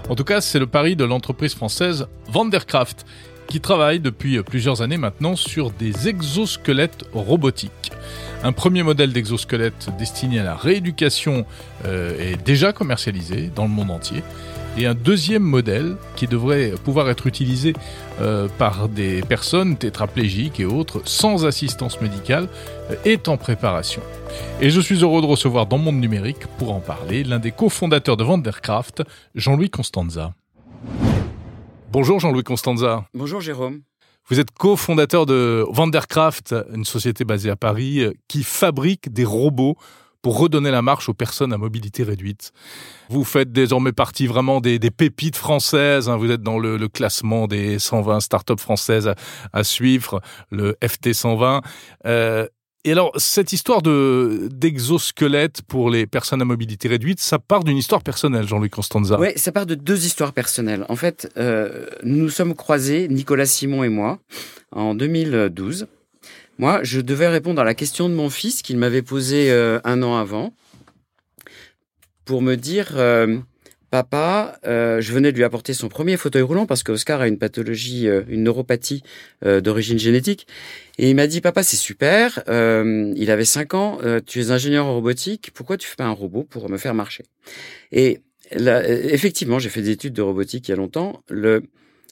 En 0.09 0.17
tout 0.17 0.25
cas, 0.25 0.41
c'est 0.41 0.59
le 0.59 0.67
pari 0.67 0.97
de 0.97 1.05
l'entreprise 1.05 1.55
française 1.55 2.09
Vandercraft, 2.27 3.07
qui 3.47 3.61
travaille 3.61 4.01
depuis 4.01 4.43
plusieurs 4.43 4.83
années 4.83 4.97
maintenant 4.97 5.37
sur 5.37 5.71
des 5.71 6.09
exosquelettes 6.09 7.05
robotiques. 7.12 7.93
Un 8.43 8.51
premier 8.51 8.83
modèle 8.83 9.12
d'exosquelette 9.12 9.91
destiné 9.97 10.41
à 10.41 10.45
la 10.45 10.57
rééducation 10.57 11.47
euh, 11.85 12.33
est 12.33 12.45
déjà 12.45 12.73
commercialisé 12.73 13.53
dans 13.55 13.62
le 13.62 13.71
monde 13.71 13.93
entier 13.93 14.25
et 14.79 14.87
un 14.87 14.95
deuxième 14.95 15.43
modèle 15.43 15.97
qui 16.14 16.29
devrait 16.29 16.73
pouvoir 16.85 17.11
être 17.11 17.27
utilisé 17.27 17.75
euh, 18.21 18.49
par 18.59 18.88
des 18.88 19.23
personnes 19.23 19.77
tétraplégiques 19.77 20.61
et 20.61 20.64
autres 20.64 21.03
sans 21.05 21.45
assistance 21.45 22.01
médicale 22.01 22.49
euh, 22.91 22.95
est 23.05 23.27
en 23.29 23.37
préparation. 23.37 24.01
Et 24.61 24.71
je 24.71 24.81
suis 24.81 25.03
heureux 25.03 25.21
de 25.21 25.27
recevoir 25.27 25.67
dans 25.67 25.79
Monde 25.79 26.01
Numérique 26.01 26.47
pour 26.59 26.73
en 26.73 26.79
parler 26.79 27.25
l'un 27.25 27.41
des 27.41 27.51
cofondateurs 27.51 28.17
de 28.17 28.23
Vandercraft, 28.23 29.03
Jean-Louis 29.35 29.71
Constanza. 29.71 30.33
Bonjour 31.91 32.21
Jean-Louis 32.21 32.45
Constanza. 32.45 33.05
Bonjour 33.14 33.41
Jérôme. 33.41 33.81
Vous 34.29 34.38
êtes 34.38 34.53
cofondateur 34.53 35.27
de 35.27 35.64
Vandercraft, 35.71 36.55
une 36.73 36.85
société 36.85 37.25
basée 37.25 37.51
à 37.51 37.57
Paris 37.57 38.01
euh, 38.01 38.12
qui 38.29 38.45
fabrique 38.45 39.12
des 39.12 39.25
robots 39.25 39.77
pour 40.22 40.38
redonner 40.38 40.70
la 40.70 40.83
marche 40.83 41.09
aux 41.09 41.14
personnes 41.14 41.52
à 41.52 41.59
mobilité 41.59 42.02
réduite. 42.02 42.52
Vous 43.09 43.24
faites 43.24 43.52
désormais 43.52 43.92
partie 43.92 44.26
vraiment 44.26 44.61
des, 44.61 44.78
pépites 44.90 45.37
françaises. 45.37 46.09
Hein. 46.09 46.16
Vous 46.16 46.31
êtes 46.31 46.42
dans 46.42 46.59
le, 46.59 46.88
classement 46.88 47.46
des 47.46 47.78
120 47.78 48.20
startups 48.20 48.59
françaises 48.59 49.12
à, 49.52 49.64
suivre, 49.64 50.20
le 50.50 50.76
FT 50.83 51.12
120. 51.12 51.62
Euh, 52.07 52.46
et 52.85 52.92
alors, 52.92 53.12
cette 53.16 53.52
histoire 53.52 53.83
de 53.83 54.48
d'exosquelette 54.52 55.62
pour 55.62 55.90
les 55.90 56.07
personnes 56.07 56.40
à 56.40 56.44
mobilité 56.44 56.88
réduite, 56.88 57.20
ça 57.20 57.38
part 57.38 57.64
d'une 57.64 57.76
histoire 57.76 58.02
personnelle, 58.02 58.46
Jean-Luc 58.46 58.72
Constanza. 58.72 59.18
Oui, 59.18 59.28
ça 59.37 59.52
part 59.52 59.66
de 59.66 59.74
deux 59.74 60.07
histoires 60.07 60.33
personnelles. 60.33 60.87
En 60.88 60.96
fait, 60.96 61.31
euh, 61.37 61.87
nous 62.04 62.16
nous 62.16 62.31
sommes 62.31 62.54
croisés, 62.54 63.09
Nicolas 63.09 63.46
Simon 63.46 63.83
et 63.83 63.88
moi, 63.88 64.20
en 64.70 64.94
2012. 64.94 65.87
Moi, 66.59 66.81
je 66.83 67.01
devais 67.01 67.29
répondre 67.29 67.61
à 67.61 67.64
la 67.64 67.75
question 67.75 68.09
de 68.09 68.14
mon 68.14 68.31
fils 68.31 68.62
qu'il 68.62 68.79
m'avait 68.79 69.03
posée 69.03 69.53
euh, 69.53 69.79
un 69.85 70.03
an 70.03 70.16
avant 70.16 70.53
pour 72.25 72.42
me 72.42 72.57
dire 72.57 72.94
euh, 72.97 73.38
Papa, 73.92 74.59
euh, 74.66 75.01
je 75.01 75.12
venais 75.12 75.31
de 75.31 75.37
lui 75.37 75.44
apporter 75.44 75.73
son 75.73 75.88
premier 75.88 76.16
fauteuil 76.16 76.42
roulant 76.42 76.66
parce 76.66 76.83
qu'Oscar 76.83 77.21
a 77.21 77.29
une 77.29 77.38
pathologie, 77.38 78.09
une 78.29 78.42
neuropathie 78.42 79.05
d'origine 79.42 80.01
génétique. 80.01 80.49
Et 80.99 81.09
il 81.09 81.14
m'a 81.14 81.29
dit 81.29 81.40
Papa, 81.40 81.62
c'est 81.62 81.77
super. 81.77 82.42
il 82.49 83.31
avait 83.31 83.44
5 83.44 83.75
ans. 83.75 83.99
tu 84.27 84.40
es 84.40 84.51
ingénieur 84.51 84.85
en 84.85 84.94
robotique. 84.94 85.53
Pourquoi 85.55 85.77
tu 85.77 85.88
fais 85.88 85.97
pas 85.97 86.05
un 86.07 86.11
robot 86.11 86.42
pour 86.42 86.68
me 86.68 86.77
faire 86.77 86.92
marcher? 86.92 87.25
Et 87.92 88.21
effectivement, 88.51 89.61
j'ai 89.61 89.71
fait 89.71 89.83
des 89.83 89.90
études 89.90 90.12
de 90.12 90.23
robotique 90.23 90.68
il 90.68 90.73
y 90.73 90.75
a 90.75 90.77
longtemps. 90.77 91.23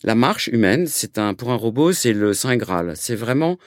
La 0.04 0.14
marche 0.14 0.46
humaine, 0.46 0.86
c'est 0.86 1.18
un 1.18 1.34
pour 1.34 1.50
un 1.50 1.56
robot, 1.56 1.92
c'est 1.92 2.12
le 2.12 2.32
saint 2.32 2.56
graal. 2.56 2.92
C'est 2.94 3.16
vraiment 3.16 3.58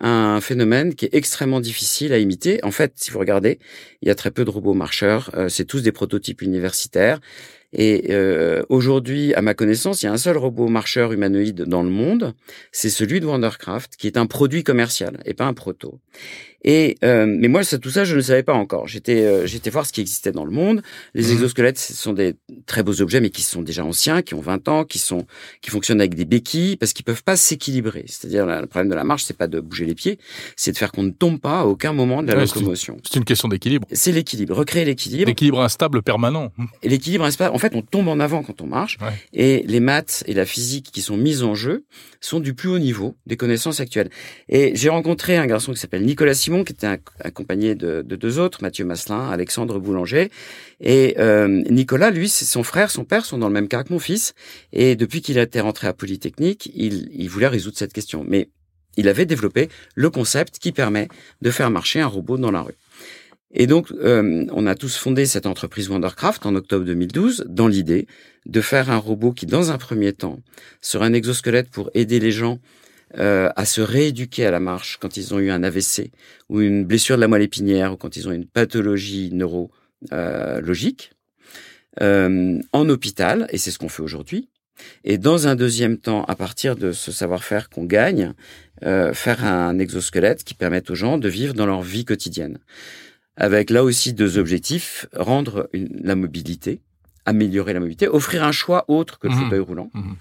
un 0.00 0.40
phénomène 0.40 0.94
qui 0.94 1.06
est 1.06 1.14
extrêmement 1.14 1.60
difficile 1.60 2.12
à 2.12 2.18
imiter. 2.18 2.62
En 2.64 2.70
fait, 2.70 2.92
si 2.96 3.10
vous 3.10 3.18
regardez, 3.18 3.58
il 4.02 4.08
y 4.08 4.10
a 4.10 4.14
très 4.14 4.30
peu 4.30 4.44
de 4.44 4.50
robots 4.50 4.74
marcheurs. 4.74 5.30
Euh, 5.34 5.48
c'est 5.48 5.64
tous 5.64 5.82
des 5.82 5.92
prototypes 5.92 6.42
universitaires. 6.42 7.20
Et 7.72 8.06
euh, 8.10 8.62
aujourd'hui, 8.68 9.34
à 9.34 9.42
ma 9.42 9.54
connaissance, 9.54 10.02
il 10.02 10.06
y 10.06 10.08
a 10.08 10.12
un 10.12 10.18
seul 10.18 10.36
robot 10.36 10.68
marcheur 10.68 11.12
humanoïde 11.12 11.62
dans 11.62 11.82
le 11.82 11.90
monde. 11.90 12.34
C'est 12.72 12.90
celui 12.90 13.20
de 13.20 13.26
Wondercraft, 13.26 13.96
qui 13.96 14.06
est 14.06 14.16
un 14.16 14.26
produit 14.26 14.62
commercial 14.64 15.18
et 15.24 15.34
pas 15.34 15.46
un 15.46 15.54
proto. 15.54 16.00
Et 16.64 16.96
euh, 17.04 17.26
mais 17.28 17.46
moi, 17.46 17.62
ça, 17.62 17.78
tout 17.78 17.90
ça, 17.90 18.04
je 18.04 18.16
ne 18.16 18.20
savais 18.20 18.42
pas 18.42 18.52
encore. 18.52 18.88
J'étais 18.88 19.24
euh, 19.24 19.46
j'étais 19.46 19.70
voir 19.70 19.86
ce 19.86 19.92
qui 19.92 20.00
existait 20.00 20.32
dans 20.32 20.44
le 20.44 20.50
monde. 20.50 20.82
Les 21.14 21.28
mmh. 21.28 21.32
exosquelettes, 21.32 21.78
ce 21.78 21.94
sont 21.94 22.12
des 22.12 22.34
très 22.66 22.82
beaux 22.82 23.00
objets, 23.00 23.20
mais 23.20 23.30
qui 23.30 23.42
sont 23.42 23.62
déjà 23.62 23.84
anciens, 23.84 24.20
qui 24.20 24.34
ont 24.34 24.40
20 24.40 24.68
ans, 24.68 24.84
qui 24.84 24.98
sont 24.98 25.26
qui 25.62 25.70
fonctionnent 25.70 26.00
avec 26.00 26.16
des 26.16 26.24
béquilles, 26.24 26.76
parce 26.76 26.92
qu'ils 26.92 27.04
peuvent 27.04 27.22
pas 27.22 27.36
s'équilibrer. 27.36 28.04
C'est-à-dire 28.08 28.46
le 28.46 28.66
problème 28.66 28.90
de 28.90 28.96
la 28.96 29.04
marche, 29.04 29.22
c'est 29.22 29.36
pas 29.36 29.46
de 29.46 29.60
bouger 29.60 29.84
les 29.84 29.94
pieds, 29.94 30.18
c'est 30.56 30.72
de 30.72 30.76
faire 30.76 30.90
qu'on 30.90 31.04
ne 31.04 31.10
tombe 31.10 31.38
pas 31.38 31.60
à 31.60 31.64
aucun 31.66 31.92
moment 31.92 32.24
de 32.24 32.32
la 32.32 32.44
locomotion. 32.44 32.96
C'est 33.04 33.16
une 33.16 33.24
question 33.24 33.46
d'équilibre. 33.46 33.86
C'est 33.92 34.12
l'équilibre, 34.12 34.56
recréer 34.56 34.84
l'équilibre. 34.84 35.26
L'équilibre 35.28 35.60
instable 35.60 36.02
permanent. 36.02 36.52
Et 36.82 36.88
l'équilibre 36.88 37.24
instable, 37.24 37.54
en 37.56 37.58
fait, 37.58 37.74
on 37.74 37.80
tombe 37.80 38.08
en 38.08 38.20
avant 38.20 38.42
quand 38.42 38.60
on 38.60 38.66
marche. 38.66 38.98
Et 39.32 39.64
les 39.66 39.80
maths 39.80 40.22
et 40.26 40.34
la 40.34 40.44
physique 40.44 40.90
qui 40.92 41.00
sont 41.00 41.16
mises 41.16 41.42
en 41.42 41.54
jeu 41.54 41.86
sont 42.20 42.38
du 42.38 42.52
plus 42.52 42.68
haut 42.68 42.78
niveau 42.78 43.16
des 43.24 43.38
connaissances 43.38 43.80
actuelles. 43.80 44.10
Et 44.50 44.76
j'ai 44.76 44.90
rencontré 44.90 45.38
un 45.38 45.46
garçon 45.46 45.72
qui 45.72 45.78
s'appelle 45.78 46.04
Nicolas 46.04 46.34
Simon 46.34 46.64
qui 46.64 46.74
était 46.74 46.98
accompagné 47.20 47.74
de, 47.74 48.02
deux 48.02 48.38
autres, 48.38 48.58
Mathieu 48.60 48.84
Masselin, 48.84 49.30
Alexandre 49.30 49.78
Boulanger. 49.78 50.30
Et 50.80 51.14
euh, 51.18 51.48
Nicolas, 51.70 52.10
lui, 52.10 52.28
son 52.28 52.62
frère, 52.62 52.90
son 52.90 53.04
père 53.04 53.24
sont 53.24 53.38
dans 53.38 53.48
le 53.48 53.54
même 53.54 53.68
cas 53.68 53.84
que 53.84 53.92
mon 53.94 53.98
fils. 53.98 54.34
Et 54.74 54.94
depuis 54.94 55.22
qu'il 55.22 55.38
était 55.38 55.60
rentré 55.60 55.86
à 55.86 55.94
Polytechnique, 55.94 56.70
il, 56.74 57.08
il 57.14 57.30
voulait 57.30 57.48
résoudre 57.48 57.78
cette 57.78 57.94
question. 57.94 58.22
Mais 58.28 58.50
il 58.98 59.08
avait 59.08 59.24
développé 59.24 59.70
le 59.94 60.10
concept 60.10 60.58
qui 60.58 60.72
permet 60.72 61.08
de 61.40 61.50
faire 61.50 61.70
marcher 61.70 62.00
un 62.00 62.06
robot 62.06 62.36
dans 62.36 62.50
la 62.50 62.60
rue. 62.60 62.74
Et 63.58 63.66
donc, 63.66 63.90
euh, 63.92 64.44
on 64.52 64.66
a 64.66 64.74
tous 64.74 64.96
fondé 64.96 65.24
cette 65.24 65.46
entreprise 65.46 65.88
Wondercraft 65.88 66.44
en 66.44 66.54
octobre 66.54 66.84
2012 66.84 67.46
dans 67.48 67.68
l'idée 67.68 68.06
de 68.44 68.60
faire 68.60 68.90
un 68.90 68.98
robot 68.98 69.32
qui, 69.32 69.46
dans 69.46 69.70
un 69.70 69.78
premier 69.78 70.12
temps, 70.12 70.40
serait 70.82 71.06
un 71.06 71.14
exosquelette 71.14 71.70
pour 71.70 71.90
aider 71.94 72.20
les 72.20 72.32
gens 72.32 72.58
euh, 73.18 73.48
à 73.56 73.64
se 73.64 73.80
rééduquer 73.80 74.44
à 74.44 74.50
la 74.50 74.60
marche 74.60 74.98
quand 75.00 75.16
ils 75.16 75.32
ont 75.32 75.38
eu 75.38 75.50
un 75.50 75.62
AVC 75.62 76.10
ou 76.50 76.60
une 76.60 76.84
blessure 76.84 77.16
de 77.16 77.22
la 77.22 77.28
moelle 77.28 77.42
épinière 77.42 77.94
ou 77.94 77.96
quand 77.96 78.16
ils 78.16 78.28
ont 78.28 78.32
une 78.32 78.46
pathologie 78.46 79.30
neurologique 79.32 81.12
euh, 82.02 82.60
en 82.72 82.88
hôpital, 82.90 83.46
et 83.50 83.58
c'est 83.58 83.70
ce 83.70 83.78
qu'on 83.78 83.88
fait 83.88 84.02
aujourd'hui. 84.02 84.50
Et 85.04 85.16
dans 85.16 85.48
un 85.48 85.54
deuxième 85.54 85.96
temps, 85.96 86.24
à 86.24 86.36
partir 86.36 86.76
de 86.76 86.92
ce 86.92 87.10
savoir-faire 87.10 87.70
qu'on 87.70 87.84
gagne, 87.84 88.34
euh, 88.84 89.14
faire 89.14 89.44
un 89.44 89.78
exosquelette 89.78 90.44
qui 90.44 90.52
permette 90.52 90.90
aux 90.90 90.94
gens 90.94 91.16
de 91.16 91.28
vivre 91.30 91.54
dans 91.54 91.64
leur 91.64 91.80
vie 91.80 92.04
quotidienne. 92.04 92.58
Avec 93.36 93.70
là 93.70 93.84
aussi 93.84 94.12
deux 94.14 94.38
objectifs, 94.38 95.06
rendre 95.14 95.68
la 95.72 96.14
mobilité, 96.14 96.80
améliorer 97.26 97.74
la 97.74 97.80
mobilité, 97.80 98.08
offrir 98.08 98.44
un 98.44 98.52
choix 98.52 98.84
autre 98.88 99.18
que 99.18 99.28
le 99.28 99.34
mmh. 99.34 99.38
fauteuil 99.38 99.60
roulant, 99.60 99.90
mmh. 99.92 100.12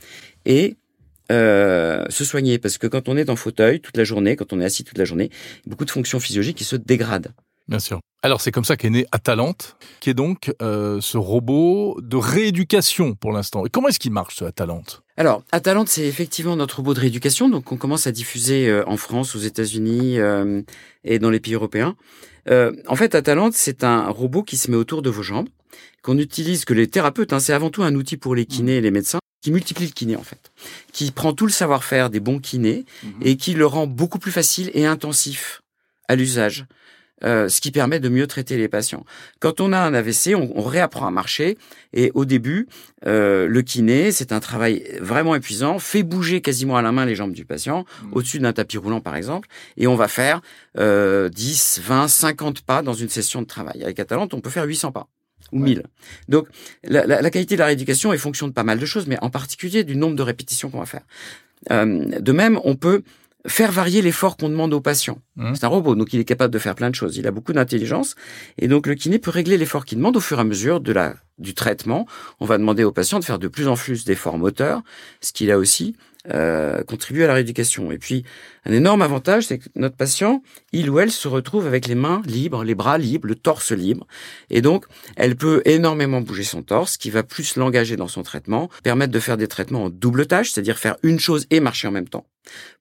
et 0.46 0.76
euh, 1.32 2.06
se 2.10 2.24
soigner 2.24 2.60
parce 2.60 2.78
que 2.78 2.86
quand 2.86 3.10
on 3.10 3.18
est 3.18 3.30
en 3.30 3.36
fauteuil 3.36 3.80
toute 3.80 3.98
la 3.98 4.04
journée, 4.04 4.36
quand 4.36 4.54
on 4.54 4.60
est 4.60 4.66
assis 4.66 4.84
toute 4.84 4.98
la 4.98 5.06
journée, 5.06 5.32
beaucoup 5.66 5.86
de 5.86 5.92
fonctions 5.92 6.20
physiologiques 6.20 6.58
qui 6.58 6.66
se 6.66 6.76
dégradent. 6.76 7.34
Bien 7.68 7.80
sûr. 7.80 8.00
Alors 8.22 8.42
c'est 8.42 8.52
comme 8.52 8.64
ça 8.64 8.78
qu'est 8.78 8.92
né 8.92 9.08
Atalante, 9.12 9.76
qui 10.00 10.12
est 10.12 10.14
donc 10.14 10.54
euh, 10.62 11.02
ce 11.02 11.18
robot 11.18 12.00
de 12.00 12.16
rééducation 12.16 13.16
pour 13.16 13.32
l'instant. 13.32 13.66
Et 13.66 13.70
comment 13.70 13.88
est-ce 13.88 13.98
qu'il 13.98 14.12
marche 14.12 14.36
ce 14.36 14.46
Atalante? 14.46 15.02
Alors, 15.18 15.44
Atalante, 15.52 15.88
c'est 15.88 16.06
effectivement 16.06 16.56
notre 16.56 16.78
robot 16.78 16.94
de 16.94 17.00
rééducation, 17.00 17.50
donc 17.50 17.72
on 17.72 17.78
commence 17.78 18.06
à 18.06 18.12
diffuser 18.12 18.68
euh, 18.68 18.84
en 18.88 18.98
France, 18.98 19.36
aux 19.36 19.40
États-Unis 19.40 20.18
et 21.04 21.20
dans 21.20 21.30
les 21.30 21.40
pays 21.40 21.54
européens. 21.54 21.96
Euh, 22.50 22.72
en 22.88 22.96
fait, 22.96 23.16
Atalante, 23.16 23.54
c'est 23.54 23.84
un 23.84 24.10
robot 24.10 24.44
qui 24.44 24.58
se 24.58 24.70
met 24.70 24.78
autour 24.78 25.02
de 25.02 25.10
vos 25.10 25.24
jambes, 25.24 25.50
qu'on 26.02 26.18
utilise, 26.18 26.66
que 26.66 26.74
les 26.74 26.88
thérapeutes, 26.88 27.34
hein, 27.34 27.40
c'est 27.40 27.54
avant 27.54 27.70
tout 27.70 27.84
un 27.84 27.96
outil 27.96 28.18
pour 28.18 28.36
les 28.36 28.46
kinés 28.46 28.78
et 28.78 28.82
les 28.82 28.92
médecins, 28.92 29.20
qui 29.42 29.52
multiplie 29.52 29.86
le 29.86 29.92
kiné 29.92 30.16
en 30.16 30.24
fait, 30.24 30.52
qui 30.92 31.12
prend 31.12 31.34
tout 31.34 31.46
le 31.46 31.52
savoir-faire 31.52 32.10
des 32.10 32.20
bons 32.20 32.40
kinés 32.40 32.86
mhm. 33.04 33.12
et 33.22 33.38
qui 33.38 33.54
le 33.54 33.66
rend 33.66 33.88
beaucoup 33.88 34.20
plus 34.20 34.32
facile 34.32 34.72
et 34.74 34.86
intensif 34.86 35.62
à 36.08 36.16
l'usage. 36.16 36.66
Euh, 37.24 37.48
ce 37.48 37.62
qui 37.62 37.72
permet 37.72 38.02
de 38.02 38.10
mieux 38.10 38.28
traiter 38.28 38.58
les 38.58 38.68
patients. 38.68 39.06
Quand 39.40 39.62
on 39.62 39.72
a 39.72 39.80
un 39.80 39.94
AVC, 39.94 40.36
on, 40.36 40.62
réapprend 40.62 41.08
à 41.08 41.12
marcher 41.12 41.58
et 41.94 42.12
au 42.14 42.26
début, 42.26 42.68
euh, 43.06 43.48
le 43.48 43.62
kiné, 43.62 44.12
c'est 44.12 44.34
un 44.34 44.42
travail 44.42 44.84
vraiment 45.00 45.34
épuisant, 45.34 45.80
fait 45.80 46.04
bouger 46.04 46.42
quasiment 46.42 46.76
à 46.76 46.82
la 46.82 46.92
main 46.92 47.06
les 47.06 47.16
jambes 47.16 47.32
du 47.32 47.46
patient, 47.46 47.86
mmh. 48.04 48.08
au-dessus 48.12 48.40
d'un 48.40 48.52
tapis 48.52 48.78
roulant 48.78 49.00
par 49.00 49.16
exemple, 49.16 49.48
et 49.78 49.88
on 49.88 49.96
va 49.96 50.10
faire 50.10 50.42
euh, 50.78 51.30
10, 51.30 51.80
20, 51.86 52.10
50 52.10 52.62
pas 52.62 52.82
dans 52.82 52.94
une 52.94 53.10
session 53.10 53.42
de 53.42 53.48
travail. 53.48 53.82
Avec 53.82 53.98
Atalante, 53.98 54.34
on 54.34 54.42
peut 54.42 54.50
faire 54.50 54.66
800 54.66 54.92
pas 54.92 55.08
ou 55.54 55.60
1000. 55.60 55.84
Donc 56.28 56.48
la, 56.84 57.06
la, 57.06 57.22
la, 57.22 57.30
qualité 57.30 57.56
de 57.56 57.60
la 57.60 57.68
rééducation 57.68 58.12
est 58.12 58.18
fonction 58.18 58.50
de 58.50 58.54
pas 58.54 58.64
mal 58.64 58.78
de 58.78 58.86
choses, 58.86 59.08
mais 59.08 59.18
en 59.22 59.30
particulier 59.30 59.86
du 59.86 59.96
nombre 59.96 60.18
de 60.18 60.24
répétitions 60.24 60.70
qu'on 60.70 60.80
va 60.80 60.86
faire. 60.86 61.04
Euh, 61.72 62.20
de 62.20 62.32
même, 62.32 62.60
on 62.64 62.76
peut 62.76 63.04
faire 63.48 63.72
varier 63.72 64.02
l'effort 64.02 64.38
qu'on 64.38 64.50
demande 64.50 64.74
au 64.74 64.82
patient. 64.82 65.20
Mmh. 65.36 65.56
C'est 65.56 65.64
un 65.66 65.70
robot, 65.70 65.96
donc 65.96 66.14
il 66.14 66.20
est 66.20 66.26
capable 66.26 66.54
de 66.54 66.60
faire 66.60 66.76
plein 66.76 66.90
de 66.90 66.96
choses. 66.96 67.18
Il 67.18 67.28
a 67.28 67.32
beaucoup 67.32 67.54
d'intelligence. 67.54 68.16
Et 68.58 68.68
donc 68.68 68.88
le 68.88 68.96
kiné 68.96 69.20
peut 69.20 69.32
régler 69.32 69.58
l'effort 69.58 69.86
qu'il 69.86 69.98
demande 69.98 70.18
au 70.18 70.20
fur 70.20 70.38
et 70.38 70.42
à 70.42 70.44
mesure 70.44 70.82
de 70.82 70.92
la, 70.92 71.16
du 71.38 71.54
traitement. 71.54 72.08
On 72.40 72.46
va 72.46 72.58
demander 72.58 72.84
au 72.84 72.92
patient 72.92 73.20
de 73.20 73.26
faire 73.26 73.40
de 73.40 73.48
plus 73.48 73.68
en 73.68 73.76
plus 73.76 74.06
d'efforts 74.06 74.38
moteurs, 74.38 74.82
ce 75.22 75.34
qu'il 75.34 75.52
a 75.52 75.58
aussi 75.58 75.96
euh, 76.34 76.84
contribué 76.84 77.24
à 77.24 77.28
la 77.28 77.34
rééducation. 77.34 77.92
Et 77.92 77.98
puis, 77.98 78.24
un 78.66 78.72
énorme 78.72 79.02
avantage, 79.02 79.46
c'est 79.46 79.60
que 79.60 79.70
notre 79.76 79.96
patient, 79.96 80.42
il 80.72 80.90
ou 80.90 81.00
elle 81.00 81.12
se 81.12 81.28
retrouve 81.28 81.68
avec 81.68 81.88
les 81.88 81.96
mains 81.96 82.22
libres, 82.26 82.64
les 82.64 82.76
bras 82.76 82.98
libres, 82.98 83.28
le 83.28 83.36
torse 83.36 83.72
libre. 83.72 84.08
Et 84.50 84.62
donc, 84.62 84.86
elle 85.16 85.36
peut 85.36 85.62
énormément 85.66 86.22
bouger 86.22 86.44
son 86.44 86.64
torse, 86.64 86.98
qui 86.98 87.10
va 87.10 87.24
plus 87.24 87.58
l'engager 87.58 87.96
dans 87.96 88.08
son 88.08 88.24
traitement, 88.24 88.70
permettre 88.84 89.14
de 89.14 89.20
faire 89.20 89.38
des 89.38 89.48
traitements 89.48 89.86
en 89.86 89.90
double 89.90 90.26
tâche, 90.26 90.52
c'est-à-dire 90.52 90.78
faire 90.78 90.98
une 91.04 91.20
chose 91.20 91.46
et 91.52 91.60
marcher 91.60 91.88
en 91.88 91.92
même 91.92 92.10
temps, 92.10 92.26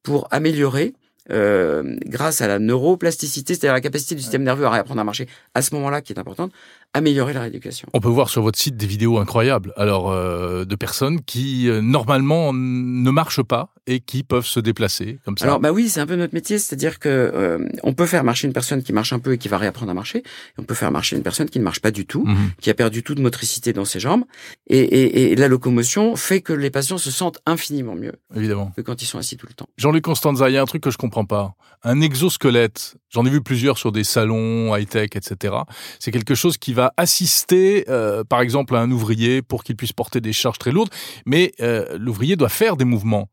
pour 0.02 0.26
améliorer 0.30 0.94
euh, 1.30 1.96
grâce 2.04 2.42
à 2.42 2.46
la 2.48 2.58
neuroplasticité, 2.58 3.54
c'est-à-dire 3.54 3.72
la 3.72 3.80
capacité 3.80 4.14
du 4.14 4.20
système 4.20 4.42
nerveux 4.42 4.66
à 4.66 4.70
réapprendre 4.70 5.00
à 5.00 5.04
marcher 5.04 5.26
à 5.54 5.62
ce 5.62 5.74
moment-là 5.74 6.02
qui 6.02 6.12
est 6.12 6.18
importante, 6.18 6.52
améliorer 6.94 7.32
la 7.32 7.42
rééducation. 7.42 7.88
On 7.92 8.00
peut 8.00 8.08
voir 8.08 8.30
sur 8.30 8.40
votre 8.40 8.58
site 8.58 8.76
des 8.76 8.86
vidéos 8.86 9.18
incroyables, 9.18 9.72
alors 9.76 10.10
euh, 10.10 10.64
de 10.64 10.76
personnes 10.76 11.20
qui 11.22 11.68
euh, 11.68 11.80
normalement 11.82 12.52
ne 12.54 13.10
marchent 13.10 13.42
pas 13.42 13.74
et 13.86 14.00
qui 14.00 14.22
peuvent 14.22 14.46
se 14.46 14.60
déplacer 14.60 15.18
comme 15.24 15.36
ça. 15.36 15.44
Alors 15.44 15.60
bah 15.60 15.72
oui, 15.72 15.88
c'est 15.88 16.00
un 16.00 16.06
peu 16.06 16.14
notre 16.14 16.34
métier, 16.34 16.58
c'est-à-dire 16.58 17.00
que 17.00 17.08
euh, 17.08 17.58
on 17.82 17.92
peut 17.92 18.06
faire 18.06 18.24
marcher 18.24 18.46
une 18.46 18.52
personne 18.52 18.82
qui 18.82 18.92
marche 18.92 19.12
un 19.12 19.18
peu 19.18 19.34
et 19.34 19.38
qui 19.38 19.48
va 19.48 19.58
réapprendre 19.58 19.90
à 19.90 19.94
marcher, 19.94 20.18
et 20.18 20.58
on 20.58 20.62
peut 20.62 20.74
faire 20.74 20.92
marcher 20.92 21.16
une 21.16 21.22
personne 21.22 21.50
qui 21.50 21.58
ne 21.58 21.64
marche 21.64 21.80
pas 21.80 21.90
du 21.90 22.06
tout, 22.06 22.24
mhm. 22.24 22.52
qui 22.60 22.70
a 22.70 22.74
perdu 22.74 23.02
toute 23.02 23.18
motricité 23.18 23.72
dans 23.72 23.84
ses 23.84 23.98
jambes, 23.98 24.24
et, 24.68 24.78
et, 24.78 25.32
et, 25.32 25.36
la 25.36 25.48
locomotion 25.48 26.14
fait 26.16 26.40
que 26.40 26.52
les 26.52 26.70
patients 26.70 26.98
se 26.98 27.10
sentent 27.10 27.40
infiniment 27.44 27.96
mieux. 27.96 28.14
Évidemment. 28.34 28.72
Que 28.76 28.82
quand 28.82 29.02
ils 29.02 29.06
sont 29.06 29.18
assis 29.18 29.36
tout 29.36 29.46
le 29.48 29.54
temps. 29.54 29.68
Jean-Luc 29.76 30.04
Constanza, 30.04 30.48
il 30.48 30.54
y 30.54 30.56
a 30.56 30.62
un 30.62 30.66
truc 30.66 30.82
que 30.82 30.90
je 30.90 30.96
comprends 30.96 31.26
pas. 31.26 31.54
Un 31.82 32.00
exosquelette, 32.00 32.96
j'en 33.10 33.26
ai 33.26 33.30
vu 33.30 33.42
plusieurs 33.42 33.76
sur 33.78 33.92
des 33.92 34.04
salons 34.04 34.74
high-tech, 34.74 35.10
etc. 35.14 35.54
C'est 35.98 36.12
quelque 36.12 36.34
chose 36.34 36.56
qui 36.56 36.72
va 36.72 36.83
assister, 36.96 37.84
euh, 37.88 38.24
par 38.24 38.40
exemple, 38.40 38.76
à 38.76 38.80
un 38.80 38.90
ouvrier 38.90 39.42
pour 39.42 39.64
qu'il 39.64 39.76
puisse 39.76 39.92
porter 39.92 40.20
des 40.20 40.32
charges 40.32 40.58
très 40.58 40.72
lourdes, 40.72 40.90
mais 41.26 41.52
euh, 41.60 41.96
l'ouvrier 41.98 42.36
doit 42.36 42.48
faire 42.48 42.76
des 42.76 42.84
mouvements. 42.84 43.28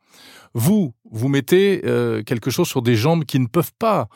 Vous, 0.54 0.94
vous 1.10 1.30
mettez 1.30 1.82
euh, 1.86 2.24
quelque 2.24 2.52
chose 2.52 2.68
sur 2.68 2.82
des 2.82 2.96
jambes 2.96 3.26
qui 3.26 3.40
ne 3.40 3.48
peuvent 3.48 3.74
pas 3.78 4.08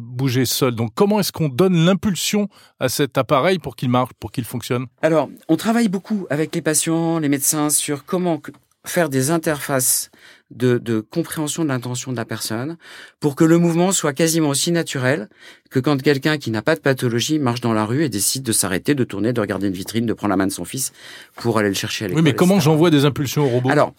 bouger 0.00 0.44
seules. 0.46 0.76
Donc, 0.76 0.92
comment 0.94 1.18
est-ce 1.18 1.32
qu'on 1.32 1.48
donne 1.48 1.74
l'impulsion 1.84 2.48
à 2.78 2.88
cet 2.88 3.18
appareil 3.18 3.58
pour 3.58 3.74
qu'il 3.74 3.88
marche, 3.88 4.12
pour 4.20 4.30
qu'il 4.30 4.44
fonctionne? 4.44 4.86
Alors, 5.02 5.28
on 5.48 5.56
travaille 5.56 5.88
beaucoup 5.88 6.28
avec 6.30 6.54
les 6.54 6.62
patients, 6.62 7.18
les 7.18 7.28
médecins 7.28 7.68
sur 7.68 8.04
comment 8.04 8.40
faire 8.88 9.08
des 9.08 9.30
interfaces 9.30 10.10
de, 10.50 10.78
de 10.78 11.00
compréhension 11.00 11.64
de 11.64 11.68
l'intention 11.68 12.12
de 12.12 12.16
la 12.16 12.24
personne 12.24 12.76
pour 13.18 13.34
que 13.34 13.44
le 13.44 13.58
mouvement 13.58 13.90
soit 13.90 14.12
quasiment 14.12 14.48
aussi 14.48 14.70
naturel 14.70 15.28
que 15.70 15.80
quand 15.80 16.00
quelqu'un 16.00 16.38
qui 16.38 16.50
n'a 16.50 16.62
pas 16.62 16.76
de 16.76 16.80
pathologie 16.80 17.38
marche 17.38 17.60
dans 17.60 17.72
la 17.72 17.84
rue 17.84 18.04
et 18.04 18.08
décide 18.08 18.44
de 18.44 18.52
s'arrêter, 18.52 18.94
de 18.94 19.04
tourner, 19.04 19.32
de 19.32 19.40
regarder 19.40 19.66
une 19.66 19.74
vitrine, 19.74 20.06
de 20.06 20.12
prendre 20.12 20.30
la 20.30 20.36
main 20.36 20.46
de 20.46 20.52
son 20.52 20.64
fils 20.64 20.92
pour 21.34 21.58
aller 21.58 21.68
le 21.68 21.74
chercher 21.74 22.04
à 22.04 22.08
l'école. 22.08 22.22
Oui, 22.22 22.30
mais 22.30 22.36
comment 22.36 22.60
j'envoie 22.60 22.90
des 22.90 23.04
impulsions 23.04 23.44
au 23.44 23.48
robot? 23.48 23.70
Alors, 23.70 23.92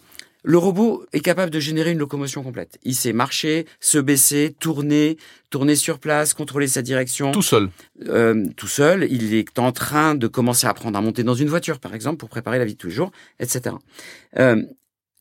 le 0.44 0.58
robot 0.58 1.04
est 1.12 1.20
capable 1.20 1.50
de 1.50 1.60
générer 1.60 1.90
une 1.90 1.98
locomotion 1.98 2.42
complète. 2.42 2.78
Il 2.84 2.94
sait 2.94 3.12
marcher, 3.12 3.66
se 3.80 3.98
baisser, 3.98 4.54
tourner, 4.58 5.18
tourner 5.50 5.76
sur 5.76 5.98
place, 5.98 6.34
contrôler 6.34 6.68
sa 6.68 6.82
direction. 6.82 7.32
Tout 7.32 7.42
seul. 7.42 7.70
Euh, 8.06 8.46
tout 8.56 8.68
seul. 8.68 9.06
Il 9.10 9.34
est 9.34 9.58
en 9.58 9.72
train 9.72 10.14
de 10.14 10.26
commencer 10.26 10.66
à 10.66 10.70
apprendre 10.70 10.96
à 10.96 11.00
monter 11.00 11.22
dans 11.22 11.34
une 11.34 11.48
voiture, 11.48 11.80
par 11.80 11.94
exemple, 11.94 12.18
pour 12.18 12.28
préparer 12.28 12.58
la 12.58 12.64
vie 12.64 12.74
de 12.74 12.78
tous 12.78 12.88
les 12.88 12.94
jours, 12.94 13.10
etc. 13.40 13.74
Euh, 14.38 14.62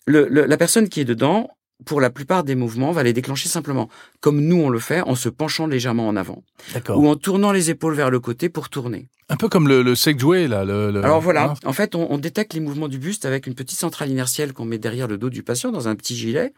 le, 0.06 0.28
la 0.28 0.58
personne 0.58 0.88
qui 0.88 1.02
est 1.02 1.06
dedans, 1.06 1.50
pour 1.86 2.02
la 2.02 2.10
plupart 2.10 2.44
des 2.44 2.56
mouvements, 2.56 2.92
va 2.92 3.04
les 3.04 3.14
déclencher 3.14 3.50
simplement, 3.50 3.90
comme 4.20 4.42
nous 4.42 4.58
on 4.58 4.70
le 4.70 4.80
fait, 4.80 5.02
en 5.02 5.16
se 5.16 5.30
penchant 5.30 5.68
légèrement 5.68 6.08
en 6.08 6.16
avant, 6.16 6.44
ou 6.90 7.08
en 7.08 7.16
tournant 7.16 7.52
les 7.52 7.70
épaules 7.70 7.94
vers 7.94 8.10
le 8.10 8.20
côté 8.20 8.50
pour 8.50 8.70
tourner. 8.70 9.08
Un 9.30 9.36
peu 9.36 9.50
comme 9.50 9.68
le, 9.68 9.82
le 9.82 9.94
Segway 9.94 10.48
là. 10.48 10.64
Le, 10.64 11.04
Alors 11.04 11.20
voilà, 11.20 11.52
hein 11.52 11.54
en 11.66 11.74
fait, 11.74 11.96
on, 11.96 12.10
on, 12.10 12.18
détecte 12.18 12.54
les 12.54 12.62
mouvements 12.62 12.88
du 12.88 12.98
buste 12.98 13.26
avec 13.26 13.46
une 13.46 13.56
petite 13.56 13.78
centrale 13.78 14.10
inertielle 14.10 14.54
qu'on 14.54 14.64
met 14.64 14.78
derrière 14.78 15.08
le 15.08 15.18
dos 15.18 15.30
du 15.30 15.44
patient 15.44 15.72
dans 15.72 15.90
un 15.90 15.96
petit 15.96 16.16
gilet, 16.16 16.54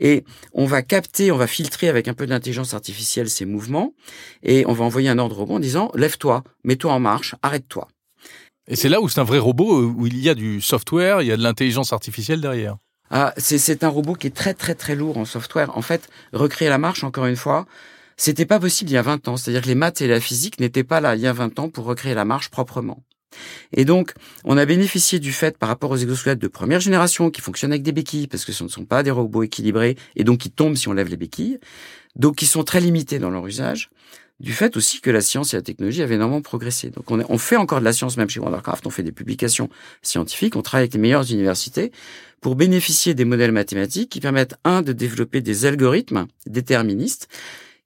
et 0.00 0.24
on 0.52 0.66
va 0.66 0.82
capter, 0.82 1.30
on 1.30 1.36
va 1.36 1.46
filtrer 1.46 1.88
avec 1.88 2.08
un 2.08 2.14
peu 2.14 2.26
d'intelligence 2.26 2.74
artificielle 2.74 3.30
ces 3.30 3.44
mouvements, 3.44 3.94
et 4.42 4.66
on 4.66 4.72
va 4.72 4.84
envoyer 4.84 5.08
un 5.08 5.18
ordre 5.18 5.36
au 5.36 5.40
robot 5.40 5.54
en 5.54 5.60
disant 5.60 5.92
lève-toi, 5.94 6.42
mets-toi 6.64 6.92
en 6.92 7.00
marche, 7.00 7.36
arrête-toi. 7.42 7.88
Et 8.66 8.76
c'est 8.76 8.88
là 8.88 9.00
où 9.00 9.08
c'est 9.08 9.20
un 9.20 9.24
vrai 9.24 9.38
robot, 9.38 9.84
où 9.84 10.06
il 10.06 10.18
y 10.18 10.28
a 10.28 10.34
du 10.34 10.60
software, 10.60 11.22
il 11.22 11.28
y 11.28 11.32
a 11.32 11.36
de 11.36 11.42
l'intelligence 11.42 11.92
artificielle 11.92 12.40
derrière. 12.40 12.76
Ah, 13.10 13.32
c'est 13.36 13.84
un 13.84 13.88
robot 13.88 14.14
qui 14.14 14.26
est 14.26 14.36
très 14.36 14.54
très 14.54 14.74
très 14.74 14.94
lourd 14.94 15.18
en 15.18 15.24
software. 15.24 15.76
En 15.76 15.82
fait, 15.82 16.08
recréer 16.32 16.68
la 16.68 16.78
marche, 16.78 17.04
encore 17.04 17.26
une 17.26 17.36
fois, 17.36 17.66
c'était 18.16 18.46
pas 18.46 18.60
possible 18.60 18.90
il 18.90 18.94
y 18.94 18.98
a 18.98 19.02
20 19.02 19.28
ans. 19.28 19.36
C'est-à-dire 19.36 19.62
que 19.62 19.68
les 19.68 19.74
maths 19.74 20.00
et 20.00 20.08
la 20.08 20.20
physique 20.20 20.60
n'étaient 20.60 20.84
pas 20.84 21.00
là 21.00 21.14
il 21.14 21.22
y 21.22 21.26
a 21.26 21.32
20 21.32 21.58
ans 21.58 21.68
pour 21.70 21.84
recréer 21.84 22.14
la 22.14 22.24
marche 22.24 22.50
proprement. 22.50 23.02
Et 23.72 23.84
donc, 23.84 24.14
on 24.44 24.56
a 24.56 24.64
bénéficié 24.64 25.18
du 25.18 25.32
fait 25.32 25.58
par 25.58 25.68
rapport 25.68 25.90
aux 25.90 25.96
exosquelettes 25.96 26.38
de 26.38 26.48
première 26.48 26.80
génération 26.80 27.30
qui 27.30 27.40
fonctionnent 27.40 27.72
avec 27.72 27.82
des 27.82 27.92
béquilles 27.92 28.26
parce 28.26 28.44
que 28.44 28.52
ce 28.52 28.64
ne 28.64 28.68
sont 28.68 28.84
pas 28.84 29.02
des 29.02 29.10
robots 29.10 29.42
équilibrés 29.42 29.96
et 30.16 30.24
donc 30.24 30.38
qui 30.38 30.50
tombent 30.50 30.76
si 30.76 30.88
on 30.88 30.92
lève 30.92 31.08
les 31.08 31.16
béquilles, 31.16 31.58
donc 32.16 32.36
qui 32.36 32.46
sont 32.46 32.64
très 32.64 32.80
limités 32.80 33.18
dans 33.18 33.30
leur 33.30 33.46
usage 33.46 33.90
du 34.40 34.52
fait 34.52 34.76
aussi 34.76 35.00
que 35.00 35.10
la 35.10 35.20
science 35.20 35.52
et 35.52 35.56
la 35.56 35.62
technologie 35.62 36.02
avaient 36.02 36.14
énormément 36.14 36.42
progressé. 36.42 36.90
Donc 36.90 37.10
on, 37.10 37.24
on 37.28 37.38
fait 37.38 37.56
encore 37.56 37.80
de 37.80 37.84
la 37.84 37.92
science 37.92 38.16
même 38.16 38.30
chez 38.30 38.40
Wondercraft, 38.40 38.86
on 38.86 38.90
fait 38.90 39.02
des 39.02 39.12
publications 39.12 39.68
scientifiques, 40.02 40.54
on 40.56 40.62
travaille 40.62 40.84
avec 40.84 40.94
les 40.94 41.00
meilleures 41.00 41.30
universités 41.30 41.92
pour 42.40 42.54
bénéficier 42.54 43.14
des 43.14 43.24
modèles 43.24 43.52
mathématiques 43.52 44.10
qui 44.10 44.20
permettent, 44.20 44.54
un, 44.64 44.82
de 44.82 44.92
développer 44.92 45.40
des 45.40 45.66
algorithmes 45.66 46.26
déterministes 46.46 47.28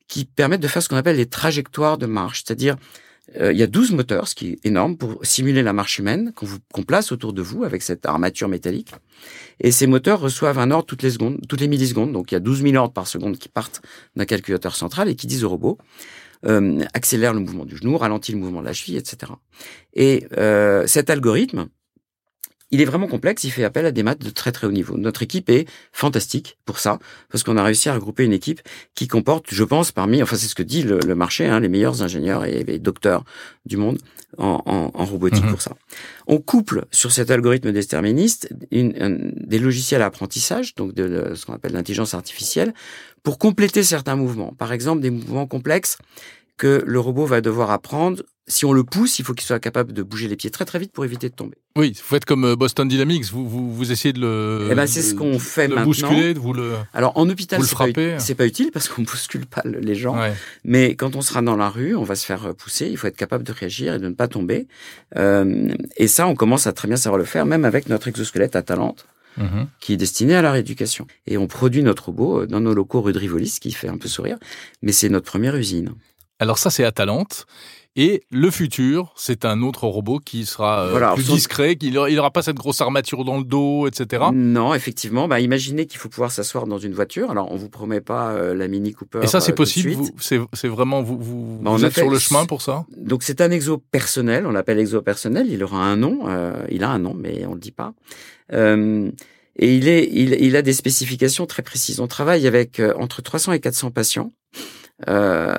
qui 0.08 0.26
permettent 0.26 0.60
de 0.60 0.68
faire 0.68 0.82
ce 0.82 0.88
qu'on 0.88 0.96
appelle 0.96 1.16
les 1.16 1.26
trajectoires 1.26 1.96
de 1.96 2.04
marche, 2.04 2.42
c'est-à-dire 2.44 2.76
euh, 3.40 3.52
il 3.52 3.58
y 3.58 3.62
a 3.62 3.66
12 3.66 3.92
moteurs, 3.92 4.28
ce 4.28 4.34
qui 4.34 4.48
est 4.48 4.66
énorme, 4.66 4.96
pour 4.96 5.24
simuler 5.24 5.62
la 5.62 5.72
marche 5.72 5.98
humaine 5.98 6.32
qu'on 6.34 6.82
place 6.82 7.12
autour 7.12 7.32
de 7.32 7.40
vous 7.40 7.64
avec 7.64 7.82
cette 7.82 8.04
armature 8.04 8.48
métallique. 8.48 8.92
Et 9.60 9.70
ces 9.70 9.86
moteurs 9.86 10.20
reçoivent 10.20 10.58
un 10.58 10.70
ordre 10.70 10.86
toutes 10.86 11.02
les 11.02 11.10
secondes, 11.10 11.38
toutes 11.48 11.60
les 11.60 11.68
millisecondes. 11.68 12.12
Donc 12.12 12.32
il 12.32 12.34
y 12.34 12.36
a 12.36 12.40
12 12.40 12.62
000 12.62 12.74
ordres 12.76 12.92
par 12.92 13.06
seconde 13.06 13.38
qui 13.38 13.48
partent 13.48 13.80
d'un 14.16 14.24
calculateur 14.24 14.74
central 14.74 15.08
et 15.08 15.14
qui 15.14 15.26
disent 15.26 15.44
au 15.44 15.48
robot 15.48 15.78
accélère 16.92 17.34
le 17.34 17.40
mouvement 17.40 17.64
du 17.64 17.76
genou, 17.76 17.96
ralentit 17.96 18.32
le 18.32 18.38
mouvement 18.38 18.60
de 18.60 18.66
la 18.66 18.72
cheville, 18.72 18.96
etc. 18.96 19.32
Et 19.94 20.26
euh, 20.36 20.86
cet 20.86 21.10
algorithme, 21.10 21.68
il 22.72 22.80
est 22.80 22.86
vraiment 22.86 23.06
complexe, 23.06 23.44
il 23.44 23.50
fait 23.50 23.64
appel 23.64 23.84
à 23.84 23.92
des 23.92 24.02
maths 24.02 24.22
de 24.24 24.30
très 24.30 24.50
très 24.50 24.66
haut 24.66 24.72
niveau. 24.72 24.96
Notre 24.96 25.22
équipe 25.22 25.50
est 25.50 25.68
fantastique 25.92 26.56
pour 26.64 26.78
ça, 26.78 26.98
parce 27.30 27.44
qu'on 27.44 27.58
a 27.58 27.62
réussi 27.62 27.90
à 27.90 27.94
regrouper 27.94 28.24
une 28.24 28.32
équipe 28.32 28.60
qui 28.94 29.06
comporte, 29.06 29.46
je 29.50 29.62
pense, 29.62 29.92
parmi, 29.92 30.22
enfin 30.22 30.36
c'est 30.36 30.46
ce 30.46 30.54
que 30.54 30.62
dit 30.62 30.82
le, 30.82 31.14
marché, 31.14 31.46
hein, 31.46 31.60
les 31.60 31.68
meilleurs 31.68 32.02
ingénieurs 32.02 32.46
et, 32.46 32.78
docteurs 32.78 33.24
du 33.66 33.76
monde 33.76 33.98
en, 34.38 34.90
robotique 34.94 35.44
mhm. 35.44 35.50
pour 35.50 35.60
ça. 35.60 35.76
On 36.26 36.38
couple 36.38 36.86
sur 36.90 37.12
cet 37.12 37.30
algorithme 37.30 37.70
déterministe 37.70 38.48
une, 38.70 39.34
des 39.36 39.58
logiciels 39.58 40.00
à 40.00 40.06
apprentissage, 40.06 40.74
donc 40.74 40.94
de 40.94 41.34
ce 41.34 41.44
qu'on 41.44 41.52
appelle 41.52 41.72
l'intelligence 41.72 42.14
artificielle, 42.14 42.72
pour 43.22 43.38
compléter 43.38 43.82
certains 43.82 44.16
mouvements. 44.16 44.54
Par 44.56 44.72
exemple, 44.72 45.02
des 45.02 45.10
mouvements 45.10 45.46
complexes 45.46 45.98
que 46.56 46.82
le 46.86 47.00
robot 47.00 47.26
va 47.26 47.40
devoir 47.40 47.70
apprendre. 47.70 48.22
Si 48.48 48.64
on 48.64 48.72
le 48.72 48.82
pousse, 48.82 49.18
il 49.18 49.24
faut 49.24 49.34
qu'il 49.34 49.46
soit 49.46 49.60
capable 49.60 49.92
de 49.92 50.02
bouger 50.02 50.28
les 50.28 50.36
pieds 50.36 50.50
très 50.50 50.64
très 50.64 50.78
vite 50.78 50.92
pour 50.92 51.04
éviter 51.04 51.28
de 51.28 51.34
tomber. 51.34 51.56
Oui, 51.76 51.92
vous 51.96 52.14
faites 52.14 52.24
comme 52.24 52.44
euh, 52.44 52.56
Boston 52.56 52.86
Dynamics, 52.86 53.26
vous, 53.32 53.48
vous, 53.48 53.72
vous 53.72 53.92
essayez 53.92 54.12
de 54.12 54.20
le. 54.20 54.68
Eh 54.70 54.74
ben, 54.74 54.86
c'est 54.86 55.00
ce 55.00 55.14
qu'on 55.14 55.38
fait 55.38 55.68
de 55.68 55.74
maintenant. 55.74 55.86
bousculer, 55.86 56.34
de 56.34 56.38
vous 56.38 56.52
le. 56.52 56.74
Alors 56.92 57.16
en 57.16 57.28
hôpital, 57.28 57.62
c'est 57.62 57.76
pas, 57.76 58.34
pas, 58.36 58.46
utile 58.46 58.70
parce 58.72 58.88
qu'on 58.88 59.02
bouscule 59.10 59.46
pas 59.46 59.62
les 59.64 59.94
gens. 59.94 60.16
Mais 60.64 60.96
quand 60.96 61.16
on 61.16 61.22
sera 61.22 61.40
dans 61.40 61.56
la 61.56 61.68
rue, 61.68 61.94
on 61.94 62.02
va 62.02 62.16
se 62.16 62.26
faire 62.26 62.54
pousser. 62.54 62.88
Il 62.88 62.96
faut 62.96 63.06
être 63.06 63.16
capable 63.16 63.44
de 63.44 63.52
réagir 63.52 63.94
et 63.94 63.98
de 63.98 64.08
ne 64.08 64.14
pas 64.14 64.28
tomber. 64.28 64.66
Euh, 65.16 65.72
et 65.96 66.08
ça, 66.08 66.26
on 66.26 66.34
commence 66.34 66.66
à 66.66 66.72
très 66.72 66.88
bien 66.88 66.96
savoir 66.96 67.18
le 67.18 67.24
faire, 67.24 67.46
même 67.46 67.64
avec 67.64 67.88
notre 67.88 68.08
exosquelette 68.08 68.56
à 68.56 68.62
Talente. 68.62 69.06
Mhm. 69.38 69.68
qui 69.80 69.94
est 69.94 69.96
destiné 69.96 70.34
à 70.34 70.42
la 70.42 70.52
rééducation. 70.52 71.06
Et 71.26 71.38
on 71.38 71.46
produit 71.46 71.82
notre 71.82 72.06
robot 72.06 72.44
dans 72.44 72.60
nos 72.60 72.74
locaux 72.74 73.00
rue 73.00 73.14
de 73.14 73.18
Rivoli, 73.18 73.48
ce 73.48 73.60
qui 73.60 73.72
fait 73.72 73.88
un 73.88 73.96
peu 73.96 74.06
sourire, 74.06 74.36
mais 74.82 74.92
c'est 74.92 75.08
notre 75.08 75.24
première 75.24 75.56
usine. 75.56 75.94
Alors 76.42 76.58
ça, 76.58 76.70
c'est 76.70 76.82
Atalante. 76.82 77.46
Et 77.94 78.24
le 78.32 78.50
futur, 78.50 79.12
c'est 79.16 79.44
un 79.44 79.62
autre 79.62 79.86
robot 79.86 80.18
qui 80.18 80.44
sera 80.44 80.86
euh, 80.86 81.14
plus 81.14 81.28
discret, 81.28 81.76
qui 81.76 81.88
il 81.88 82.16
n'aura 82.16 82.32
pas 82.32 82.42
cette 82.42 82.56
grosse 82.56 82.80
armature 82.80 83.24
dans 83.24 83.38
le 83.38 83.44
dos, 83.44 83.86
etc. 83.86 84.24
Non, 84.32 84.74
effectivement. 84.74 85.28
Bah, 85.28 85.38
imaginez 85.38 85.86
qu'il 85.86 86.00
faut 86.00 86.08
pouvoir 86.08 86.32
s'asseoir 86.32 86.66
dans 86.66 86.78
une 86.78 86.94
voiture. 86.94 87.30
Alors, 87.30 87.52
on 87.52 87.56
vous 87.56 87.68
promet 87.68 88.00
pas 88.00 88.32
euh, 88.32 88.54
la 88.54 88.66
Mini 88.66 88.92
Cooper. 88.92 89.20
Et 89.22 89.28
ça, 89.28 89.40
c'est 89.40 89.52
euh, 89.52 89.54
possible. 89.54 90.02
C'est 90.18 90.68
vraiment 90.68 91.00
vous, 91.02 91.16
vous, 91.16 91.60
bah, 91.62 91.76
êtes 91.80 91.94
sur 91.94 92.10
le 92.10 92.18
chemin 92.18 92.44
pour 92.44 92.60
ça? 92.60 92.86
Donc, 92.96 93.22
c'est 93.22 93.40
un 93.40 93.52
exo 93.52 93.78
personnel. 93.78 94.44
On 94.44 94.50
l'appelle 94.50 94.80
exo 94.80 95.00
personnel. 95.00 95.46
Il 95.48 95.62
aura 95.62 95.84
un 95.84 95.96
nom. 95.96 96.26
il 96.70 96.82
a 96.82 96.90
un 96.90 96.98
nom, 96.98 97.14
mais 97.14 97.46
on 97.46 97.54
le 97.54 97.60
dit 97.60 97.70
pas. 97.70 97.92
et 98.50 99.76
il 99.76 99.86
est, 99.86 100.08
il, 100.10 100.32
il 100.40 100.56
a 100.56 100.62
des 100.62 100.72
spécifications 100.72 101.46
très 101.46 101.62
précises. 101.62 102.00
On 102.00 102.08
travaille 102.08 102.48
avec 102.48 102.82
entre 102.98 103.22
300 103.22 103.52
et 103.52 103.60
400 103.60 103.92
patients 103.92 104.32
euh, 105.08 105.54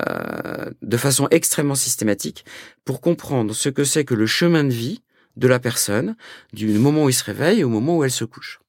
de 0.81 0.97
façon 0.97 1.27
extrêmement 1.31 1.75
systématique 1.75 2.45
pour 2.85 3.01
comprendre 3.01 3.53
ce 3.53 3.69
que 3.69 3.83
c'est 3.83 4.05
que 4.05 4.13
le 4.13 4.25
chemin 4.25 4.63
de 4.63 4.73
vie 4.73 5.01
de 5.37 5.47
la 5.47 5.59
personne 5.59 6.15
du 6.53 6.67
moment 6.67 7.05
où 7.05 7.09
il 7.09 7.13
se 7.13 7.23
réveille 7.23 7.63
au 7.63 7.69
moment 7.69 7.97
où 7.97 8.03
elle 8.03 8.11
se 8.11 8.25
couche. 8.25 8.59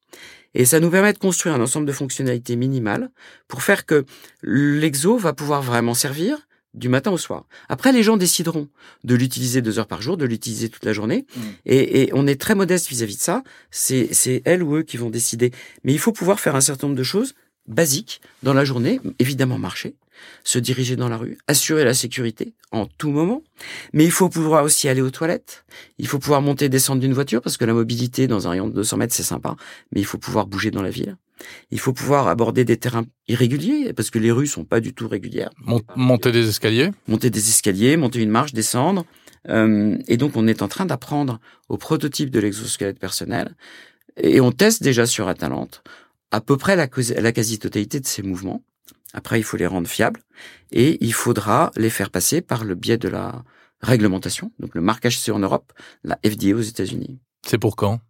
Et 0.55 0.65
ça 0.65 0.81
nous 0.81 0.91
permet 0.91 1.13
de 1.13 1.19
construire 1.19 1.55
un 1.55 1.61
ensemble 1.61 1.87
de 1.87 1.93
fonctionnalités 1.93 2.57
minimales 2.57 3.11
pour 3.49 3.63
faire 3.63 3.87
que 3.87 4.05
l'exo 4.43 5.17
va 5.17 5.33
pouvoir 5.33 5.63
vraiment 5.63 5.95
servir 5.95 6.39
du 6.75 6.89
matin 6.89 7.13
au 7.13 7.19
soir. 7.19 7.47
Après, 7.69 7.93
les 7.93 8.03
gens 8.03 8.17
décideront 8.17 8.69
de 9.05 9.15
l'utiliser 9.15 9.63
deux 9.63 9.79
heures 9.79 9.87
par 9.87 10.03
jour, 10.03 10.17
de 10.17 10.25
l'utiliser 10.25 10.69
toute 10.69 10.85
la 10.85 10.93
journée. 10.93 11.25
Mmh. 11.37 11.41
Et, 11.67 12.03
et, 12.03 12.11
on 12.15 12.27
est 12.27 12.41
très 12.41 12.57
modeste 12.57 12.89
vis-à-vis 12.89 13.17
de 13.17 13.23
ça. 13.23 13.43
C'est 13.71 14.43
elles 14.45 14.63
ou 14.63 14.77
eux 14.77 14.83
qui 14.83 14.97
vont 14.97 15.11
décider. 15.11 15.53
Mais 15.85 15.93
il 15.93 15.99
faut 16.01 16.13
pouvoir 16.13 16.41
faire 16.41 16.57
un 16.57 16.61
certain 16.61 16.89
nombre 16.89 16.99
de 16.99 17.05
choses 17.05 17.35
basiques 17.67 18.21
dans 18.43 18.55
la 18.55 18.65
journée. 18.65 19.01
Évidemment, 19.21 19.59
marcher 19.59 19.95
se 20.43 20.59
diriger 20.59 20.97
dans 20.97 21.09
la 21.09 21.17
rue, 21.17 21.39
assurer 21.47 21.85
la 21.85 21.95
sécurité 21.95 22.55
en 22.71 22.87
tout 22.87 23.11
moment. 23.11 23.43
Mais 23.93 24.05
il 24.05 24.11
faut 24.11 24.29
pouvoir 24.29 24.65
aussi 24.65 24.89
aller 24.89 25.01
aux 25.01 25.11
toilettes. 25.11 25.65
Il 25.99 26.07
faut 26.07 26.19
pouvoir 26.19 26.43
monter 26.43 26.67
et 26.67 26.69
descendre 26.69 27.01
d'une 27.01 27.13
voiture 27.13 27.43
parce 27.43 27.57
que 27.57 27.65
la 27.65 27.75
mobilité 27.75 28.27
dans 28.27 28.47
un 28.47 28.51
rayon 28.51 28.69
de 28.69 28.73
200 28.73 28.97
mètres, 28.99 29.15
c'est 29.15 29.23
sympa. 29.23 29.57
Mais 29.93 30.01
il 30.01 30.05
faut 30.05 30.19
pouvoir 30.19 30.47
bouger 30.47 30.71
dans 30.71 30.83
la 30.83 30.91
ville. 30.91 31.17
Il 31.71 31.81
faut 31.81 31.93
pouvoir 31.93 32.29
aborder 32.29 32.65
des 32.65 32.77
terrains 32.77 33.05
irréguliers 33.29 33.93
parce 33.93 34.11
que 34.11 34.19
les 34.19 34.31
rues 34.31 34.47
sont 34.47 34.65
pas 34.65 34.81
du 34.81 34.95
tout 34.95 35.09
régulières. 35.09 35.51
monter 35.97 36.33
des 36.33 36.49
escaliers. 36.49 36.91
Monter 37.09 37.31
des 37.31 37.49
escaliers, 37.49 37.97
monter 37.97 38.21
une 38.21 38.31
marche, 38.31 38.53
descendre. 38.53 39.05
Euh, 39.49 39.99
et 40.09 40.17
donc, 40.17 40.37
on 40.37 40.47
est 40.47 40.63
en 40.63 40.69
train 40.69 40.87
d'apprendre 40.87 41.41
au 41.69 41.77
prototype 41.77 42.31
de 42.31 42.41
l'exosquelette 42.41 42.99
personnel. 42.99 43.55
Et 44.17 44.41
on 44.41 44.53
teste 44.53 44.83
déjà 44.83 45.07
sur 45.07 45.29
Atalante 45.29 45.83
à 46.35 46.41
peu 46.41 46.57
près 46.57 46.75
la 46.75 46.89
quasi-totalité 47.33 48.01
de 48.01 48.07
ces 48.07 48.23
mouvements. 48.23 48.61
Après, 49.15 49.39
il 49.39 49.45
faut 49.45 49.57
les 49.57 49.67
rendre 49.67 49.89
fiables 49.89 50.21
et 50.73 50.99
il 51.03 51.15
faudra 51.15 51.71
les 51.77 51.89
faire 51.89 52.11
passer 52.11 52.43
par 52.43 52.65
le 52.65 52.75
biais 52.75 52.99
de 52.99 53.09
la 53.09 53.45
réglementation, 53.81 54.53
donc 54.59 54.75
le 54.75 54.81
marquage 54.81 55.29
en 55.31 55.39
Europe, 55.39 55.73
la 56.03 56.19
FDA 56.25 56.55
aux 56.55 56.61
États-Unis. 56.61 57.21
C'est 57.47 57.59
pour 57.59 57.77
quand? 57.77 58.01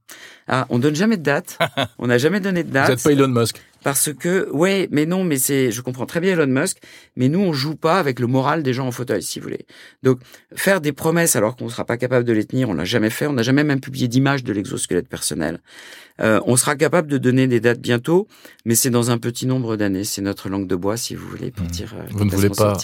Ah, 0.46 0.66
on 0.68 0.78
donne 0.78 0.94
jamais 0.94 1.16
de 1.16 1.22
date. 1.22 1.58
on 1.98 2.06
n'a 2.06 2.18
jamais 2.18 2.40
donné 2.40 2.62
de 2.62 2.70
date. 2.70 2.86
Vous 2.86 2.92
n'êtes 2.92 3.02
pas 3.02 3.12
Elon 3.12 3.28
Musk 3.28 3.60
parce 3.84 4.14
que 4.14 4.50
ouais, 4.50 4.88
mais 4.90 5.04
non, 5.04 5.24
mais 5.24 5.36
c'est, 5.36 5.70
je 5.70 5.82
comprends 5.82 6.06
très 6.06 6.18
bien 6.18 6.32
Elon 6.32 6.46
Musk, 6.46 6.78
mais 7.16 7.28
nous 7.28 7.40
on 7.40 7.52
joue 7.52 7.76
pas 7.76 7.98
avec 7.98 8.18
le 8.18 8.26
moral 8.26 8.62
des 8.62 8.72
gens 8.72 8.86
en 8.86 8.90
fauteuil, 8.90 9.22
si 9.22 9.38
vous 9.38 9.44
voulez. 9.44 9.66
Donc 10.02 10.20
faire 10.56 10.80
des 10.80 10.92
promesses 10.92 11.36
alors 11.36 11.54
qu'on 11.54 11.66
ne 11.66 11.70
sera 11.70 11.84
pas 11.84 11.98
capable 11.98 12.24
de 12.24 12.32
les 12.32 12.46
tenir, 12.46 12.70
on 12.70 12.74
l'a 12.74 12.86
jamais 12.86 13.10
fait, 13.10 13.26
on 13.26 13.34
n'a 13.34 13.42
jamais 13.42 13.62
même 13.62 13.80
publié 13.80 14.08
d'image 14.08 14.42
de 14.42 14.54
l'exosquelette 14.54 15.06
personnel. 15.06 15.60
Euh, 16.20 16.40
on 16.46 16.56
sera 16.56 16.76
capable 16.76 17.08
de 17.08 17.18
donner 17.18 17.46
des 17.46 17.60
dates 17.60 17.80
bientôt, 17.80 18.26
mais 18.64 18.74
c'est 18.74 18.90
dans 18.90 19.10
un 19.10 19.18
petit 19.18 19.46
nombre 19.46 19.76
d'années. 19.76 20.04
C'est 20.04 20.22
notre 20.22 20.48
langue 20.48 20.66
de 20.66 20.76
bois, 20.76 20.96
si 20.96 21.14
vous 21.14 21.28
voulez, 21.28 21.50
pour 21.50 21.66
hmm. 21.66 21.70
dire. 21.70 21.92
Euh, 21.94 22.06
vous 22.10 22.24
ne 22.24 22.30
voulez 22.30 22.50
pas 22.50 22.76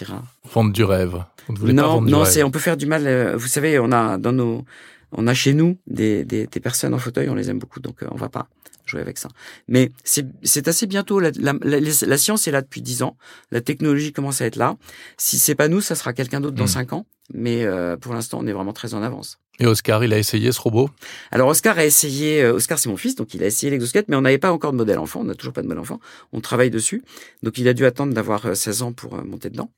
vendre 0.52 0.72
du 0.72 0.84
rêve. 0.84 1.24
Vous 1.46 1.54
ne 1.54 1.58
voulez 1.58 1.72
non, 1.72 1.82
pas 1.82 1.88
vendre 1.88 2.10
non, 2.10 2.24
c'est 2.26 2.42
on 2.42 2.50
peut 2.50 2.58
faire 2.58 2.76
du 2.76 2.86
mal. 2.86 3.06
Euh, 3.06 3.36
vous 3.36 3.46
savez, 3.46 3.78
on 3.78 3.90
a 3.92 4.18
dans 4.18 4.32
nos, 4.32 4.64
on 5.12 5.26
a 5.26 5.34
chez 5.34 5.54
nous 5.54 5.78
des, 5.86 6.24
des, 6.24 6.46
des 6.46 6.60
personnes 6.60 6.94
en 6.94 6.98
fauteuil, 6.98 7.28
on 7.28 7.34
les 7.34 7.50
aime 7.50 7.58
beaucoup, 7.58 7.80
donc 7.80 8.04
on 8.10 8.16
va 8.16 8.28
pas 8.28 8.48
jouer 8.90 9.00
avec 9.00 9.18
ça. 9.18 9.28
Mais 9.68 9.92
c'est 10.04 10.68
assez 10.68 10.86
bientôt. 10.86 11.20
La, 11.20 11.30
la, 11.38 11.54
la, 11.62 12.18
science 12.18 12.46
est 12.48 12.50
là 12.50 12.60
depuis 12.60 12.82
dix 12.82 13.02
ans. 13.02 13.16
La 13.50 13.60
technologie 13.60 14.12
commence 14.12 14.40
à 14.40 14.46
être 14.46 14.56
là. 14.56 14.76
Si 15.16 15.38
c'est 15.38 15.54
pas 15.54 15.68
nous, 15.68 15.80
ça 15.80 15.94
sera 15.94 16.12
quelqu'un 16.12 16.40
d'autre 16.40 16.56
dans 16.56 16.64
hmm. 16.64 16.68
cinq 16.68 16.92
ans. 16.92 17.06
Mais 17.32 17.64
euh, 17.64 17.96
pour 17.96 18.12
l'instant, 18.12 18.38
on 18.40 18.46
est 18.46 18.52
vraiment 18.52 18.72
très 18.72 18.94
en 18.94 19.02
avance. 19.02 19.38
Et 19.60 19.66
Oscar, 19.66 20.02
il 20.02 20.12
a 20.12 20.18
essayé 20.18 20.50
ce 20.52 20.60
robot? 20.60 20.90
Alors 21.30 21.48
Oscar 21.48 21.78
a 21.78 21.84
essayé. 21.84 22.42
Euh, 22.42 22.54
Oscar, 22.54 22.78
c'est 22.78 22.88
mon 22.88 22.96
fils, 22.96 23.14
donc 23.14 23.34
il 23.34 23.42
a 23.42 23.46
essayé 23.46 23.70
l'exosquelette, 23.70 24.08
mais 24.08 24.16
on 24.16 24.22
n'avait 24.22 24.38
pas 24.38 24.52
encore 24.52 24.72
de 24.72 24.78
modèle 24.78 24.98
enfant. 24.98 25.20
On 25.20 25.24
n'a 25.24 25.34
toujours 25.34 25.52
pas 25.52 25.62
de 25.62 25.66
modèle 25.66 25.80
enfant. 25.80 26.00
On 26.32 26.40
travaille 26.40 26.70
dessus, 26.70 27.02
donc 27.42 27.58
il 27.58 27.68
a 27.68 27.74
dû 27.74 27.84
attendre 27.84 28.12
d'avoir 28.12 28.56
16 28.56 28.82
euh, 28.82 28.84
ans 28.86 28.92
pour 28.92 29.22
monter 29.24 29.50
dedans. 29.50 29.70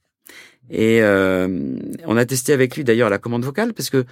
Et 0.70 1.02
euh, 1.02 1.76
on 2.06 2.16
a 2.16 2.24
testé 2.24 2.52
avec 2.52 2.76
lui 2.76 2.84
d'ailleurs 2.84 3.10
la 3.10 3.18
commande 3.18 3.44
vocale 3.44 3.74
parce 3.74 3.90
que 3.90 4.04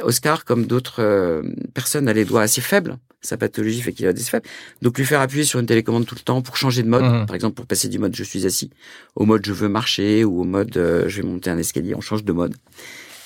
Oscar, 0.00 0.44
comme 0.44 0.66
d'autres 0.66 1.02
euh, 1.02 1.42
personnes, 1.74 2.08
a 2.08 2.12
les 2.12 2.24
doigts 2.24 2.42
assez 2.42 2.60
faibles. 2.60 2.96
Sa 3.20 3.36
pathologie 3.36 3.82
fait 3.82 3.92
qu'il 3.92 4.06
a 4.06 4.12
des 4.12 4.22
faibles. 4.22 4.46
Donc 4.82 4.98
lui 4.98 5.04
faire 5.04 5.20
appuyer 5.20 5.44
sur 5.44 5.58
une 5.58 5.66
télécommande 5.66 6.06
tout 6.06 6.14
le 6.14 6.20
temps 6.20 6.42
pour 6.42 6.56
changer 6.56 6.82
de 6.82 6.88
mode, 6.88 7.02
mhm. 7.02 7.26
par 7.26 7.34
exemple 7.34 7.54
pour 7.54 7.66
passer 7.66 7.88
du 7.88 7.98
mode 7.98 8.14
je 8.14 8.22
suis 8.22 8.46
assis 8.46 8.70
au 9.16 9.24
mode 9.24 9.44
je 9.44 9.52
veux 9.52 9.68
marcher 9.68 10.24
ou 10.24 10.40
au 10.40 10.44
mode 10.44 10.76
euh, 10.76 11.08
je 11.08 11.20
vais 11.20 11.28
monter 11.28 11.50
un 11.50 11.58
escalier, 11.58 11.94
on 11.94 12.00
change 12.00 12.24
de 12.24 12.32
mode. 12.32 12.54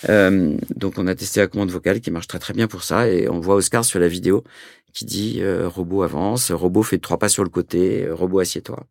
donc 0.09 0.95
on 0.97 1.07
a 1.07 1.15
testé 1.15 1.41
la 1.41 1.49
commande 1.49 1.71
vocale 1.71 2.01
qui 2.01 2.11
marche 2.11 2.29
très 2.29 2.39
très 2.39 2.55
bien 2.55 2.67
pour 2.67 2.83
ça 2.83 3.09
et 3.09 3.29
on 3.29 3.41
voit 3.41 3.57
Oscar 3.57 3.85
sur 3.85 4.01
la 4.01 4.09
vidéo 4.09 4.43
qui 4.95 5.05
dit 5.05 5.43
robot 5.45 6.03
avance, 6.03 6.51
robot 6.51 6.83
fait 6.83 6.99
trois 6.99 7.19
pas 7.19 7.29
sur 7.29 7.45
le 7.45 7.51
côté, 7.51 8.09
robot 8.11 8.41
assieds-toi. 8.41 8.87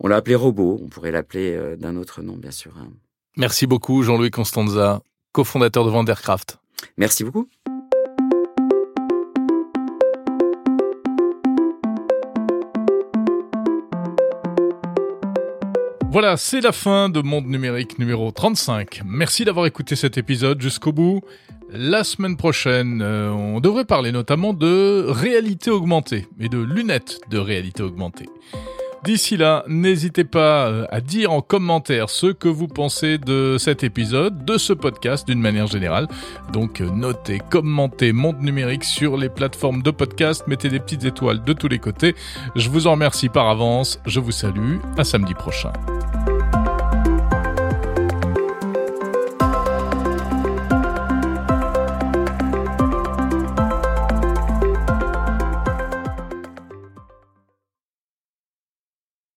On 0.00 0.06
l'a 0.06 0.16
appelé 0.16 0.36
robot, 0.36 0.78
on 0.82 0.88
pourrait 0.88 1.10
l'appeler 1.10 1.54
euh, 1.56 1.76
d'un 1.76 1.96
autre 1.96 2.22
nom, 2.22 2.36
bien 2.36 2.52
sûr. 2.52 2.72
Hein. 2.78 2.88
Merci 3.36 3.66
beaucoup, 3.66 4.02
Jean-Louis 4.02 4.30
Constanza, 4.30 5.02
cofondateur 5.32 5.84
de 5.84 5.90
Vandercraft. 5.90 6.58
Merci 6.96 7.24
beaucoup. 7.24 7.48
Voilà, 16.10 16.36
c'est 16.36 16.60
la 16.60 16.72
fin 16.72 17.08
de 17.08 17.20
Monde 17.20 17.46
Numérique 17.46 17.98
numéro 17.98 18.30
35. 18.30 19.02
Merci 19.04 19.44
d'avoir 19.44 19.66
écouté 19.66 19.94
cet 19.94 20.16
épisode 20.16 20.60
jusqu'au 20.60 20.92
bout. 20.92 21.20
La 21.70 22.02
semaine 22.02 22.36
prochaine, 22.36 23.02
euh, 23.02 23.30
on 23.30 23.60
devrait 23.60 23.84
parler 23.84 24.10
notamment 24.10 24.54
de 24.54 25.04
réalité 25.08 25.70
augmentée 25.70 26.26
et 26.40 26.48
de 26.48 26.58
lunettes 26.58 27.20
de 27.30 27.38
réalité 27.38 27.82
augmentée. 27.82 28.26
D'ici 29.04 29.36
là, 29.36 29.64
n'hésitez 29.68 30.24
pas 30.24 30.66
euh, 30.66 30.86
à 30.90 31.00
dire 31.00 31.32
en 31.32 31.40
commentaire 31.40 32.10
ce 32.10 32.26
que 32.26 32.48
vous 32.48 32.66
pensez 32.66 33.18
de 33.18 33.56
cet 33.58 33.84
épisode, 33.84 34.44
de 34.44 34.58
ce 34.58 34.72
podcast 34.72 35.26
d'une 35.26 35.40
manière 35.40 35.66
générale. 35.66 36.08
Donc 36.52 36.80
euh, 36.80 36.90
notez, 36.90 37.40
commentez 37.50 38.12
Monde 38.12 38.40
Numérique 38.40 38.84
sur 38.84 39.16
les 39.16 39.28
plateformes 39.28 39.82
de 39.82 39.90
podcast, 39.90 40.44
mettez 40.48 40.68
des 40.68 40.80
petites 40.80 41.04
étoiles 41.04 41.44
de 41.44 41.52
tous 41.52 41.68
les 41.68 41.78
côtés. 41.78 42.14
Je 42.56 42.68
vous 42.70 42.86
en 42.86 42.92
remercie 42.92 43.28
par 43.28 43.48
avance, 43.48 44.00
je 44.06 44.20
vous 44.20 44.32
salue, 44.32 44.78
à 44.96 45.04
samedi 45.04 45.34
prochain. 45.34 45.72